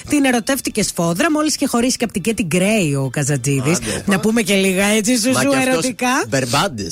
[0.08, 3.76] Την ερωτεύτηκε σφόδρα, μόλις και χωρίσει και από την Κέτι Γκρέι ο Καζατζίδης.
[3.76, 4.02] Άντε.
[4.06, 6.24] Να πούμε και λίγα έτσι σου Μα σου και αυτός ερωτικά.
[6.28, 6.86] Μπερμπάντε.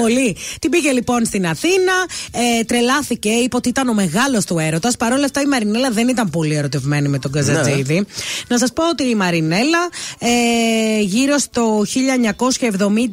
[0.00, 0.36] Πολύ.
[0.60, 1.92] Την πήγε λοιπόν στην Αθήνα,
[2.30, 4.96] ε, τρελάθηκε, είπε ότι ήταν ο μεγάλος του έρωτας.
[4.96, 7.94] Παρ' όλα αυτά η Μαρινέλα δεν ήταν πολύ ερωτευμένη με τον Καζατζίδη.
[7.94, 8.00] Ναι.
[8.48, 9.88] Να σας πω ότι η Μαρινέλα
[10.18, 11.84] ε, γύρω στο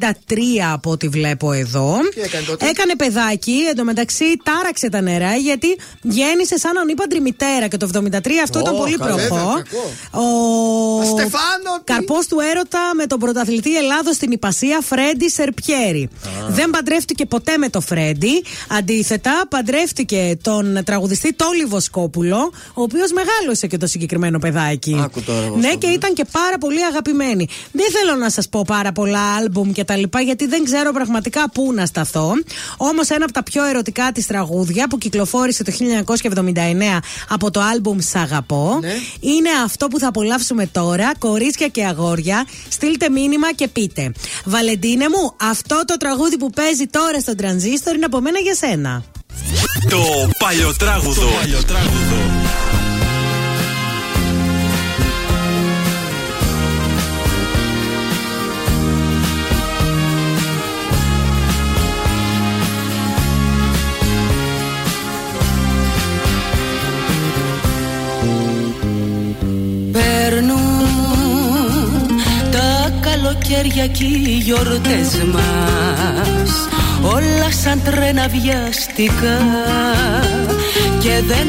[0.72, 1.98] από ό,τι βλέπω εδώ.
[2.14, 7.76] Τι έκανε τότε; Έκανε παιδάκι, εντωμεταξύ τάραξε τα νερά γιατί γέννησε σαν ανήπαντρη μητέρα και
[7.76, 8.08] το 73
[8.44, 9.52] αυτό Ω, ήταν πολύ καλά, βέβαια, προχώ.
[9.54, 9.84] κακό.
[10.10, 16.08] Ο Στεφάνο, τι; καρπός του έρωτα με τον πρωταθλητή Ελλάδος στην Υπασία Φρέντι Σερπιέρη.
[16.48, 18.44] Δεν παντρεύτηκε ποτέ με το Φρέντι.
[18.68, 25.00] Αντίθετα, παντρεύτηκε τον τραγουδιστή Τόλι Βοσκόπουλο, ο οποίος μεγάλωσε και το συγκεκριμένο παιδάκι.
[25.04, 25.76] Άκου τώρα, ναι, Βοσκόπουλο.
[25.78, 27.48] και ήταν και πάρα πολύ αγαπημένοι.
[27.72, 31.50] Δεν θέλω να σας πω πάρα πολλά άλμπουμ και τα λοιπά, γιατί δεν ξέρω πραγματικά
[31.50, 32.32] πού να σταθώ.
[32.90, 37.98] Όμως, ένα από τα πιο ερωτικά της τραγούδια που κυκλοφόρησε το 1979 από το άλμπουμ
[38.00, 38.80] Σ' αγαπώ
[39.20, 41.12] είναι αυτό που θα απολαύσουμε τώρα.
[41.18, 44.12] Κορίτσια και αγόρια, στείλτε μήνυμα και πείτε.
[44.44, 49.02] Βαλεντίνε μου, αυτό το τραγούδι που παίζει τώρα στο τρανζίστορ είναι από μένα για σένα;
[49.88, 49.98] Το
[50.38, 51.20] παλιοτράγουδο.
[51.20, 52.34] Το παλιοτράγουδο.
[52.34, 52.73] Περνούν
[73.54, 76.68] καλοκαίρια και οι γιορτές μας.
[77.02, 79.38] Όλα σαν τρένα βιαστικά
[80.98, 81.46] Και δεν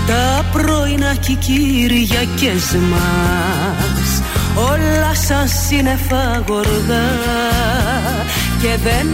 [0.06, 4.22] τα πρωινά και οι Κυριακές μας.
[4.54, 7.08] Όλα σαν σύννεφα γοργά
[8.60, 9.06] Και δεν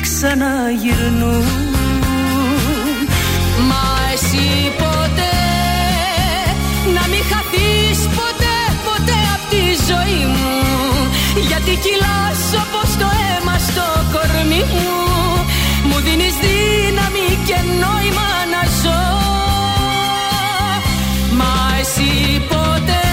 [0.00, 1.75] ξαναγυρνούν
[3.68, 4.46] Μα εσύ
[4.82, 5.36] ποτέ
[6.94, 8.56] να μην χαθείς ποτέ
[8.86, 10.54] ποτέ απ' τη ζωή μου.
[11.48, 14.94] Γιατί κυλάς όπως το αίμα στο κορμί μου.
[15.88, 19.04] Μου δίνεις δύναμη και νόημα να ζω.
[21.38, 22.10] Μα εσύ
[22.48, 23.05] ποτέ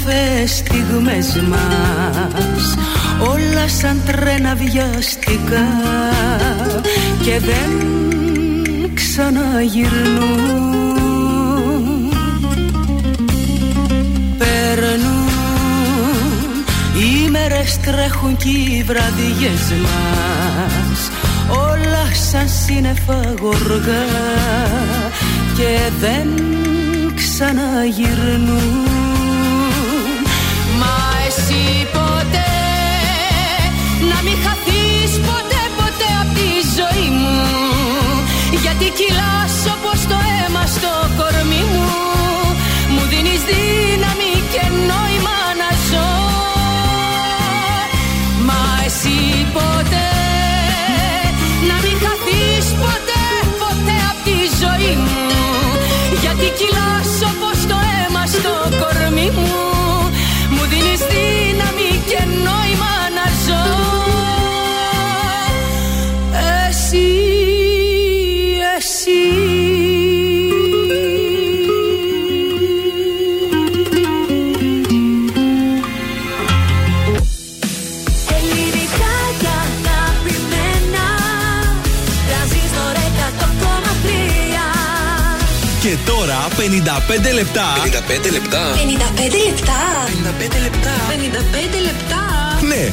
[0.00, 2.76] όμορφες στιγμές μας
[3.20, 5.68] Όλα σαν τρένα βιαστικά
[7.22, 7.70] Και δεν
[8.94, 10.58] ξαναγυρνούν.
[14.38, 15.28] Περνούν,
[16.94, 21.10] οι μέρες τρέχουν κι οι βραδιές μας
[21.70, 24.06] Όλα σαν σύννεφα γοργά
[25.56, 26.28] Και δεν
[27.14, 28.99] ξαναγυρνούν
[38.98, 41.88] Κυλάς όπως το αίμα στο κορμί μου.
[42.92, 46.10] Μου δίνεις δύναμη και νόημα να ζω.
[48.46, 49.18] Μα εσύ
[49.56, 50.08] ποτέ
[51.68, 53.24] Να μην χαθείς ποτέ,
[53.62, 55.22] ποτέ από τη ζωή μου.
[56.22, 59.52] Γιατί κυλάς όπως το αίμα στο κορμί μου.
[60.54, 63.89] Μου δίνεις δύναμη και νόημα να ζω.
[86.84, 87.02] Λεπτά.
[87.02, 88.72] 55 λεπτά.
[88.74, 92.20] 55 λεπτά 55 λεπτά 55 λεπτά
[92.66, 92.92] Ναι,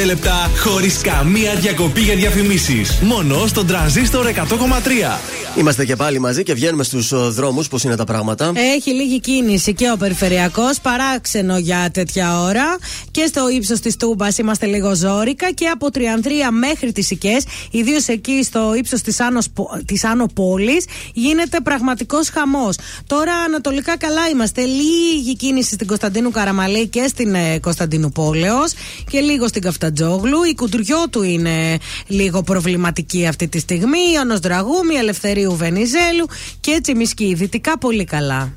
[0.00, 2.98] 55 λεπτά χωρίς καμία διακοπή για διαφημίσεις.
[3.02, 5.18] Μόνο στον τρανζίστορ 100,3.
[5.58, 7.68] Είμαστε και πάλι μαζί και βγαίνουμε στους δρόμους.
[7.68, 12.76] Πώς είναι τα πράγματα; Έχει λίγη κίνηση και ο περιφερειακός, παράξενο για τέτοια ώρα.
[13.10, 15.52] Και στο ύψος της Τούμπας είμαστε λίγο ζώρικα.
[15.52, 17.36] Και από Τριανδρία μέχρι τις Οικέ,
[17.70, 19.40] ιδίως εκεί στο ύψος της Άνω,
[19.84, 22.76] της Άνω Πόλης, γίνεται πραγματικός χαμός.
[23.06, 24.62] Τώρα ανατολικά καλά είμαστε.
[24.62, 28.72] Λίγη κίνηση στην Κωνσταντίνου Καραμαλή και στην ε, Κωνσταντίνου Πόλεως
[29.10, 30.42] και λίγο στην Καφτατζόγλου.
[30.50, 33.98] Η Κουντουριώτου είναι λίγο προβληματική αυτή τη στιγμή.
[34.14, 36.26] Ιωνος Δραγούμη, Ελευθερίου Βενιζέλου
[36.60, 37.34] και έτσι Μισκή.
[37.34, 38.52] Δυτικά πολύ καλά.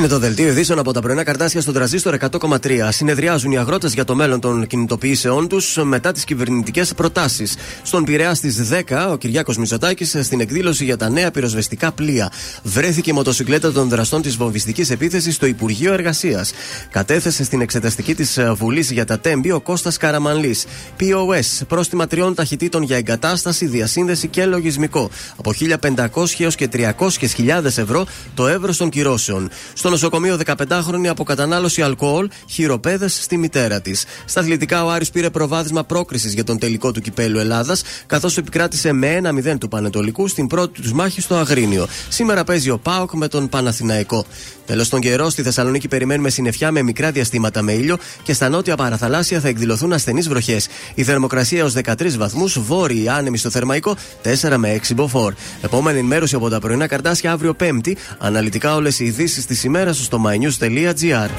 [0.00, 2.88] Είναι το δελτίο ειδήσεων από τα πρωινά καρτάσια στον τραζίστορ 100,3.
[2.90, 7.56] Συνεδριάζουν οι αγρότες για το μέλλον των κινητοποιήσεών τους μετά τις κυβερνητικές προτάσεις.
[7.82, 12.32] Στον Πειραιά στις 10, ο Κυριάκος Μητσοτάκης στην εκδήλωση για τα νέα πυροσβεστικά πλοία.
[12.62, 16.52] Βρέθηκε η μοτοσυκλέτα των δραστών της βομβιστικής επίθεσης στο Υπουργείο Εργασίας.
[16.90, 20.56] Κατέθεσε στην εξεταστική της Βουλής για τα Τέμπη ο Κώστας Καραμανλή.
[21.00, 25.10] POS, πρόστιμα τριών ταχυτήτων για εγκατάσταση, διασύνδεση και λογισμικό.
[25.36, 26.06] Από 1.500
[26.38, 29.50] έως και 300.000 ευρώ το εύρος των κυρώσεων.
[29.72, 34.04] Στο νοσοκομείο 15χρονη από κατανάλωση αλκοόλ, χειροπέδες στη μητέρα της.
[34.24, 38.92] Στα αθλητικά, ο Άρης πήρε προβάδισμα πρόκρισης για τον τελικό του κυπέλου Ελλάδας, καθώς επικράτησε
[38.92, 39.20] με
[39.54, 41.86] 1-0 του Πανετολικού στην πρώτη τους μάχη στο Αγρίνιο.
[42.08, 44.24] Σήμερα παίζει ο Πάοκ με τον Παναθηναϊκό.
[44.66, 48.76] Τέλος τον καιρό, στη Θεσσαλονίκη περιμένουμε συννεφιά με μικρά διαστήματα με ήλιο και στα νότια
[48.76, 50.68] παραθαλάσσια θα εκδηλωθούν ασθενείς βροχές.
[50.94, 55.34] Η θερμοκρασία έω 13 βαθμούς, βόρειοι άνεμοι στο θερμαϊκό 4 με 6 μποφόρ.
[55.62, 57.96] Επόμενη ενημέρωση από τα πρωινά καρτάσια αύριο Πέμπτη.
[58.18, 61.30] Αναλυτικά όλες οι ειδήσεις της ημέρα στο mynews.gr.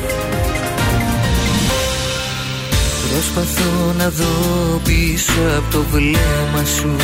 [3.12, 4.26] Προσπαθώ να δω
[4.84, 6.96] πίσω από το βλέμμα σου.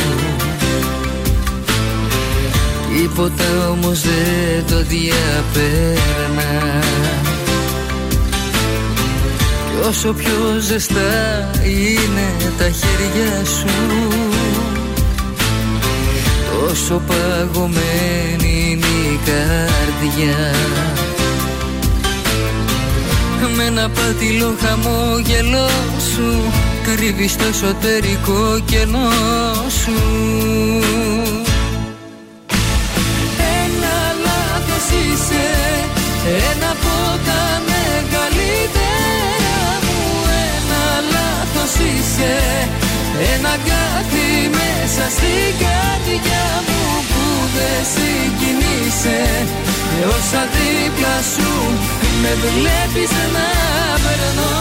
[2.96, 6.50] Τίποτα όμως δεν το διαπέρνα.
[9.70, 13.66] Κι όσο πιο ζεστά είναι τα χέρια σου
[16.50, 20.97] Τόσο παγωμένη είναι η καρδιά
[23.56, 25.68] με ένα πάτηλο χαμόγελό
[26.12, 26.52] σου.
[26.82, 29.10] Κρύβεις το εσωτερικό κενό
[29.82, 29.98] σου.
[33.62, 35.46] Ένα λάθος είσαι
[36.50, 36.94] Ένα από
[37.26, 40.00] τα μεγαλύτερα μου.
[40.54, 40.84] Ένα
[41.14, 42.34] λάθος είσαι
[43.34, 44.28] Ένα κάτι
[44.58, 47.24] μέσα στην καρδιά μου Που
[47.54, 49.20] δεν συγκινείσαι.
[49.90, 51.50] Και όσα δίπλα σου
[52.22, 53.48] με βλέπεις να
[54.04, 54.56] περνώ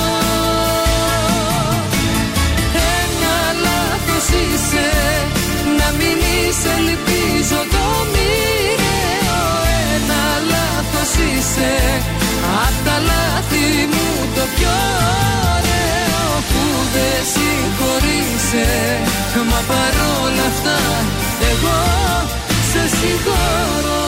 [3.00, 4.90] Ένα λάθος είσαι
[5.80, 9.42] Να μην είσαι ελπίζω το μοιραίο.
[9.94, 11.74] Ένα λάθος είσαι
[12.66, 14.78] Απ' τα λάθη μου το πιο
[15.56, 16.26] ωραίο.
[16.50, 16.64] Που
[16.94, 18.70] δεν συγχωρείσαι
[19.50, 20.80] Μα παρόλα αυτά
[21.52, 21.80] εγώ
[22.72, 24.08] σε συγχωρώ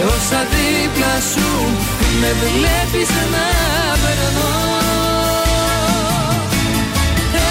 [0.00, 1.50] Έω όσα δίπλα σου
[2.20, 3.46] με βλέπεις να
[4.02, 4.54] περνώ.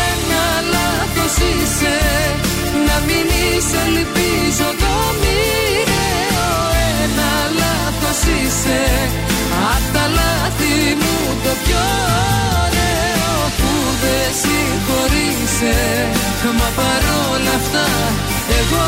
[0.09, 1.97] Ένα λάθος είσαι
[2.87, 6.49] να μην είσαι ελπίζω το μοιραίο.
[7.03, 8.81] Ένα λάθος είσαι
[9.73, 11.85] απ' τα λάθη μου το πιο
[12.63, 13.35] ωραίο.
[13.57, 13.71] Που
[14.01, 15.77] δεν συγχωρείσαι
[16.59, 17.87] μα παρόλα αυτά
[18.59, 18.87] εγώ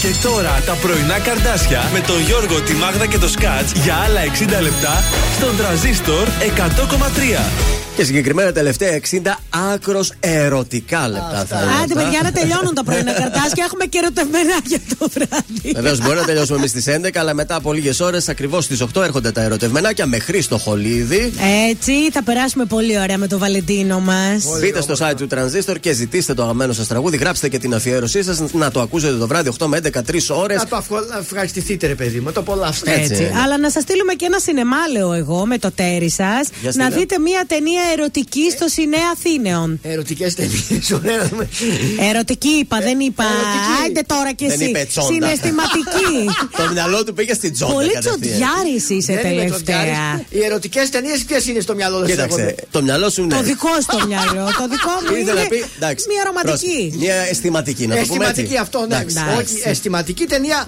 [0.00, 4.20] Και τώρα τα πρωινά καρδάσια με τον Γιώργο, τη Μάγδα και το Σκάτς για άλλα
[4.58, 7.79] 60 λεπτά στον τραζίστορ 100,3.
[8.00, 9.16] Και συγκεκριμένα τελευταία 60
[9.74, 11.72] άκρος ερωτικά λεπτά θα είναι.
[11.72, 12.02] Άντε, αυτά.
[12.02, 13.64] παιδιά, να τελειώνουν τα πρωινά καρτάσια.
[13.66, 15.72] Έχουμε και ερωτευμενάκια το βράδυ.
[15.74, 19.02] Βεβαίως μπορεί να τελειώσουμε εμείς στις 11, αλλά μετά από λίγες ώρες, ακριβώς στις 8
[19.02, 21.32] έρχονται τα ερωτευμενάκια με Χρήστο Χολίδη.
[21.70, 24.44] Έτσι, θα περάσουμε πολύ ωραία με το Βαλεντίνο μας.
[24.60, 27.16] Μπείτε στο site του Transistor και ζητήστε το αγαπημένο σας τραγούδι.
[27.16, 30.56] Γράψτε και την αφιέρωσή σας να το ακούσετε το βράδυ 8 με 11, 3 ώρες.
[30.56, 32.92] Να το αφο- να ευχαριστηθείτε, ρε παιδί μου, το απολαύστε.
[32.92, 33.30] Έτσι.
[33.44, 36.48] Αλλά να σας στείλουμε και ένα σινεμά, λέω εγώ, με το τέρι σας.
[36.60, 36.98] Για Να στείλε.
[36.98, 39.78] δείτε μια ταινία ερωτική στο Σινέα Αθήνεων.
[39.82, 41.30] Ερωτικές ταινίες, ωραία.
[42.10, 43.24] Ερωτική είπα, δεν είπα.
[43.84, 44.68] Άιντε τώρα κι Δεν εσύ.
[44.70, 45.06] είπε τσόντα.
[45.12, 46.14] Συναισθηματική.
[46.62, 47.72] το μυαλό του πήγε στην τσόντα.
[47.72, 48.20] Πολύ κατευθείαν.
[48.20, 49.76] τσοντιάρης είσαι Δεν είμαι τελευταία.
[49.76, 50.24] τσοντιάρης.
[50.30, 53.34] Οι ερωτικές ταινίες ποιες είναι στο μυαλό σου, Κοίταξε, το μυαλό σου είναι.
[53.34, 54.44] Το δικό στο μυαλό.
[54.58, 56.76] Το δικό μου Ήθελα είναι να πει, εντάξει, μια ρομαντική.
[56.80, 58.40] πρόσεχε, Μια αισθηματική, να το πούμε έτσι.
[58.40, 58.84] Αισθηματική αυτό, ναι.
[58.96, 59.16] Εντάξει.
[59.40, 60.58] Όχι, αισθηματική ταινία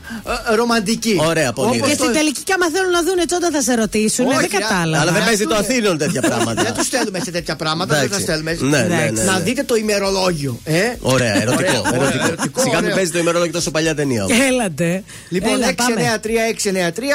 [0.51, 1.17] ε, ρομαντική.
[1.31, 1.77] Ωραία, πολύ.
[1.77, 4.27] Όπως Και το- στην τελική, άμα θέλουν να δουν τσόντα, θα σε ρωτήσουν.
[4.27, 4.59] Όχι, Δεν ρε.
[4.59, 5.01] κατάλαβα.
[5.03, 5.77] Αλλά δεν παίζει το Αυτό είναι.
[5.79, 6.63] Αθήνων τέτοια πράγματα.
[6.63, 8.25] Δεν του στέλνουμε σε τέτοια πράγματα, δεν τα Εντάξει.
[8.25, 8.57] στέλνουμε.
[8.79, 9.23] Ναι, ναι, ναι, ναι.
[9.25, 10.59] Να δείτε το ημερολόγιο.
[10.65, 11.79] Ε; Ωραία, ερωτικό.
[11.79, 12.25] Ωραία, ερωτικό.
[12.27, 12.97] ερωτικό, Σιγά μην ωραίο.
[12.97, 14.25] παίζει το ημερολόγιο τόσο παλιά ταινία.
[14.25, 14.39] όμως.
[14.49, 15.03] Έλατε.
[15.29, 16.21] Λοιπόν, Έλα, πάμε.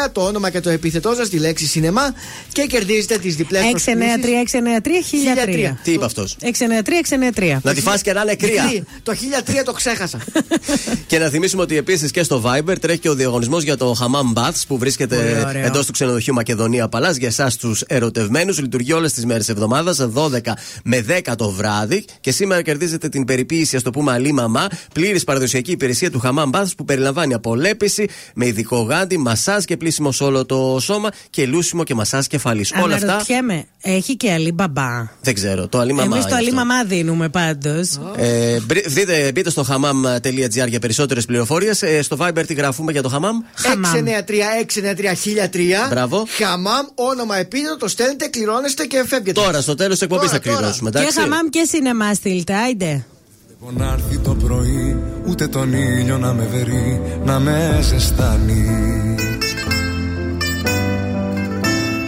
[0.07, 2.13] 693-693 το όνομα και το επίθετό σας, τη λέξη σινεμά
[2.51, 5.77] και κερδίζετε τις διπλές 693-693-1003.
[5.83, 7.57] Τι είπε αυτός; 693-693.
[7.63, 8.63] Να τη φας και να είναι κρύα.
[9.03, 10.19] Το 1003 το ξέχασα.
[11.07, 14.39] Και να θυμίσουμε ότι επίσης και στο Viber τρέχει και ο διαγωνισμός για το Hammam
[14.41, 15.65] Baths που Πολύ βρίσκεται ωραίο.
[15.65, 18.59] εντός του ξενοδοχείου Μακεδονία Παλά για εσάς τους ερωτευμένους.
[18.59, 20.39] Λειτουργεί όλες τις μέρες εβδομάδας, 12
[20.83, 22.05] με 10 το βράδυ.
[22.21, 26.49] Και σήμερα κερδίζετε την περιποίηση, ας το πούμε, αλή μαμά, πλήρης παραδοσιακή υπηρεσία του Hammam
[26.51, 31.45] Baths που περιλαμβάνει απολέπιση με ειδικό γάντι, μασάζ και πλήσιμο σε όλο το σώμα και
[31.45, 32.71] λούσιμο και μασάζ κεφαλής.
[32.81, 35.67] Όλα αυτά Αναρωτιέμαι, έχει και αλή μπαμπά; δεν ξέρω.
[35.67, 36.15] Το αλή μαμά.
[36.15, 36.59] Εμείς το είναι αλή αυτό.
[36.65, 37.99] μαμά δίνουμε πάντως.
[38.15, 41.81] Ε, μπρι- δείτε, μπείτε στο hamam.gr για περισσότερες πληροφορίες.
[41.81, 43.61] Ε, στο Viber τι γράφουμε για το Hammam.
[43.61, 46.25] 693-693-1003 Μπράβο.
[46.29, 49.41] Χαμάμ, όνομα επίθετο, το στέλνετε, κληρώνεστε και φεύγετε.
[49.41, 50.57] Τώρα, στο τέλος της εκπομπής Τώρα, θα τώρα.
[50.57, 50.89] κληρώσουμε.
[50.89, 51.19] Και Εντάξει.
[51.19, 53.05] χαμάμ και σινεμά στείλτε, άιντε.
[53.49, 58.65] Λοιπόν να έρθει το πρωί Ούτε τον ήλιο να με βερεί Να με ζεστάνει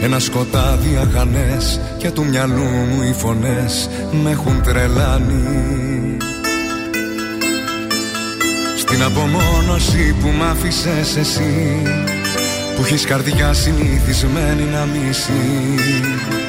[0.01, 3.89] Ένα σκοτάδι αχανές Και του μυαλού μου οι φωνές
[4.23, 6.17] Με έχουν τρελάνει
[8.77, 11.81] Στην απομόνωση που μ' άφησες εσύ
[12.75, 16.48] Που έχεις καρδιά συνηθισμένη να μισείς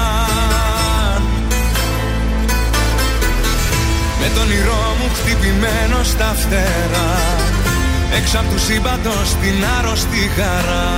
[4.33, 7.11] με τον όνειρό μου χτυπημένο στα φτερά.
[8.17, 10.89] Έξω απ' τους σύμπαντος την άρρωστη χαρά.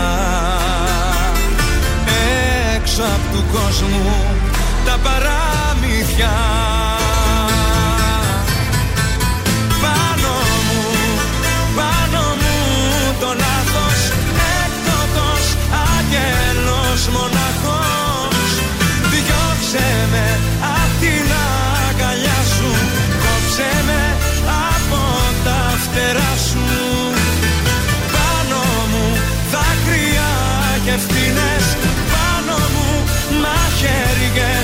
[2.76, 4.16] Έξω απ' του κόσμου
[4.86, 6.32] τα παραμύθια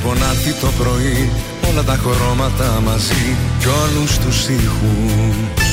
[0.00, 1.30] βλέπω να έρθει το πρωί
[1.68, 5.68] όλα τα χρώματα μαζί κι όλους τους ήχους.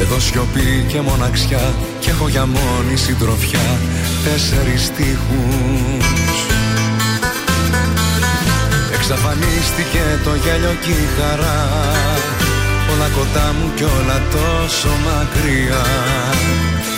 [0.00, 3.78] Εδώ σιωπή και μοναξιά και έχω για μόνη συντροφιά
[4.24, 6.36] τέσσερις στίχους.
[8.94, 11.68] Εξαφανίστηκε το γέλιο και η χαρά
[12.92, 15.84] Όλα κοντά μου κι όλα τόσο μακριά.
[16.84, 16.97] Δεν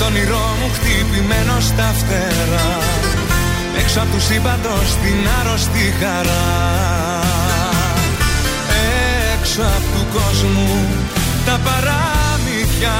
[0.00, 2.78] Με τον όνειρό μου χτυπημένο στα φτερά.
[3.80, 6.46] Έξω απ' τους σύμπαντος την άρρωστη χαρά.
[9.34, 10.86] Έξω απ' του κόσμου
[11.46, 12.98] τα παραμύθια.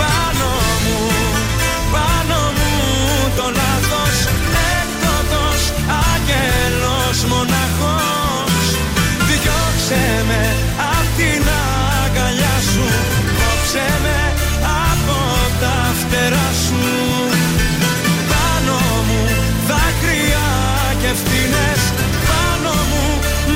[0.00, 0.50] Πάνω
[0.84, 0.98] μου,
[1.94, 2.72] πάνω μου
[3.36, 4.16] το λάθος
[4.78, 5.62] Έκδοτος,
[6.08, 8.64] άγγελος μοναχός.
[9.28, 10.56] Διώξε με
[10.92, 11.51] απ' την αγκαλιά σου
[13.72, 14.20] Κόψε με
[14.92, 15.18] από
[15.60, 16.82] τα φτερά σου.
[18.30, 18.78] Πάνω
[19.08, 19.22] μου
[19.68, 20.48] δάκρυα
[21.00, 21.82] και ευθύνες
[22.28, 23.04] Πάνω μου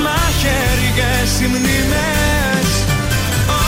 [0.03, 2.69] μαχαίριες οι μνήμες.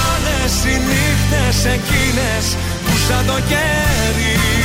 [0.06, 2.46] Όλες οι νύχτες εκείνες
[2.86, 4.59] που σαν το κέρι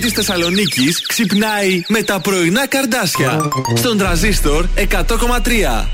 [0.00, 3.48] της Θεσσαλονίκης ξυπνάει με τα πρωινά καρδάσια.
[3.74, 5.88] Στον τραζίστορ 100,3.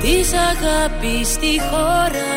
[0.00, 2.34] Της αγάπης στη χώρα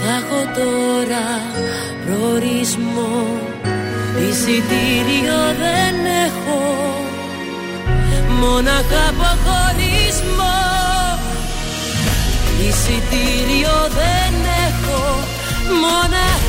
[0.00, 1.24] Θα έχω τώρα
[2.06, 3.35] προορισμό
[4.48, 5.96] Εισιτήριο δεν
[6.26, 6.60] έχω.
[8.40, 10.58] Μόναχα αποχωρισμό
[12.58, 14.34] Εισιτήριο δεν
[14.66, 15.02] έχω.
[15.82, 16.45] Μόναχα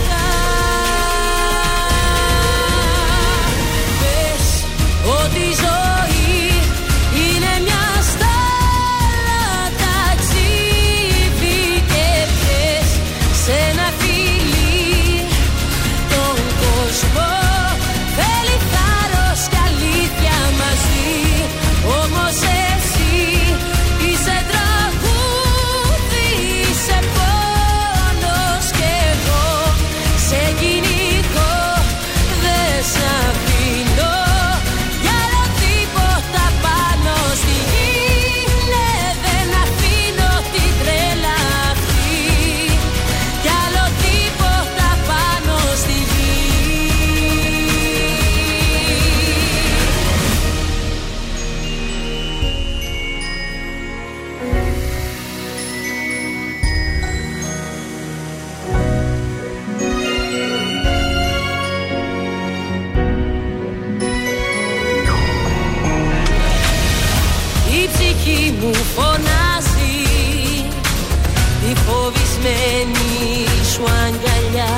[71.68, 74.76] Τη φοβισμένη σου αγκαλιά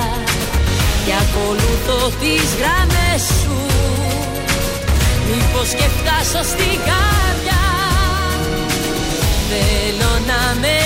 [1.05, 3.57] Και ακολουθώ τις γραμμές σου.
[5.29, 7.65] Μήπως και φτάσω στην καρδιά
[9.49, 10.78] Θέλω να με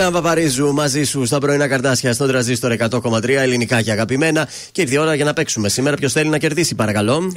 [0.00, 4.48] Έλα, Παπαρίζου, μαζί σου στα πρωινά καρτάσια στον τραζίστορ 100,3 ελληνικά και αγαπημένα.
[4.72, 5.68] Και ήρθε η ώρα για να παίξουμε.
[5.68, 7.32] Σήμερα ποιος θέλει να κερδίσει, παρακαλώ.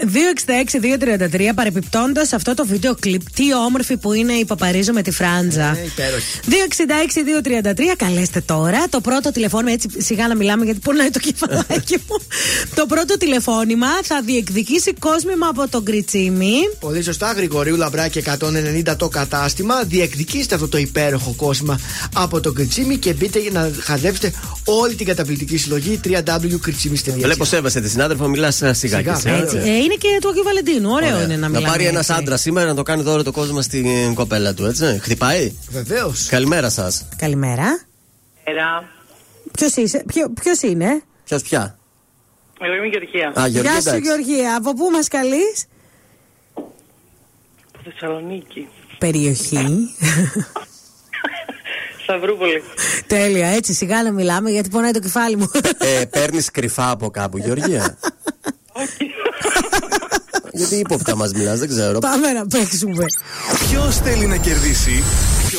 [1.31, 3.21] 266-233 παρεπιπτόντω αυτό το βίντεο κλιπ.
[3.33, 5.77] Τι όμορφη που είναι η Παπαρίζο με τη φράντζα.
[7.65, 8.83] 266-233, καλέστε τώρα.
[8.89, 12.15] Το πρώτο τηλεφώνημα, έτσι σιγά να μιλάμε γιατί πονάει το κεφαλάκι μου.
[12.75, 16.53] το πρώτο τηλεφώνημα θα διεκδικήσει κόσμημα από τον Κριτσίμι.
[16.79, 18.23] Πολύ σωστά, Γρηγορίου Λαμπράκη
[18.85, 19.83] 190 το κατάστημα.
[19.83, 21.75] Διεκδικήστε αυτό το υπέροχο κόσμο
[22.15, 24.33] από το Κριτσίμι και μπείτε για να χαζέψετε
[24.65, 27.13] όλη την καταπληκτική συλλογή www.κριτσίμι.gr.
[27.17, 29.01] Βλέπω σέβεσαι τη συνάδελφο, μιλάς σιγά Σιγά.
[29.01, 30.89] και Έτσι, ε, είναι και του Αγίου Βαλεντίνου.
[30.91, 31.23] Ωραίο Ωραία.
[31.23, 31.67] είναι να Να μιλάμε.
[31.67, 32.21] πάρει ένας έτσι.
[32.21, 34.99] άντρας σήμερα να το κάνει δώρο το κόσμο στην κοπέλα του, έτσι.
[35.01, 36.25] Χτυπάει; Βεβαίως.
[36.27, 37.07] Καλημέρα σας.
[37.17, 37.85] Καλημέρα.
[39.51, 39.73] Ποιος
[40.41, 41.77] ποιος είναι; Ποιος πια.
[42.61, 43.41] Εγώ είμαι η Γεωργία.
[43.41, 44.07] Α, Γεωργία, Γεια σου εντάξει.
[44.07, 44.55] Γεωργία.
[44.55, 45.65] Από πού μας καλείς;
[46.53, 48.67] Από Θεσσαλονίκη.
[48.97, 49.65] Περιοχή.
[52.17, 52.63] Σταυρούπολη.
[53.07, 55.51] Τέλεια, έτσι σιγά να μιλάμε γιατί πονάει το κεφάλι μου.
[55.77, 57.97] Ε, Παίρνεις κρυφά από κάπου, Γεωργία;
[60.51, 61.99] Γιατί ύποπτα μας μιλάς, δεν ξέρω.
[61.99, 63.05] Πάμε να παίξουμε.
[63.69, 65.03] Ποιος θέλει να κερδίσει.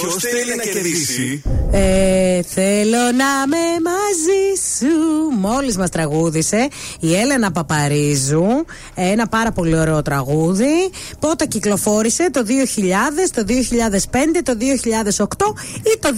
[0.01, 4.45] Ποιος θέλει να κερδίσει; Ε, θέλω να είμαι μαζί
[4.79, 4.97] σου.
[5.39, 6.69] Μόλις μας τραγούδισε
[7.01, 8.47] η Έλενα Παπαρίζου.
[8.95, 10.91] Ένα πάρα πολύ ωραίο τραγούδι.
[11.19, 16.09] Πότε κυκλοφόρησε, το 2000, το 2005, το 2008 ή το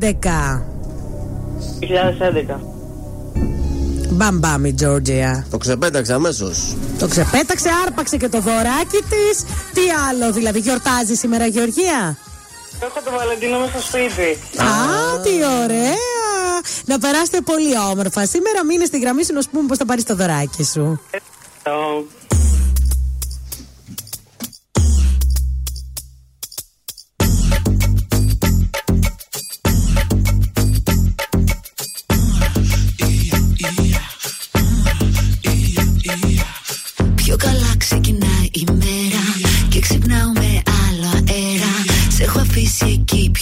[0.00, 0.62] 2011.
[1.80, 2.60] 2011.
[4.10, 5.46] Μπαμ μπαμ η Τζόρτζια.
[5.50, 6.76] Το ξεπέταξε αμέσως.
[6.98, 9.44] Το ξεπέταξε, άρπαξε και το δωράκι της.
[9.74, 12.16] Τι άλλο δηλαδή, γιορτάζει σήμερα Γεωργία;
[12.80, 14.38] Έχω το Βαλεντίνο μέσα στο σπίτι.
[14.62, 15.30] Α, τι
[15.62, 15.94] ωραία!
[16.84, 18.26] Να περάσετε πολύ όμορφα.
[18.26, 21.00] Σήμερα μείνε στη γραμμή σου να σου πούμε πώς θα πάρεις το δωράκι σου.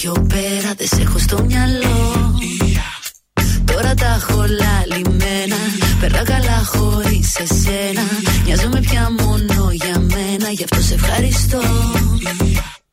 [0.06, 2.34] Πιο πέρα Δεν σε έχω στο μυαλό
[3.64, 5.56] Τώρα τα έχω λαλημένα.
[6.00, 8.04] Περνά καλά χωρίς εσένα.
[8.44, 10.48] Μοιάζομαι πια μόνο για μένα.
[10.50, 11.60] Γι' αυτό σε ευχαριστώ.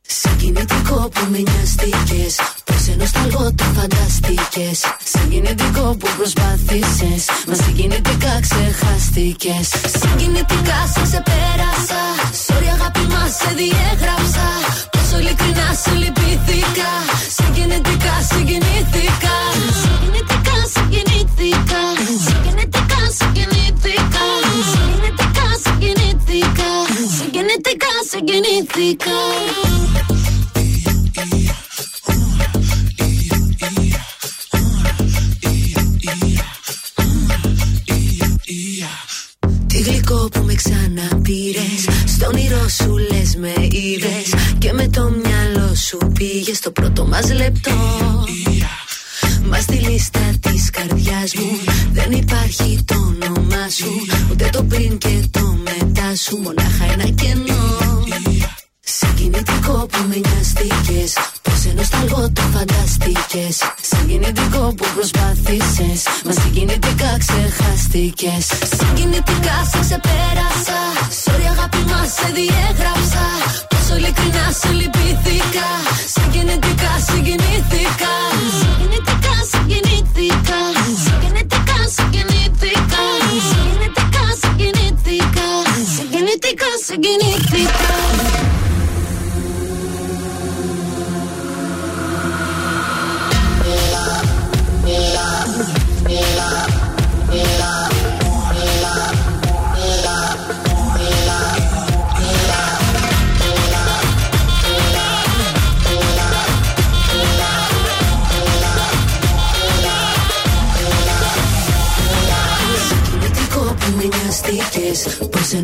[0.00, 2.34] Συγκινητικό που με νοιαστήκες.
[2.64, 4.78] Πως ενώ σταλγό το φανταστήκες
[5.12, 7.22] Συγκινητικό που προσπάθησες.
[7.48, 9.66] Μα συγκινητικά ξεχάστηκες.
[10.00, 12.02] Συγκινητικά σε ξεπέρασα
[12.46, 14.46] Sorry αγάπη μας σε διέγραψα.
[14.90, 14.93] Πόσο
[15.34, 16.90] ειλικρινά σε λυπήθηκα
[17.36, 19.36] Συγκινητικά συγκινήθηκα.
[19.82, 21.80] Συγκινητικά συγκινήθηκα.
[22.26, 24.26] Συγκινητικά συγκινήθηκα.
[24.72, 26.70] Συγκινητικά συγκινήθηκα.
[27.18, 29.18] Συγκινητικά συγκινήθηκα.
[39.66, 41.88] Τι γλυκό που με ξαναπήρες.
[42.06, 44.34] Στον όνειρό σου λες με είδες.
[44.58, 46.56] Και με το μυαλό σου πήγες.
[46.56, 47.70] Στο πρώτο μας λεπτό.
[49.44, 51.58] Μα στη λίστα της καρδιάς μου
[51.92, 53.90] Δεν υπάρχει το όνομά σου.
[54.30, 56.36] Ούτε το πριν και το μετά σου.
[56.36, 58.02] Μονάχα ένα κενό
[58.84, 61.12] Συγκινητικό που με νοιαστήκες
[61.42, 63.56] Πως ενώ σταλγό το φανταστήκες
[63.90, 68.44] Συγκινητικό που προσπάθησες Μας συγκινητικά ξεχάστηκες.
[68.78, 70.80] Συγκινητικά σε ξεπέρασα
[71.22, 73.24] Sorry αγάπη μας σε διέγραψα.
[73.70, 75.68] Πόσο ειλικρινά σε λυπήθηκα
[76.14, 78.12] Συγκινητικά συγκινήθηκα.
[78.60, 80.60] Συγκινητικά συγκινήθηκα
[81.04, 83.00] Συγκινητικά συγκινήθηκα.
[83.48, 85.46] Συγκινητικά συγκινήθηκα
[85.96, 88.13] Συγκινητικά συγκινήθηκα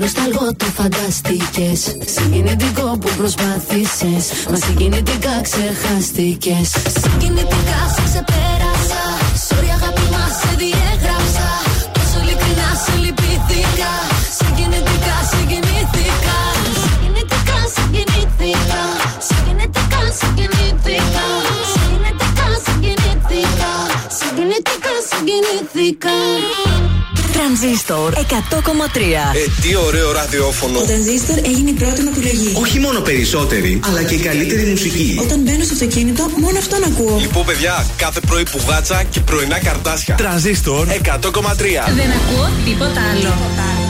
[0.00, 1.80] Πως ενώ σταλγό το φανταστήκες
[2.14, 6.68] Συγκινητικό που προσπάθησες Μα συγκινητικά ξεχάστηκες.
[7.02, 9.02] Συγκινητικά σε ξεπέρασα
[9.46, 11.48] Sorry αγάπη μας σε διέγραψα.
[11.94, 13.92] Πόσο ειλικρινά σε λυπήθηκα.
[14.38, 16.38] Συγκινητικά συγκινήθηκα.
[16.82, 18.82] Συγκινητικά συγκινήθηκα.
[19.28, 21.26] Συγκινητικά συγκινήθηκα.
[21.72, 23.72] Συγκινητικά συγκινήθηκα.
[24.18, 26.16] Συγκινητικά συγκινήθηκα
[27.32, 28.18] Τρανζίστορ 100,3.
[29.34, 30.78] Ε, τι ωραίο ραδιόφωνο.
[30.78, 32.52] Ο Τρανζίστορ έγινε η πρώτη μου επιλογή.
[32.60, 35.18] Όχι μόνο περισσότερη, αλλά και η καλύτερη μουσική.
[35.22, 37.18] Όταν μπαίνω στο αυτοκίνητο, μόνο αυτόν ακούω.
[37.20, 40.14] Λοιπόν, παιδιά, κάθε πρωί που γάτσα και πρωινά καρτάσια.
[40.14, 40.92] Τρανζίστορ 100,3.
[41.94, 43.89] Δεν ακούω τίποτα άλλο.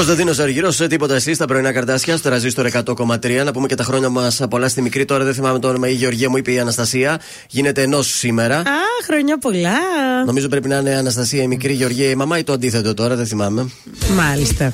[0.00, 3.44] Κωνσταντίνος Αργυρός, τίποτα εσύ στα πρωινά καρτάσια, στο ραζίστορ 100,3.
[3.44, 5.04] Να πούμε και τα χρόνια μας πολλά στη μικρή.
[5.04, 5.88] Τώρα δεν θυμάμαι το όνομα.
[5.88, 7.20] Η Γεωργία μου είπε η Αναστασία.
[7.48, 8.56] Γίνεται ενός σήμερα.
[8.56, 8.64] Α,
[9.06, 9.78] χρόνια πολλά.
[10.26, 13.26] Νομίζω πρέπει να είναι Αναστασία η μικρή Γεωργία η μαμά ή το αντίθετο τώρα, δεν
[13.26, 13.70] θυμάμαι.
[14.14, 14.70] Μάλιστα.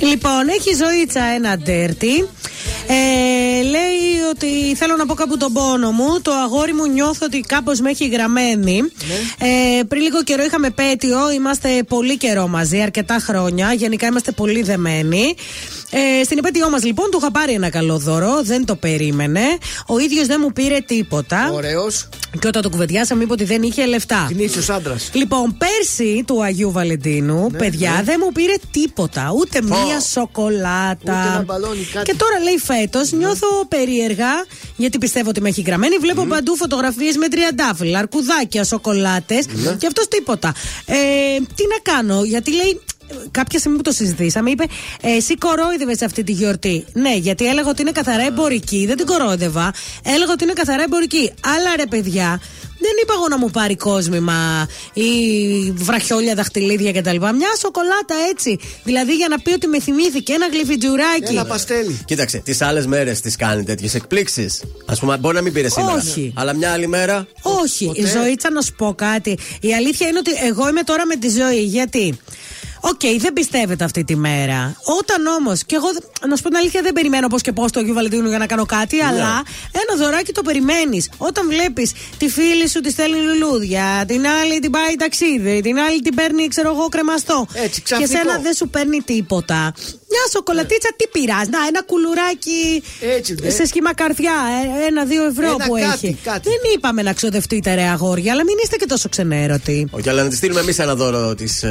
[0.00, 2.28] Λοιπόν, έχει ζωήτσα ένα ντέρτι.
[2.86, 6.20] Ε, λέει ότι θέλω να πω κάπου τον πόνο μου.
[6.22, 8.82] Το αγόρι μου νιώθω ότι κάπως με έχει γραμμένη.
[9.38, 11.30] Ε, πριν λίγο καιρό είχαμε πέτειο.
[11.30, 13.72] Είμαστε πολύ καιρό μαζί, αρκετά χρόνια.
[13.72, 15.34] Γενικά είμαστε πολύ δεμένοι.
[15.90, 18.42] Ε, στην επέτειό μας λοιπόν του είχα πάρει ένα καλό δώρο.
[18.42, 19.40] Δεν το περίμενε.
[19.86, 21.50] Ο ίδιος δεν μου πήρε τίποτα.
[21.52, 22.08] Ωραίος.
[22.40, 24.28] Και όταν το κουβεντιάσαμε, είπε ότι δεν είχε λεφτά.
[24.30, 25.10] Γνήσιο άντρας.
[25.12, 28.02] Λοιπόν, πέρσι του Αγίου Βαλεντίνου, παιδιά, ναι.
[28.02, 29.32] δεν μου πήρε τίποτα.
[29.36, 30.96] Ούτε μία σοκολάτα.
[31.02, 32.10] Ούτε ένα μπαλόνι, κάτι.
[32.10, 34.44] Και τώρα λέει φέτος, νιώθω περίεργα,
[34.76, 35.96] γιατί πιστεύω ότι με έχει γραμμένη.
[35.96, 39.46] Βλέπω παντού φωτογραφίες με τριαντάφυλλα, αρκουδάκια, σοκολάτες.
[39.46, 39.76] Ναι.
[39.78, 40.54] Και αυτός τίποτα.
[40.86, 40.94] Ε,
[41.54, 42.80] τι να κάνω, γιατί λέει.
[43.30, 44.64] Κάποια στιγμή που το συζητήσαμε, είπε
[45.00, 46.84] «Ε, Εσύ κορόιδευες αυτή τη γιορτή.
[46.92, 48.84] Ναι, γιατί έλεγα ότι είναι καθαρά εμπορική.
[48.86, 49.72] Δεν την κορόιδευα.
[50.04, 51.32] Έλεγα ότι είναι καθαρά εμπορική.
[51.40, 52.40] Αλλά ρε παιδιά,
[52.78, 55.10] δεν είπα εγώ να μου πάρει κόσμημα ή
[55.74, 57.16] βραχιόλια, δαχτυλίδια κτλ.
[57.16, 58.58] Μια σοκολάτα έτσι.
[58.84, 61.32] Δηλαδή για να πει ότι με θυμήθηκε ένα γλυφιτζουράκι.
[61.32, 62.00] Ένα παστέλι.
[62.04, 64.62] Κοίταξε, τις άλλες μέρες τις κάνει τέτοιες εκπλήξεις.
[64.86, 65.92] Α πούμε, μπορεί να μην πήρε σήμερα.
[65.94, 66.32] Όχι.
[66.36, 67.26] Αλλά μια άλλη μέρα.
[67.42, 69.38] Όχι, η Ζωή, να σου πω κάτι.
[69.60, 71.62] Η αλήθεια είναι ότι εγώ είμαι τώρα με τη Ζωή.
[71.62, 72.18] Γιατί;
[72.90, 74.76] Οκ, δεν πιστεύετε αυτή τη μέρα.
[74.98, 75.86] Όταν όμως, και εγώ
[76.28, 78.46] να σου πω την αλήθεια, δεν περιμένω πώς και πώς το Αγίου Βαλεντίνου για να
[78.46, 79.02] κάνω κάτι, Ναι.
[79.04, 79.42] αλλά
[79.72, 81.10] ένα δωράκι το περιμένεις.
[81.16, 86.00] Όταν βλέπεις τη φίλη σου τη στέλνει λουλούδια, την άλλη την πάει ταξίδι, την άλλη
[86.00, 87.46] την παίρνει, ξέρω εγώ, κρεμαστό.
[87.52, 88.12] Έτσι, και ξαφνικό.
[88.16, 89.74] σένα δεν σου παίρνει τίποτα.
[90.14, 91.50] Μια σοκολατίτσα, τι πειράζει.
[91.50, 92.82] Να, ένα κουλουράκι
[93.16, 93.50] Έτσι, δε.
[93.50, 94.32] σε σχήμα καρδιά.
[94.82, 96.18] ε, Ένα-δύο ευρώ Ένα που κάτι, έχει.
[96.24, 96.48] κάτι.
[96.48, 99.88] Δεν είπαμε να ξοδευτείτε, ρε αγόρια, αλλά μην είστε και τόσο ξενέρωτοι.
[99.90, 101.64] Όχι, αλλά να της στείλουμε εμείς ένα δώρο της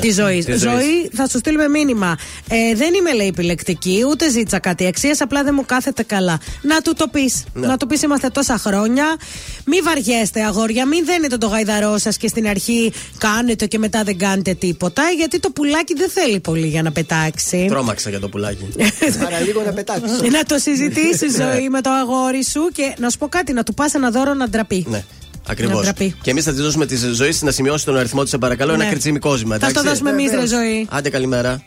[0.00, 0.44] Της ζωής.
[0.44, 2.18] Ζωής, θα σου στείλουμε μήνυμα.
[2.48, 6.40] Ε, δεν είμαι, λέει, επιλεκτική, ούτε ζήτησα κάτι αξίας, απλά δεν μου κάθεται καλά.
[6.62, 7.44] Να του το πεις.
[7.54, 7.66] Ναι.
[7.66, 9.16] Να του πεις, είμαστε τόσα χρόνια.
[9.64, 14.18] Μην βαριέστε, αγόρια, μην δένετε το γαϊδαρό σας και στην αρχή κάνετε και μετά δεν
[14.18, 17.66] κάνετε τίποτα, γιατί το πουλάκι δεν θέλει πολύ για να πετάξει.
[17.88, 18.68] Τρώμαξα για το πουλάκι.
[19.26, 20.20] Άρα λίγο να πετάξεις.
[20.20, 21.44] να το συζητήσεις Ναι.
[21.52, 24.34] ζωή με το αγόρι σου και να σου πω κάτι, να του πας ένα δώρο
[24.34, 24.86] να ντραπεί.
[24.88, 25.04] Ναι.
[25.48, 25.74] Ακριβώς.
[25.76, 26.14] Να ντραπεί.
[26.22, 28.82] Και εμείς θα της δώσουμε τη ζωής να σημειώσει τον αριθμό της, σε παρακαλώ, Ναι.
[28.82, 29.58] ένα κριτσίμι κόσμημα.
[29.58, 30.86] Θα στο εντάξει; δώσουμε εμείς, ρε ζωή.
[30.90, 31.62] Άντε, καλημέρα.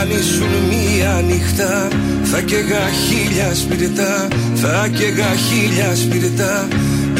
[0.00, 1.88] Αν ήσουν μία νύχτα
[2.34, 6.68] θα καίγα χίλια σπιρτά Θα καίγα χίλια σπιρτά.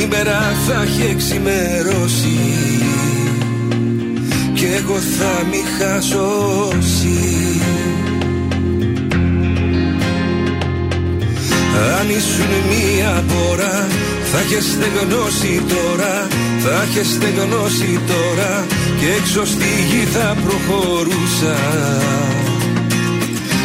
[0.03, 2.39] Η μέρα θα έχει εξημερώσει.
[4.55, 7.21] Κι εγώ θα μη χασώσει.
[11.99, 13.87] Αν ήσουν μία μπόρα
[14.33, 16.27] θα είχες στεγνώσει τώρα
[16.59, 18.67] Θα είχες στεγνώσει τώρα.
[19.01, 21.57] Και έξω στη γη θα προχωρούσα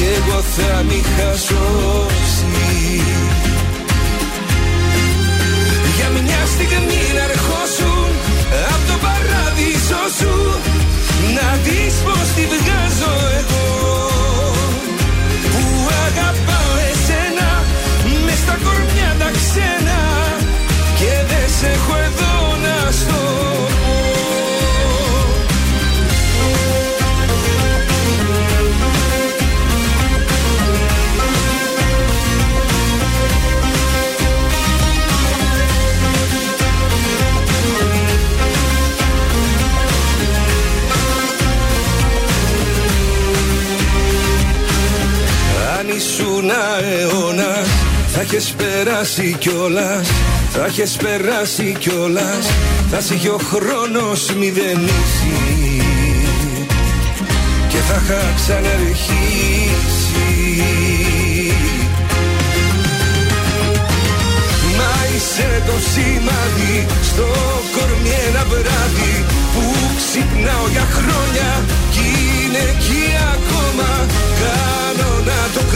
[0.00, 3.02] Κι εγώ θα μη χασώσει
[5.96, 8.08] Για μια στιγμή να ερχόσουν
[8.74, 10.34] Απ' το παράδεισο σου
[11.34, 13.99] Να δεις πως τη βγάζω εγώ
[45.96, 47.64] ήσουν αιώνα
[48.12, 50.08] θα έχεις περάσει κιόλας.
[50.52, 52.46] Θα έχεις περάσει κιόλας.
[52.90, 55.82] Θα σε είχε ο χρόνος μηδενίσει.
[57.68, 59.02] Και θα είχα ξαναρχίσει.
[64.76, 66.86] Μα είσαι το σημάδι.
[67.02, 67.26] Στο
[67.74, 69.62] κορμί ένα βράδυ Που
[69.96, 71.64] ξυπνάω για χρόνια.
[71.90, 72.00] Κι
[72.44, 73.04] είναι εκεί
[73.34, 73.88] ακόμα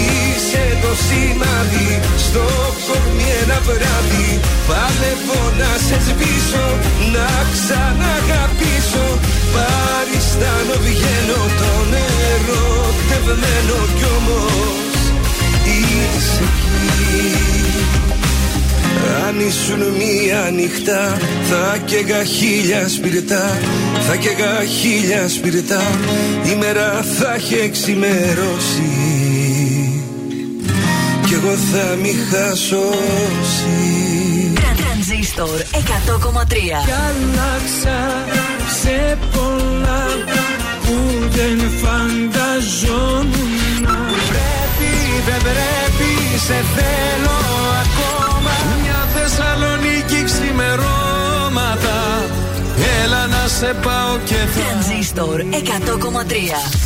[0.00, 2.44] Είσαι το σημάδι στο
[2.86, 4.30] κορμί ένα βράδυ.
[4.68, 6.66] Παλεύω να σε σβήσω,
[7.14, 9.06] να ξαναγαπήσω.
[9.54, 12.66] Παριστάνω βγαίνω το νερό
[13.08, 14.98] τευμένο κι όμως
[15.64, 17.53] είσαι εκεί
[19.34, 21.18] αν ήσουν μία νύχτα.
[21.50, 23.58] Θα καίγα χίλια σπιρτά
[24.06, 25.82] Θα καίγα χίλια σπιρτά.
[26.52, 28.92] Η μέρα θα έχει εξημερώσει.
[31.26, 33.78] Κι εγώ θα μη χασώσει.
[34.76, 36.54] Τρανζίστορ 100,3
[36.84, 37.98] Κι άλλαξα
[38.82, 40.06] σε πολλά
[40.84, 40.96] που
[41.36, 43.32] δεν φανταζόμουν.
[44.30, 44.92] Πρέπει,
[45.26, 47.38] δεν πρέπει, σε θέλω
[47.84, 48.50] ακόμα.
[48.82, 52.24] Μια Θεσσαλονίκη ξημερώματα
[53.04, 55.44] Έλα να σε πάω και Τρανζίστορ 100,3.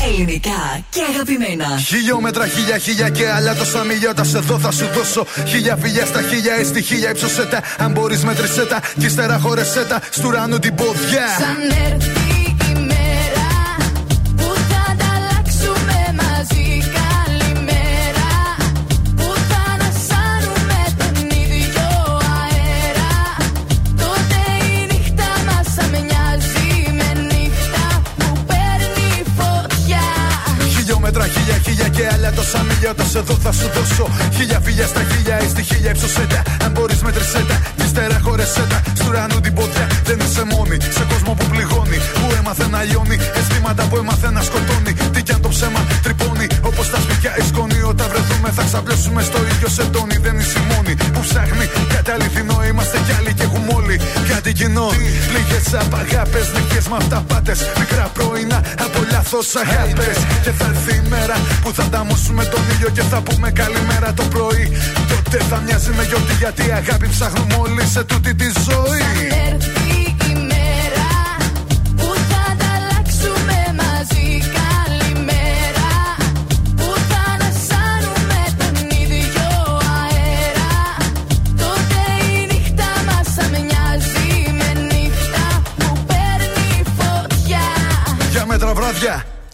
[0.09, 1.79] Ελληνικά και αγαπημένα.
[1.79, 5.27] Χιλιόμετρα, χίλια, χίλια και άλλα τόσα μιλιότα σε εδώ θα σου δώσω.
[5.47, 7.63] Χίλια φιλιά στα χίλια, έστι χίλια ύψωσέ τα.
[7.79, 10.01] Αν μπορείς μέτρησέ τα, κι ύστερα χωρεσέ τα.
[10.11, 11.27] Στου ουρανού την ποδιά.
[11.39, 12.38] Σαν έρθει
[33.35, 34.07] θα σου δώσω.
[34.37, 36.43] Χίλια φίλια στα χίλια ή στη χίλια υψοσέτα.
[36.65, 38.83] Αν μπορείς με τρεσέτα τη στερά χωρεσέτα.
[38.97, 39.55] Στου ουρανού την
[40.09, 40.77] δεν είσαι μόνη.
[40.97, 43.17] Σε κόσμο που πληγώνει, που έμαθε να λιώνει.
[43.39, 44.93] Αισθήματα που έμαθε να σκοτώνει.
[45.13, 46.47] Τι κι αν το ψέμα τρυπώνει.
[46.69, 47.79] Όπως τα σπίτια η σκόνη.
[47.93, 50.17] Όταν βρεθούμε θα ξαπλώσουμε στο ίδιο σεντόνι.
[50.27, 52.57] Δεν είσαι μόνη που ψάχνει κάτι αληθινό.
[52.71, 53.28] Είμαστε κι άλλοι
[53.69, 54.91] και έχουμε όλοι κάτι κοινό.
[55.35, 57.57] Λίγες απαγάπες, νυχέ με αυταπάτε.
[57.79, 60.19] Μικρά πρωινά από λάθος αγάπες.
[60.43, 64.23] Και θα έρθει η μέρα που θα ανταμώσουμε τον ήλιο και θα πούμε καλημέρα το
[64.23, 64.73] πρωί.
[65.09, 69.78] Τότε θα μοιάζει με γιορτή γιατί η αγάπη ψάχνουμε όλοι σε τούτη τη ζωή.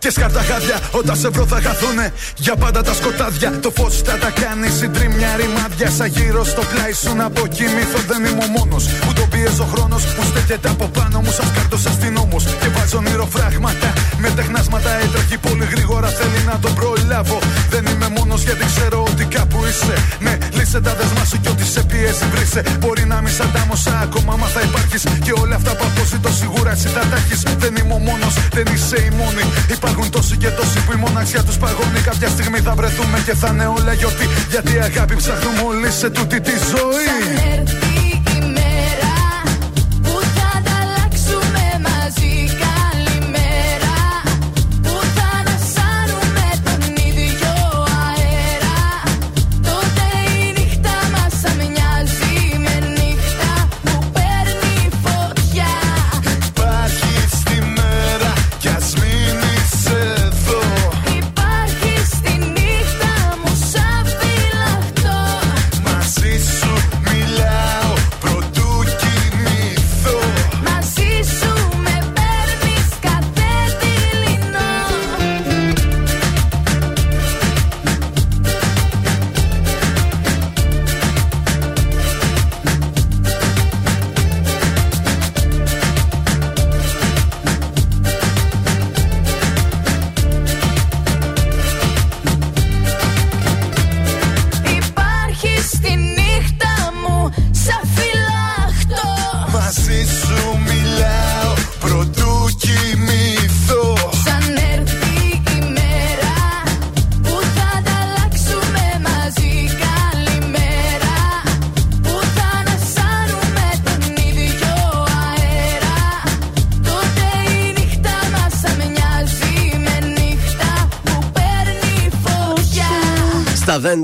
[0.05, 2.12] Και σκάρτα χάδια Όταν σε βρω θα χαθούνε.
[2.36, 4.68] Για πάντα τα σκοτάδια Το φως θα τα κάνει.
[4.78, 9.28] Συντρίμια ρημάδια Σαν γύρω στο πλάι σου να αποκοιμήθω Δεν είμαι ο μόνος που τον
[9.33, 12.44] πιέζει ο χρόνος Που στέκεται από πάνω μου σαν σκάρτος αστυνόμος.
[12.60, 13.92] Και βάζω ονειροφράγματα
[14.23, 17.39] με τεχνάσματα Έτρεχει πολύ γρήγορα θέλει να τον προλάβω.
[17.73, 19.97] Δεν είμαι μόνος γιατί ξέρω ότι κάπου είσαι.
[20.24, 22.60] Ναι λύσε τα δεσμά σου κι ό,τι σε πιέζει βρήσε.
[22.81, 25.02] Μπορεί να μη σαν τάμωσα ακόμα μα θα υπάρχεις.
[25.24, 27.41] Και όλα αυτά που αποζητώ σίγουρα εσύ θα τα έχεις.
[27.62, 29.44] Δεν είμαι ο μόνος δεν είσαι η μόνη
[29.95, 32.01] Υπάρχουν τόσοι και τόσοι που η μοναξιά τους παγώνει.
[32.05, 34.29] Κάποια στιγμή θα βρεθούμε και θα είναι όλα γιορτή.
[34.51, 37.84] Γιατί η αγάπη ψάχνουμε όλοι σε τούτη τη ζωή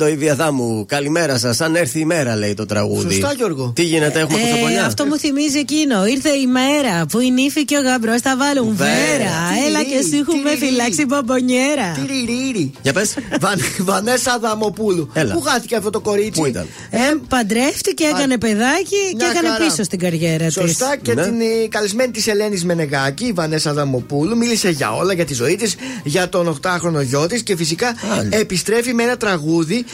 [0.00, 0.84] Στα δέντο η διαδάμου.
[0.88, 1.60] Καλημέρα σας.
[1.60, 3.14] Αν έρθει η μέρα, λέει το τραγούδι.
[3.14, 3.72] Σωστά, Γιώργο.
[3.74, 4.84] Τι γίνεται, έχουμε Ε, κοστοπολιά.
[4.84, 6.06] αυτό μου θυμίζει εκείνο.
[6.06, 8.90] Ήρθε η μέρα που η νύφη και ο γαμπρός θα βάλουν Βέρα.
[8.90, 9.34] βέρα.
[9.66, 10.66] Έλα και σου έχουμε τυριρί.
[10.66, 11.88] φυλάξει μπομπονιέρα.
[12.00, 12.72] Τυριρί.
[12.82, 13.14] Για πες.
[13.40, 15.10] Βαν- Βανέσα Αδαμοπούλου.
[15.12, 15.34] Έλα.
[15.34, 16.98] Πού χάθηκε αυτό το κορίτσι; Πού ήταν; Ε,
[17.28, 19.64] παντρεύτηκε, έκανε παιδάκι και Μια έκανε χαρά.
[19.66, 20.52] πίσω στην καριέρα της.
[20.54, 21.22] Σωστά και Ναι.
[21.24, 25.56] την ε, καλεσμένη της Ελένης Μενεγάκη, η Βανέσα Δαμοπούλου, μίλησε για όλα, για τη ζωή
[25.56, 27.94] της, για τον 8χρονο γιο της και φυσικά
[28.28, 29.84] επιστρέφει με ένα τραγούδι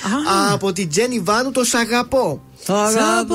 [0.52, 2.41] από την Τζένι Βάνου το Σ' αγαπώ.
[2.65, 3.34] Σ' αγαπώ,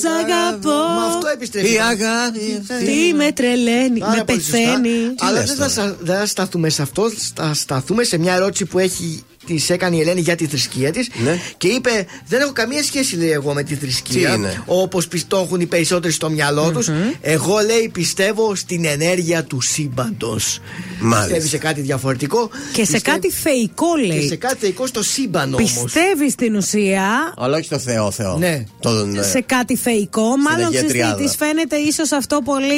[0.00, 0.68] σ' αγαπώ.
[1.00, 1.72] Με αυτό επιστρέφει.
[1.72, 4.56] Η αγάπη Τι με τρελαίνει, Πάρα με πολύ σωστά.
[4.58, 5.14] πεθαίνει.
[5.18, 7.10] Αλλά λες δεν τώρα; θα, σα- δεν θα σταθούμε σε αυτό.
[7.34, 11.08] Θα σταθούμε σε μια ερώτηση που έχει της έκανε η Ελένη για τη θρησκεία της.
[11.24, 11.38] Ναι.
[11.56, 14.28] Και είπε: Δεν έχω καμία σχέση, λέει εγώ, με τη θρησκεία.
[14.30, 16.88] Τι είναι; Όπως το έχουν οι περισσότεροι στο μυαλό τους.
[17.20, 20.60] Εγώ, λέει, πιστεύω στην ενέργεια του σύμπαντος.
[21.00, 21.24] Μάλιστα.
[21.26, 22.48] Πιστεύει σε κάτι διαφορετικό.
[22.72, 24.26] Και σε Πιστεύει- κάτι θεϊκό Και λέει.
[24.28, 25.72] σε κάτι θεϊκό στο σύμπαν όμως.
[25.82, 28.36] Πιστεύει στην ουσία Αλλά όχι στο Θεό, Θεό.
[28.38, 28.64] Ναι.
[28.80, 30.36] Τον, ε, σε κάτι θεϊκό.
[30.36, 31.22] Μάλλον Αγία ξέρεις τι, Τριάδα.
[31.22, 32.74] της φαίνεται ίσως αυτό πολύ.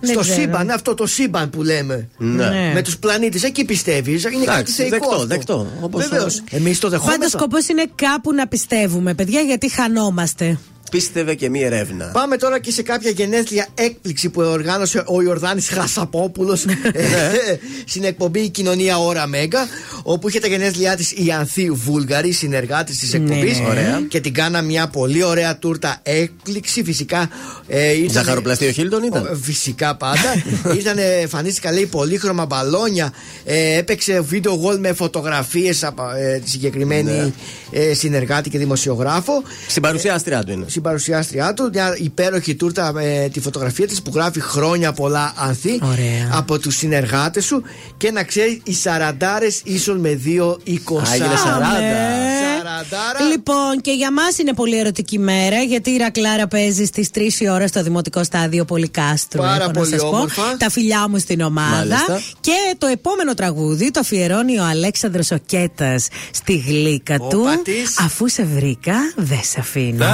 [0.00, 0.40] Δεν Στο ξέρω.
[0.40, 2.08] σύμπαν, αυτό το σύμπαν που λέμε.
[2.18, 2.70] Ναι.
[2.74, 4.24] Με τους πλανήτες, εκεί πιστεύεις.
[4.24, 4.90] Είναι κάτι Εντάξει, θεϊκό.
[4.98, 5.26] δεκτό, αυτό.
[5.26, 5.66] δεκτό.
[5.80, 6.34] Όπως Βεβαίως.
[6.36, 7.38] το- Εμείς το Πάντα δεχόμαστε.
[7.38, 10.58] σκοπός είναι κάπου να πιστεύουμε, παιδιά, γιατί χανόμαστε.
[10.90, 12.04] Πίστευε και μία ερεύνα.
[12.12, 16.56] Πάμε τώρα και σε κάποια γενέθλια έκπληξη που οργάνωσε ο Ιορδάνης Χασαπόπουλο
[17.86, 19.66] στην εκπομπή Η Κοινωνία Ωρα Μέγα,
[20.02, 23.58] όπου είχε τα γενέθλιά της η Ανθή Βούλγαρη, συνεργάτης της εκπομπής.
[23.60, 23.66] Ναι.
[23.66, 24.02] Ωραία.
[24.08, 26.82] Και την κάνα μια πολύ ωραία τούρτα έκπληξη.
[26.84, 27.28] Φυσικά.
[27.68, 30.42] Ε, ήρθανε- Ζαχαροπλαστείο Χίλτον ήταν; Ο, Φυσικά πάντα.
[30.76, 33.12] Ήρθαν, εμφανίστηκαν λέει πολύχρωμα μπαλόνια.
[33.44, 37.32] Ε, έπαιξε βίντεο wall με φωτογραφίες από ε, τη συγκεκριμένη Ναι.
[37.70, 39.42] ε, συνεργάτη και δημοσιογράφο.
[39.68, 40.64] Στην παρουσιάστριά του είναι.
[40.78, 45.78] Στην παρουσιάστριά του, μια υπέροχη τούρτα με τη φωτογραφία της που γράφει χρόνια πολλά Ανθή
[45.82, 46.30] Ωραία.
[46.32, 47.62] από τους συνεργάτες σου.
[47.96, 51.10] Και να ξέρει, οι σαραντάρες ίσον με δύο εικοσά.
[51.10, 51.66] Α, έγινε σαράντα.
[51.68, 53.20] Σαραντάρα.
[53.30, 57.48] Λοιπόν, και για μας είναι πολύ ερωτική μέρα, γιατί η Ρακλάρα παίζει στις 3 η
[57.50, 59.40] ώρα στο δημοτικό στάδιο Πολυκάστρου.
[59.40, 60.06] Πάρα έχω να πολύ σας πω.
[60.08, 60.56] όμορφα.
[60.56, 61.70] Τα φιλιά μου στην ομάδα.
[61.76, 62.20] Μάλιστα.
[62.40, 67.44] Και το επόμενο τραγούδι το αφιερώνει ο Αλέξανδρος Οκέτας στη γλύκα του.
[67.64, 67.98] της.
[67.98, 70.04] Αφού σε βρήκα, δεν σε αφήνω.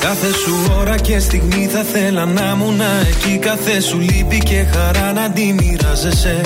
[0.00, 3.38] Κάθε σου ώρα και στιγμή θα θέλα να ήμουν εκεί.
[3.38, 6.40] Κάθε σου λύπη και χαρά να τη μοιράζεσαι.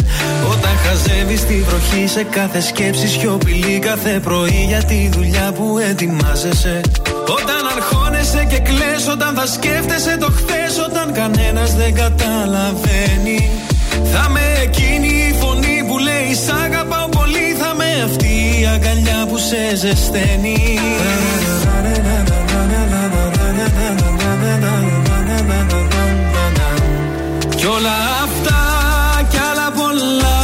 [0.52, 6.81] Όταν χαζεύεις τη βροχή σε κάθε σκέψη σιωπηλή Κάθε πρωί για τη δουλειά που ετοιμάζεσαι.
[7.39, 7.62] Όταν
[8.23, 13.51] αρχώνεσαι και κλαις Όταν θα σκέφτεσαι το χθες Όταν κανένας δεν καταλαβαίνει.
[14.12, 19.26] Θα με εκείνη η φωνή που λέει Σ' αγαπάω πολύ Θα με αυτή η αγκαλιά
[19.28, 20.78] που σε ζεσταίνει
[27.57, 28.60] Κι όλα αυτά
[29.31, 30.41] κι άλλα πολλά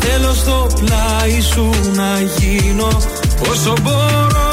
[0.00, 2.88] Θέλω στο πλάι σου να γίνω.
[3.50, 4.48] Όσο μπορώ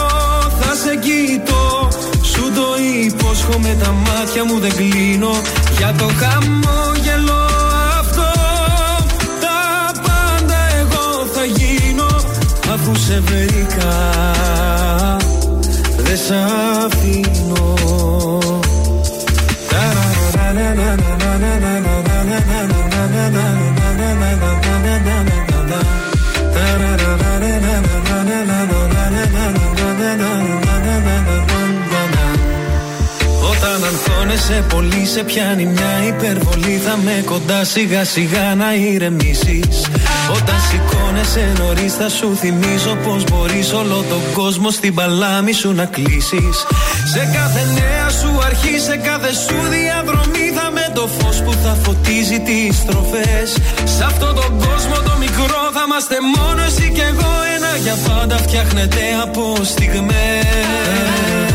[0.60, 1.56] θα σε κοιτώ.
[1.56, 1.65] Σου
[2.56, 2.66] το
[3.06, 5.32] υπόσχομαι τα μάτια μου δεν κλείνω.
[5.78, 7.42] Για το χαμόγελο
[8.00, 8.32] αυτό
[9.40, 12.08] Τα πάντα εγώ θα γίνω.
[12.74, 14.22] Αφού σε βρήκα
[15.98, 16.32] Δεν σ'
[16.86, 17.76] αφήνω.
[23.26, 23.65] Όταν
[33.86, 36.82] αγχώνεσαι πολύ σε πιάνει μια υπερβολή.
[36.86, 39.78] Θα με κοντά σιγά σιγά να ηρεμήσεις.
[40.36, 45.86] Όταν σηκώνεσαι νωρίς θα σου θυμίζω Πως μπορείς όλο τον κόσμο στην παλάμη σου να
[45.86, 46.56] κλείσεις.
[47.14, 51.78] Σε κάθε νέα σου αρχή, σε κάθε σου διαδρομή Θα με το φως που θα
[51.84, 53.48] φωτίζει τις στροφές.
[53.84, 57.32] Σε αυτόν τον κόσμο το μικρό θα είμαστε μόνο εσύ και εγώ.
[57.56, 61.55] Ένα για πάντα φτιάχνεται από στιγμές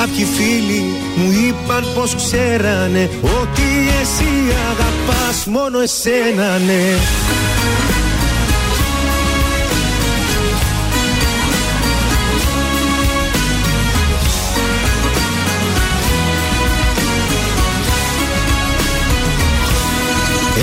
[0.00, 0.82] Κάποιοι φίλοι
[1.16, 3.62] μου είπαν πως ξέρανε Ότι
[4.00, 4.30] εσύ
[4.70, 6.96] αγαπάς μόνο εσένα ναι.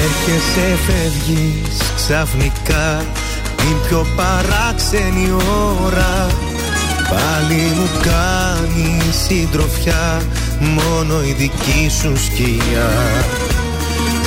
[0.04, 3.06] Έρχεσαι φεύγεις ξαφνικά
[3.58, 5.32] την πιο παράξενη
[5.84, 6.28] ώρα
[7.14, 10.22] Πάλι μου κάνει συντροφιά
[10.60, 12.92] μόνο η δική σου σκιά.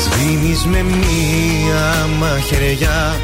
[0.03, 3.21] Σβήνεις με μία μαχαιριά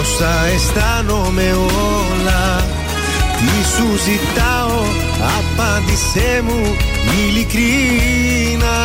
[0.00, 2.64] όσα αισθάνομαι όλα.
[3.38, 4.82] Τι σου ζητάω
[5.38, 6.76] απάντησέ μου
[7.18, 8.76] ειλικρίνα.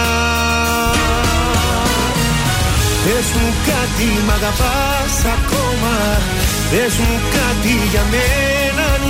[3.03, 5.95] Πες μου κάτι μ' αγαπάς ακόμα.
[6.71, 8.66] Πες μου κάτι για μένα.
[8.66, 8.66] αν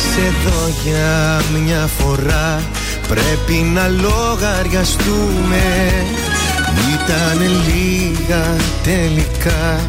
[0.00, 2.62] Κάθισε εδώ για μια φορά.
[3.08, 5.92] Πρέπει να λογαριαστούμε.
[6.94, 9.80] Ήτανε λίγα τελικά.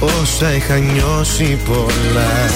[0.00, 2.50] Όσα είχα νιώσει πολλά.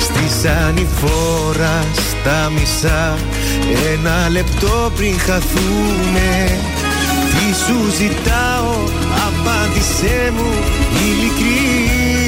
[0.00, 3.18] Στη ανηφόρα στα μισά.
[3.92, 6.58] Ένα λεπτό πριν χαθούμε.
[7.30, 8.76] Τι σου ζητάω
[9.26, 10.52] Απάντησέ μου
[10.92, 12.27] ειλικρίνα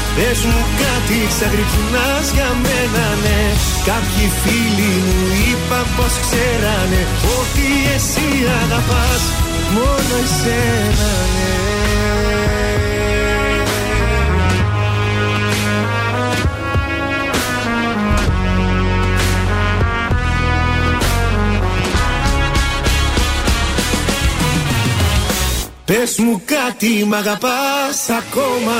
[0.15, 3.41] Πες μου κάτι ξαγρυπνάς για μένα ναι.
[3.85, 7.01] Κάποιοι φίλοι μου είπαν πως ξέρανε
[7.39, 8.29] Ότι εσύ
[8.63, 9.23] αγαπάς
[9.73, 11.71] μόνο εσένα ναι.
[25.85, 28.79] Πες μου κάτι μ' αγαπάς ακόμα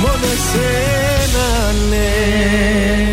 [0.00, 2.06] μόνο εσένα ναι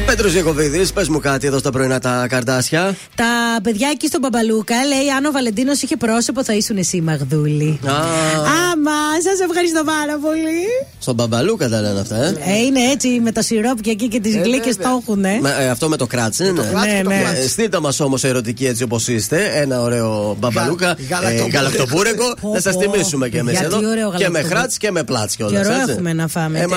[0.06, 2.96] Πέτρος Ιακοβίδη, πες μου κάτι εδώ στα πρωινά τα καρδάσια.
[3.16, 3.26] Τα
[3.64, 7.80] παιδιά εκεί στον Μπαμπαλούκα λέει: Αν ο Βαλεντίνος είχε πρόσωπο, θα ήσουν εσύ, Μαγδούλη.
[7.86, 7.92] Α,
[8.72, 8.92] Άμα,
[9.24, 10.62] σας ευχαριστώ πάρα πολύ.
[11.00, 12.28] στον Μπαμπαλούκα τα λένε αυτά, ε.
[12.28, 14.92] Ε, είναι έτσι με τα σιρόπια εκεί και τις Ε, γλύκες βέβαια.
[14.92, 15.40] το έχουν, ε.
[15.42, 16.50] Μα, ε, αυτό με το κράτς είναι.
[16.72, 17.20] κράτς και το ναι.
[17.22, 17.38] κράτς.
[17.40, 19.52] Ε, Στείλτε μας όμως ερωτική έτσι όπως είστε.
[19.54, 20.86] Ένα ωραίο μπαμπαλούκα.
[20.86, 21.58] Γα- γαλακτοπούρεκο.
[21.58, 22.34] γαλακτοπούρεκο.
[22.42, 22.80] Πω, Να σας πω.
[22.82, 23.78] θυμίσουμε και εμείς Γιατί εδώ.
[23.78, 24.48] ωραίο Και με γαλακτοπούρεκο.
[24.48, 25.68] χράτ και με πλάτς κιόλας.
[25.68, 26.75] Καιρό έχουμε να φάμε τέτοιο.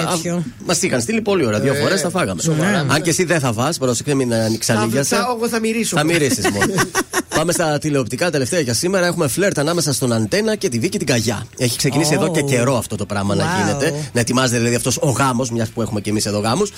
[0.67, 1.61] Μα είχαν στείλει πολύ ώρα.
[1.61, 2.43] Δύο Ε, φορές τα φάγαμε.
[2.43, 2.87] σοβαρά.
[2.89, 5.05] Αν και εσύ δεν θα φας, πρόσεξε, μην ανοίξει Θα- αλήθεια.
[5.05, 5.97] θα- Εγώ θα μυρίσω.
[5.97, 6.73] Θα μυρίσεις μόνο.
[7.39, 9.07] Πάμε στα τηλεοπτικά τελευταία για σήμερα.
[9.07, 11.47] Έχουμε φλερτ ανάμεσα στον Αντένα και τη Βίκη την Καγιά.
[11.59, 12.23] Έχει ξεκινήσει Oh.
[12.23, 13.65] εδώ και καιρό αυτό το πράγμα να Wow.
[13.67, 13.95] γίνεται.
[14.13, 16.71] Να ετοιμάζεται δηλαδή αυτός ο γάμος, μιας που έχουμε και εμείς εδώ γάμους.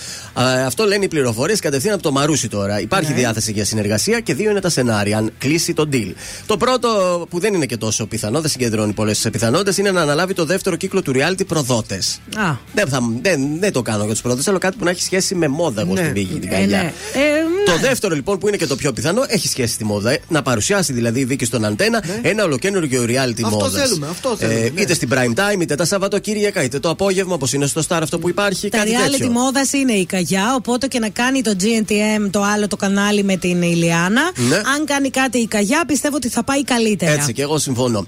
[0.67, 2.81] Αυτό λένε οι πληροφορίες κατευθείαν από το Μαρούσι τώρα.
[2.81, 3.17] Υπάρχει Ναι.
[3.17, 5.19] διάθεση για συνεργασία και δύο είναι τα σενάρια.
[5.19, 6.13] Αν κλείσει το deal.
[6.47, 6.89] Το πρώτο
[7.31, 10.77] που δεν είναι και τόσο πιθανό, δεν συγκεντρώνει πολλές πιθανότητες, είναι να αναλάβει το δεύτερο
[10.77, 12.21] κύκλο του reality προδότες.
[12.37, 12.53] Α.
[12.75, 15.35] Δεν, θα, δεν, δεν το κάνω για τους προδότες, αλλά κάτι που να έχει σχέση
[15.35, 16.01] με μόδα εγώ Ναι.
[16.03, 16.67] στη Βίκη την Ε, Καγιά.
[16.83, 16.93] ναι.
[17.15, 17.79] Ε, Το ναι.
[17.79, 20.11] δεύτερο λοιπόν που είναι και το πιο πιθανό έχει σχέση στη μόδα.
[20.11, 23.47] ε, Να παρουσιάσει δηλαδή η Βίκη στον Αντένα ένα ολοκένουργιο reality Ναι.
[23.47, 23.83] Αυτό μόδας.
[23.83, 24.81] θέλουμε, αυτό θέλουμε, ναι.
[24.81, 28.19] Είτε στην prime time, είτε τα Σαββατοκύριακα, είτε το απόγευμα, όπως είναι στο Star αυτό
[28.19, 28.69] που υπάρχει.
[28.69, 29.31] Τα κάτι reality τέτοιο.
[29.31, 33.37] μόδας είναι η Καγιά, οπότε και να κάνει το GNTM το άλλο το κανάλι με
[33.37, 34.31] την Ηλιάνα.
[34.49, 34.57] Ναι.
[34.57, 37.13] Αν κάνει κάτι η Καγιά, πιστεύω ότι θα πάει καλύτερα.
[37.13, 38.07] Έτσι και εγώ συμφωνώ.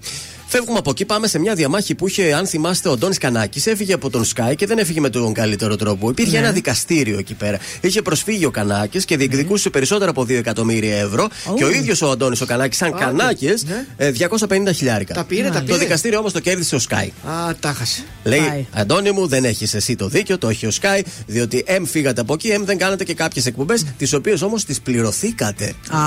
[0.55, 3.71] Φεύγουμε από εκεί, πάμε σε μια διαμάχη που είχε, αν θυμάστε, ο Ντόνι Κανάκη.
[3.71, 6.11] Έφυγε από τον Sky και δεν έφυγε με τον καλύτερο τρόπο.
[6.11, 6.39] Υπήρχε Ναι.
[6.39, 7.59] ένα δικαστήριο εκεί πέρα.
[7.81, 11.29] Είχε προσφύγει ο Κανάκης και διεκδικούσε περισσότερα από 2 εκατομμύρια ευρώ.
[11.51, 11.55] Ου.
[11.55, 14.11] Και ο ίδιος ο Αντώνης ο Κανάκης, σαν Α, Κανάκη, ναι.
[14.11, 15.15] 250 χιλιάρικα.
[15.15, 15.79] Τα πήρε, τα Το πήρε.
[15.79, 17.09] δικαστήριο όμως το κέρδισε ο Sky.
[17.31, 18.03] Α, τα χασε.
[18.25, 22.21] Λέει, Αντώνη μου, δεν έχεις εσύ το δίκιο, το έχει ο Sky, διότι εμ φύγατε
[22.21, 25.65] από εκεί, εμ δεν κάνατε και κάποιες εκπομπές, τις οποίες όμως τις πληρωθήκατε.
[25.65, 25.99] Α,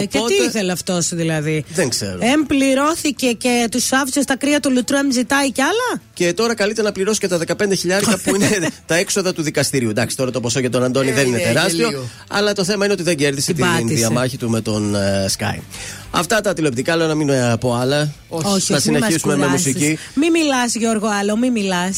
[0.00, 2.18] ε, και Οπότε- τι ήθελε αυτός δηλαδή; Δεν ξέρω.
[2.20, 6.54] Εμ πληρώθηκε και τους άφησε στα κρύα του Λουτρού, εμ ζητάει κι άλλα; Και τώρα
[6.54, 8.48] καλείται να πληρώσει και τα 15 χιλιάρικα που είναι
[8.86, 9.88] τα έξοδα του δικαστηρίου.
[9.90, 12.08] Εντάξει, τώρα το ποσό για τον Αντώνη Ε, δεν είναι είναι τεράστιο, γελίο.
[12.28, 13.94] αλλά το θέμα είναι ότι δεν κέρδισε Την την πάτησε.
[13.94, 15.58] διαμάχη του με τον ε, Sky.
[16.10, 18.12] Αυτά τα τηλεοπτικά, λέω να μην ε, πω άλλα.
[18.28, 19.66] Όχι, Θα όχι, μη μας συνεχίσουμε με κουράζεις.
[19.66, 19.98] μουσική.
[20.14, 21.96] Μη μιλάς, Γιώργο, άλλο, μη μιλάς.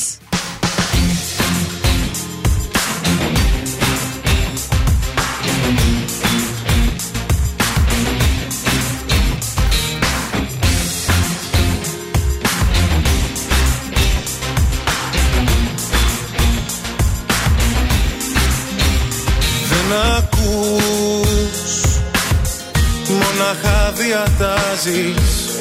[24.17, 25.61] Μονάχα διατάζεις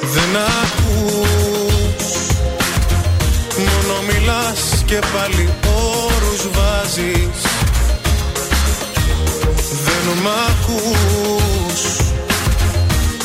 [0.00, 2.14] Δεν ακούς.
[3.56, 7.40] Μόνο μιλάς και πάλι όρους βάζεις.
[9.84, 11.80] Δεν μ' ακούς.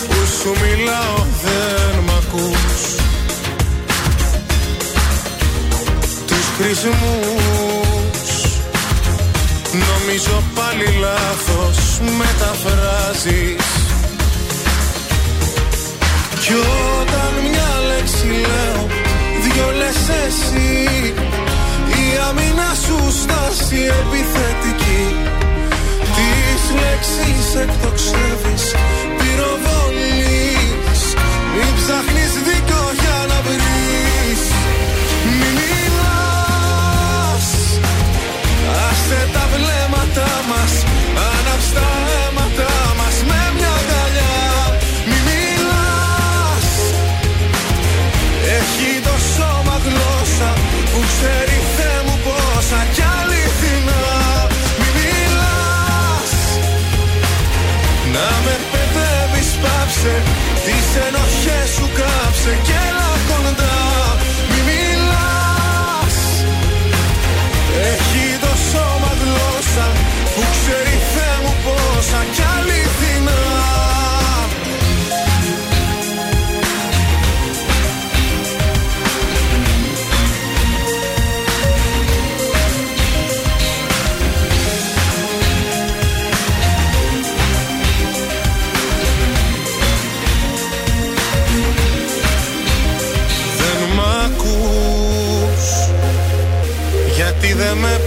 [0.08, 2.96] Που σου μιλάω δεν μ' ακούς.
[6.28, 7.47] Τους χρησμούς
[9.86, 13.68] Νομίζω πάλι λάθος μεταφράζεις.
[16.42, 16.54] Κι
[17.00, 18.88] όταν μια λέξη λέω
[19.44, 21.14] Δυο λες εσύ.
[22.00, 25.06] Η άμυνα σου στάση επιθετική.
[26.18, 28.64] Τις λέξεις εκτοξεύεις
[29.18, 31.02] Πυροβολείς
[31.56, 32.77] Μην ψάχνεις δίκιο
[39.58, 40.74] Άσε τα βλέμματα μας
[41.32, 44.38] Άναψε τα αίματα μας Με μια αγκαλιά.
[45.10, 46.68] Μη μιλάς.
[48.58, 50.50] Έχει το σώμα γλώσσα
[50.92, 54.04] Που ξέρει Θεέ μου πόσα Κι αληθινά
[54.80, 56.32] Μη μιλάς.
[58.14, 60.16] Να με παιδεύεις πάψε
[60.66, 62.97] Τις ενοχές σου κάψε Και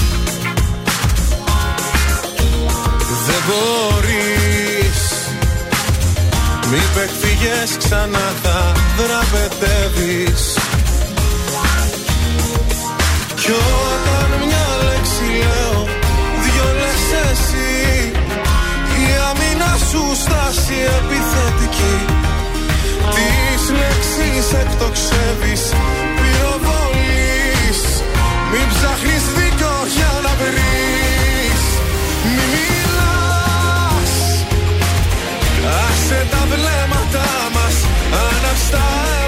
[3.27, 5.01] Δεν μπορείς.
[6.71, 6.81] Μη
[7.39, 10.59] παιχτηγές ξανά θα δραπετεύεις
[13.35, 15.87] Κι όταν μια λέξη λέω
[16.43, 18.13] Δυο λες εσύ.
[19.01, 21.97] Η άμυνα σου στάση επιθετική.
[23.15, 25.63] Τις λέξεις εκτοξεύεις
[26.19, 27.81] Πυροβολείς.
[28.53, 31.63] Μην ψάχνεις δίκιο για να βρεις.
[32.25, 34.13] Μη μιλάς.
[35.87, 36.88] Άσε τα βλέμματα μας
[38.75, 39.28] Άναψε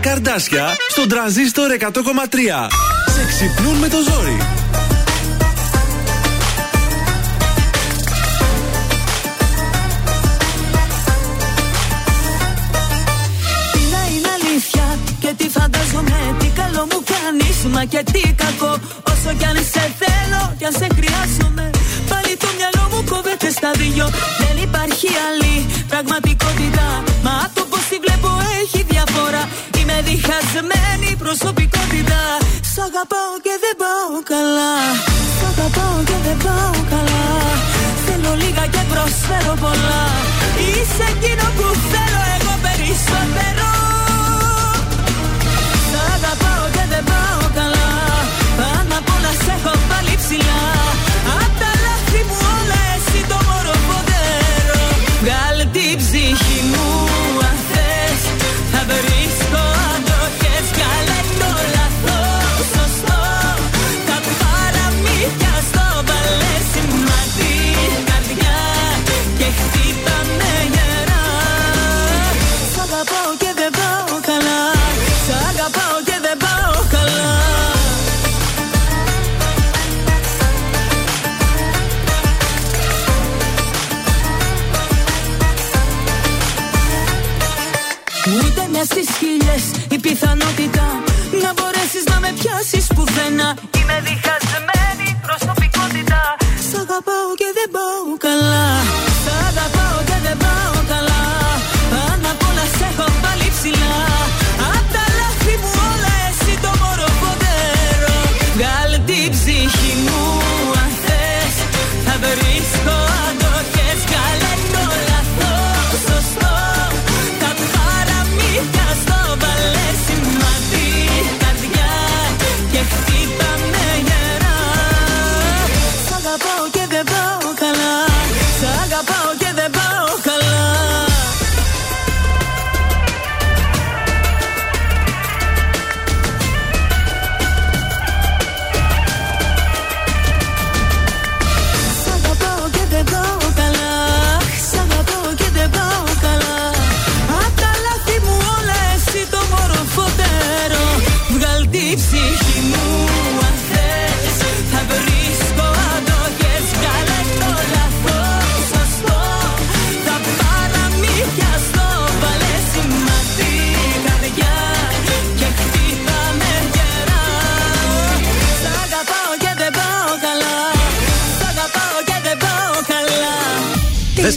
[0.00, 1.86] Πρωινά καρδάσια στον τραζίστορ 100,3.
[3.14, 4.36] Σε ξυπνούν με το ζόρι.
[13.72, 16.16] Τι να είναι αλήθεια και τι φαντάζομαι
[17.72, 18.72] Μα και τι κακό
[19.10, 21.70] Όσο κι αν σε θέλω κι αν σε χρειάζομαι
[22.08, 24.06] Πάλι το μυαλό μου κόβεται στα δυο
[24.38, 26.85] Δεν υπάρχει άλλη πραγματικότητα
[30.26, 32.20] Είμαι διχασμένη προσωπικότητα.
[32.72, 34.74] Σ' αγαπάω και δεν πάω καλά.
[35.36, 37.26] Σ' αγαπάω και δεν πάω καλά.
[38.06, 40.04] Θέλω λίγα και προσφέρω πολλά.
[40.66, 43.95] Είσαι εκείνο που θέλω εγώ περισσότερο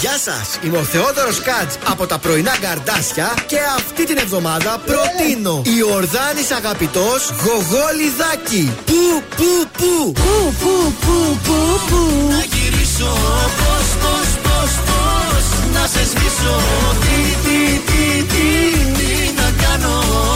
[0.00, 5.62] Γεια σας, είμαι ο Θεόδωρος Κάτς από τα πρωινά καρδάσια και αυτή την εβδομάδα προτείνω
[5.64, 8.72] η Ορδάνης αγαπητός Γογόλιδάκι.
[8.86, 11.56] Πού, πού, πού; Πού, πού, πού, πού,
[11.88, 13.12] πού; Να γυρίσω
[13.60, 15.44] πώς, πώς, πώς, πώς
[15.74, 16.56] Να σε σβήσω
[17.02, 17.58] Τι, τι,
[17.88, 18.46] τι, τι,
[18.92, 20.27] τι να κάνω Με μισή καρδιά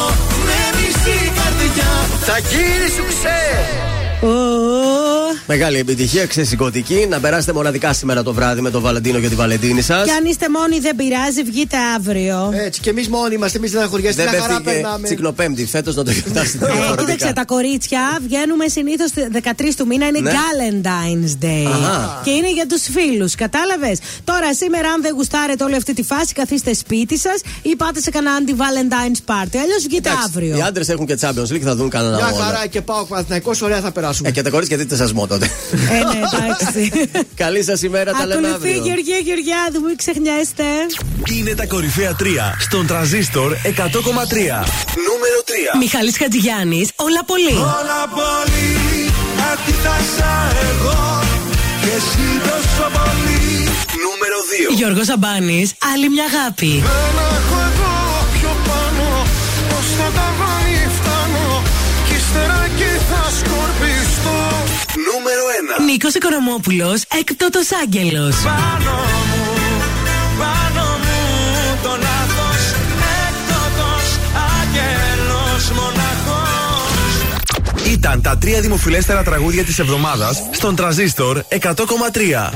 [2.20, 3.91] Θα γίνει σου ξέ.
[5.46, 7.06] Μεγάλη επιτυχία, ξεσηκωτική.
[7.10, 10.04] Να περάσετε μοναδικά σήμερα το βράδυ με τον Βαλεντίνο και τη Βαλεντίνη σας.
[10.04, 12.50] Και αν είστε μόνοι, δεν πειράζει, βγείτε αύριο.
[12.54, 14.22] Έτσι, και εμείς μόνοι είμαστε, εμείς δεν χωριαστεί.
[14.22, 15.06] Δεν Μια χαρά πέφτει και περνάμε.
[15.06, 17.12] τσικνοπέμπτη φέτος να το γιορτάσετε Ε, διαφορετικά.
[17.12, 20.30] κοίταξε, τα κορίτσια βγαίνουμε συνήθως 13 του μήνα, είναι Ναι.
[20.30, 21.66] Valentine's Day.
[21.72, 22.20] Αχα.
[22.24, 26.32] Και είναι για τους φίλους, κατάλαβες; Τώρα, σήμερα, αν δεν γουστάρετε όλη αυτή τη φάση,
[26.34, 29.56] καθίστε σπίτι σας ή πάτε σε κανένα anti-Valentine's party.
[29.62, 30.56] Αλλιώς βγείτε αύριο.
[30.56, 32.44] Οι άντρες έχουν και Champions League, θα δουν κανένα Μια όλα.
[32.44, 34.28] χαρά και πάω Παναθηναϊκός, ωραία θα περάσουμε.
[34.28, 35.50] Ε, και τα κορίτσια δείτε σας τότε.
[35.90, 37.08] Ε, ναι, εντάξει.
[37.44, 38.84] Καλή σας ημέρα, τα λέμε Ακολουθεί αύριο.
[38.84, 40.64] Γεωργία Γεωργιάδου, μην ξεχνιέστε.
[41.36, 42.24] Είναι τα κορυφαία 3
[42.58, 43.58] στον τραζίστορ 100,3.
[45.08, 45.38] Νούμερο
[45.74, 45.78] 3.
[45.78, 47.56] Μιχάλης Χατζηγιάννης, όλα πολύ.
[47.56, 48.70] Όλα πολύ
[49.50, 50.32] αντίθασα
[50.70, 51.20] εγώ
[51.82, 53.52] και εσύ τόσο πολύ
[54.04, 54.38] Νούμερο
[54.72, 54.76] 2.
[54.76, 56.82] Γιώργος Αμπάνης, άλλη μια αγάπη.
[56.82, 57.41] Δεν
[65.82, 65.90] Νούμερο 1.
[65.90, 68.36] Νίκος Οικονομόπουλος, έκπτωτος άγγελος.
[68.36, 68.96] Πάνω
[69.30, 69.44] μου,
[70.38, 72.62] πάνω μου το λάθος
[73.26, 74.06] Έκτοτος
[74.58, 76.92] άγγελος μοναχός
[77.76, 82.52] Ήταν Βγήκαν τα τρία δημοφιλέστερα τραγούδια της εβδομάδας στον Τραζίστορ 100,3.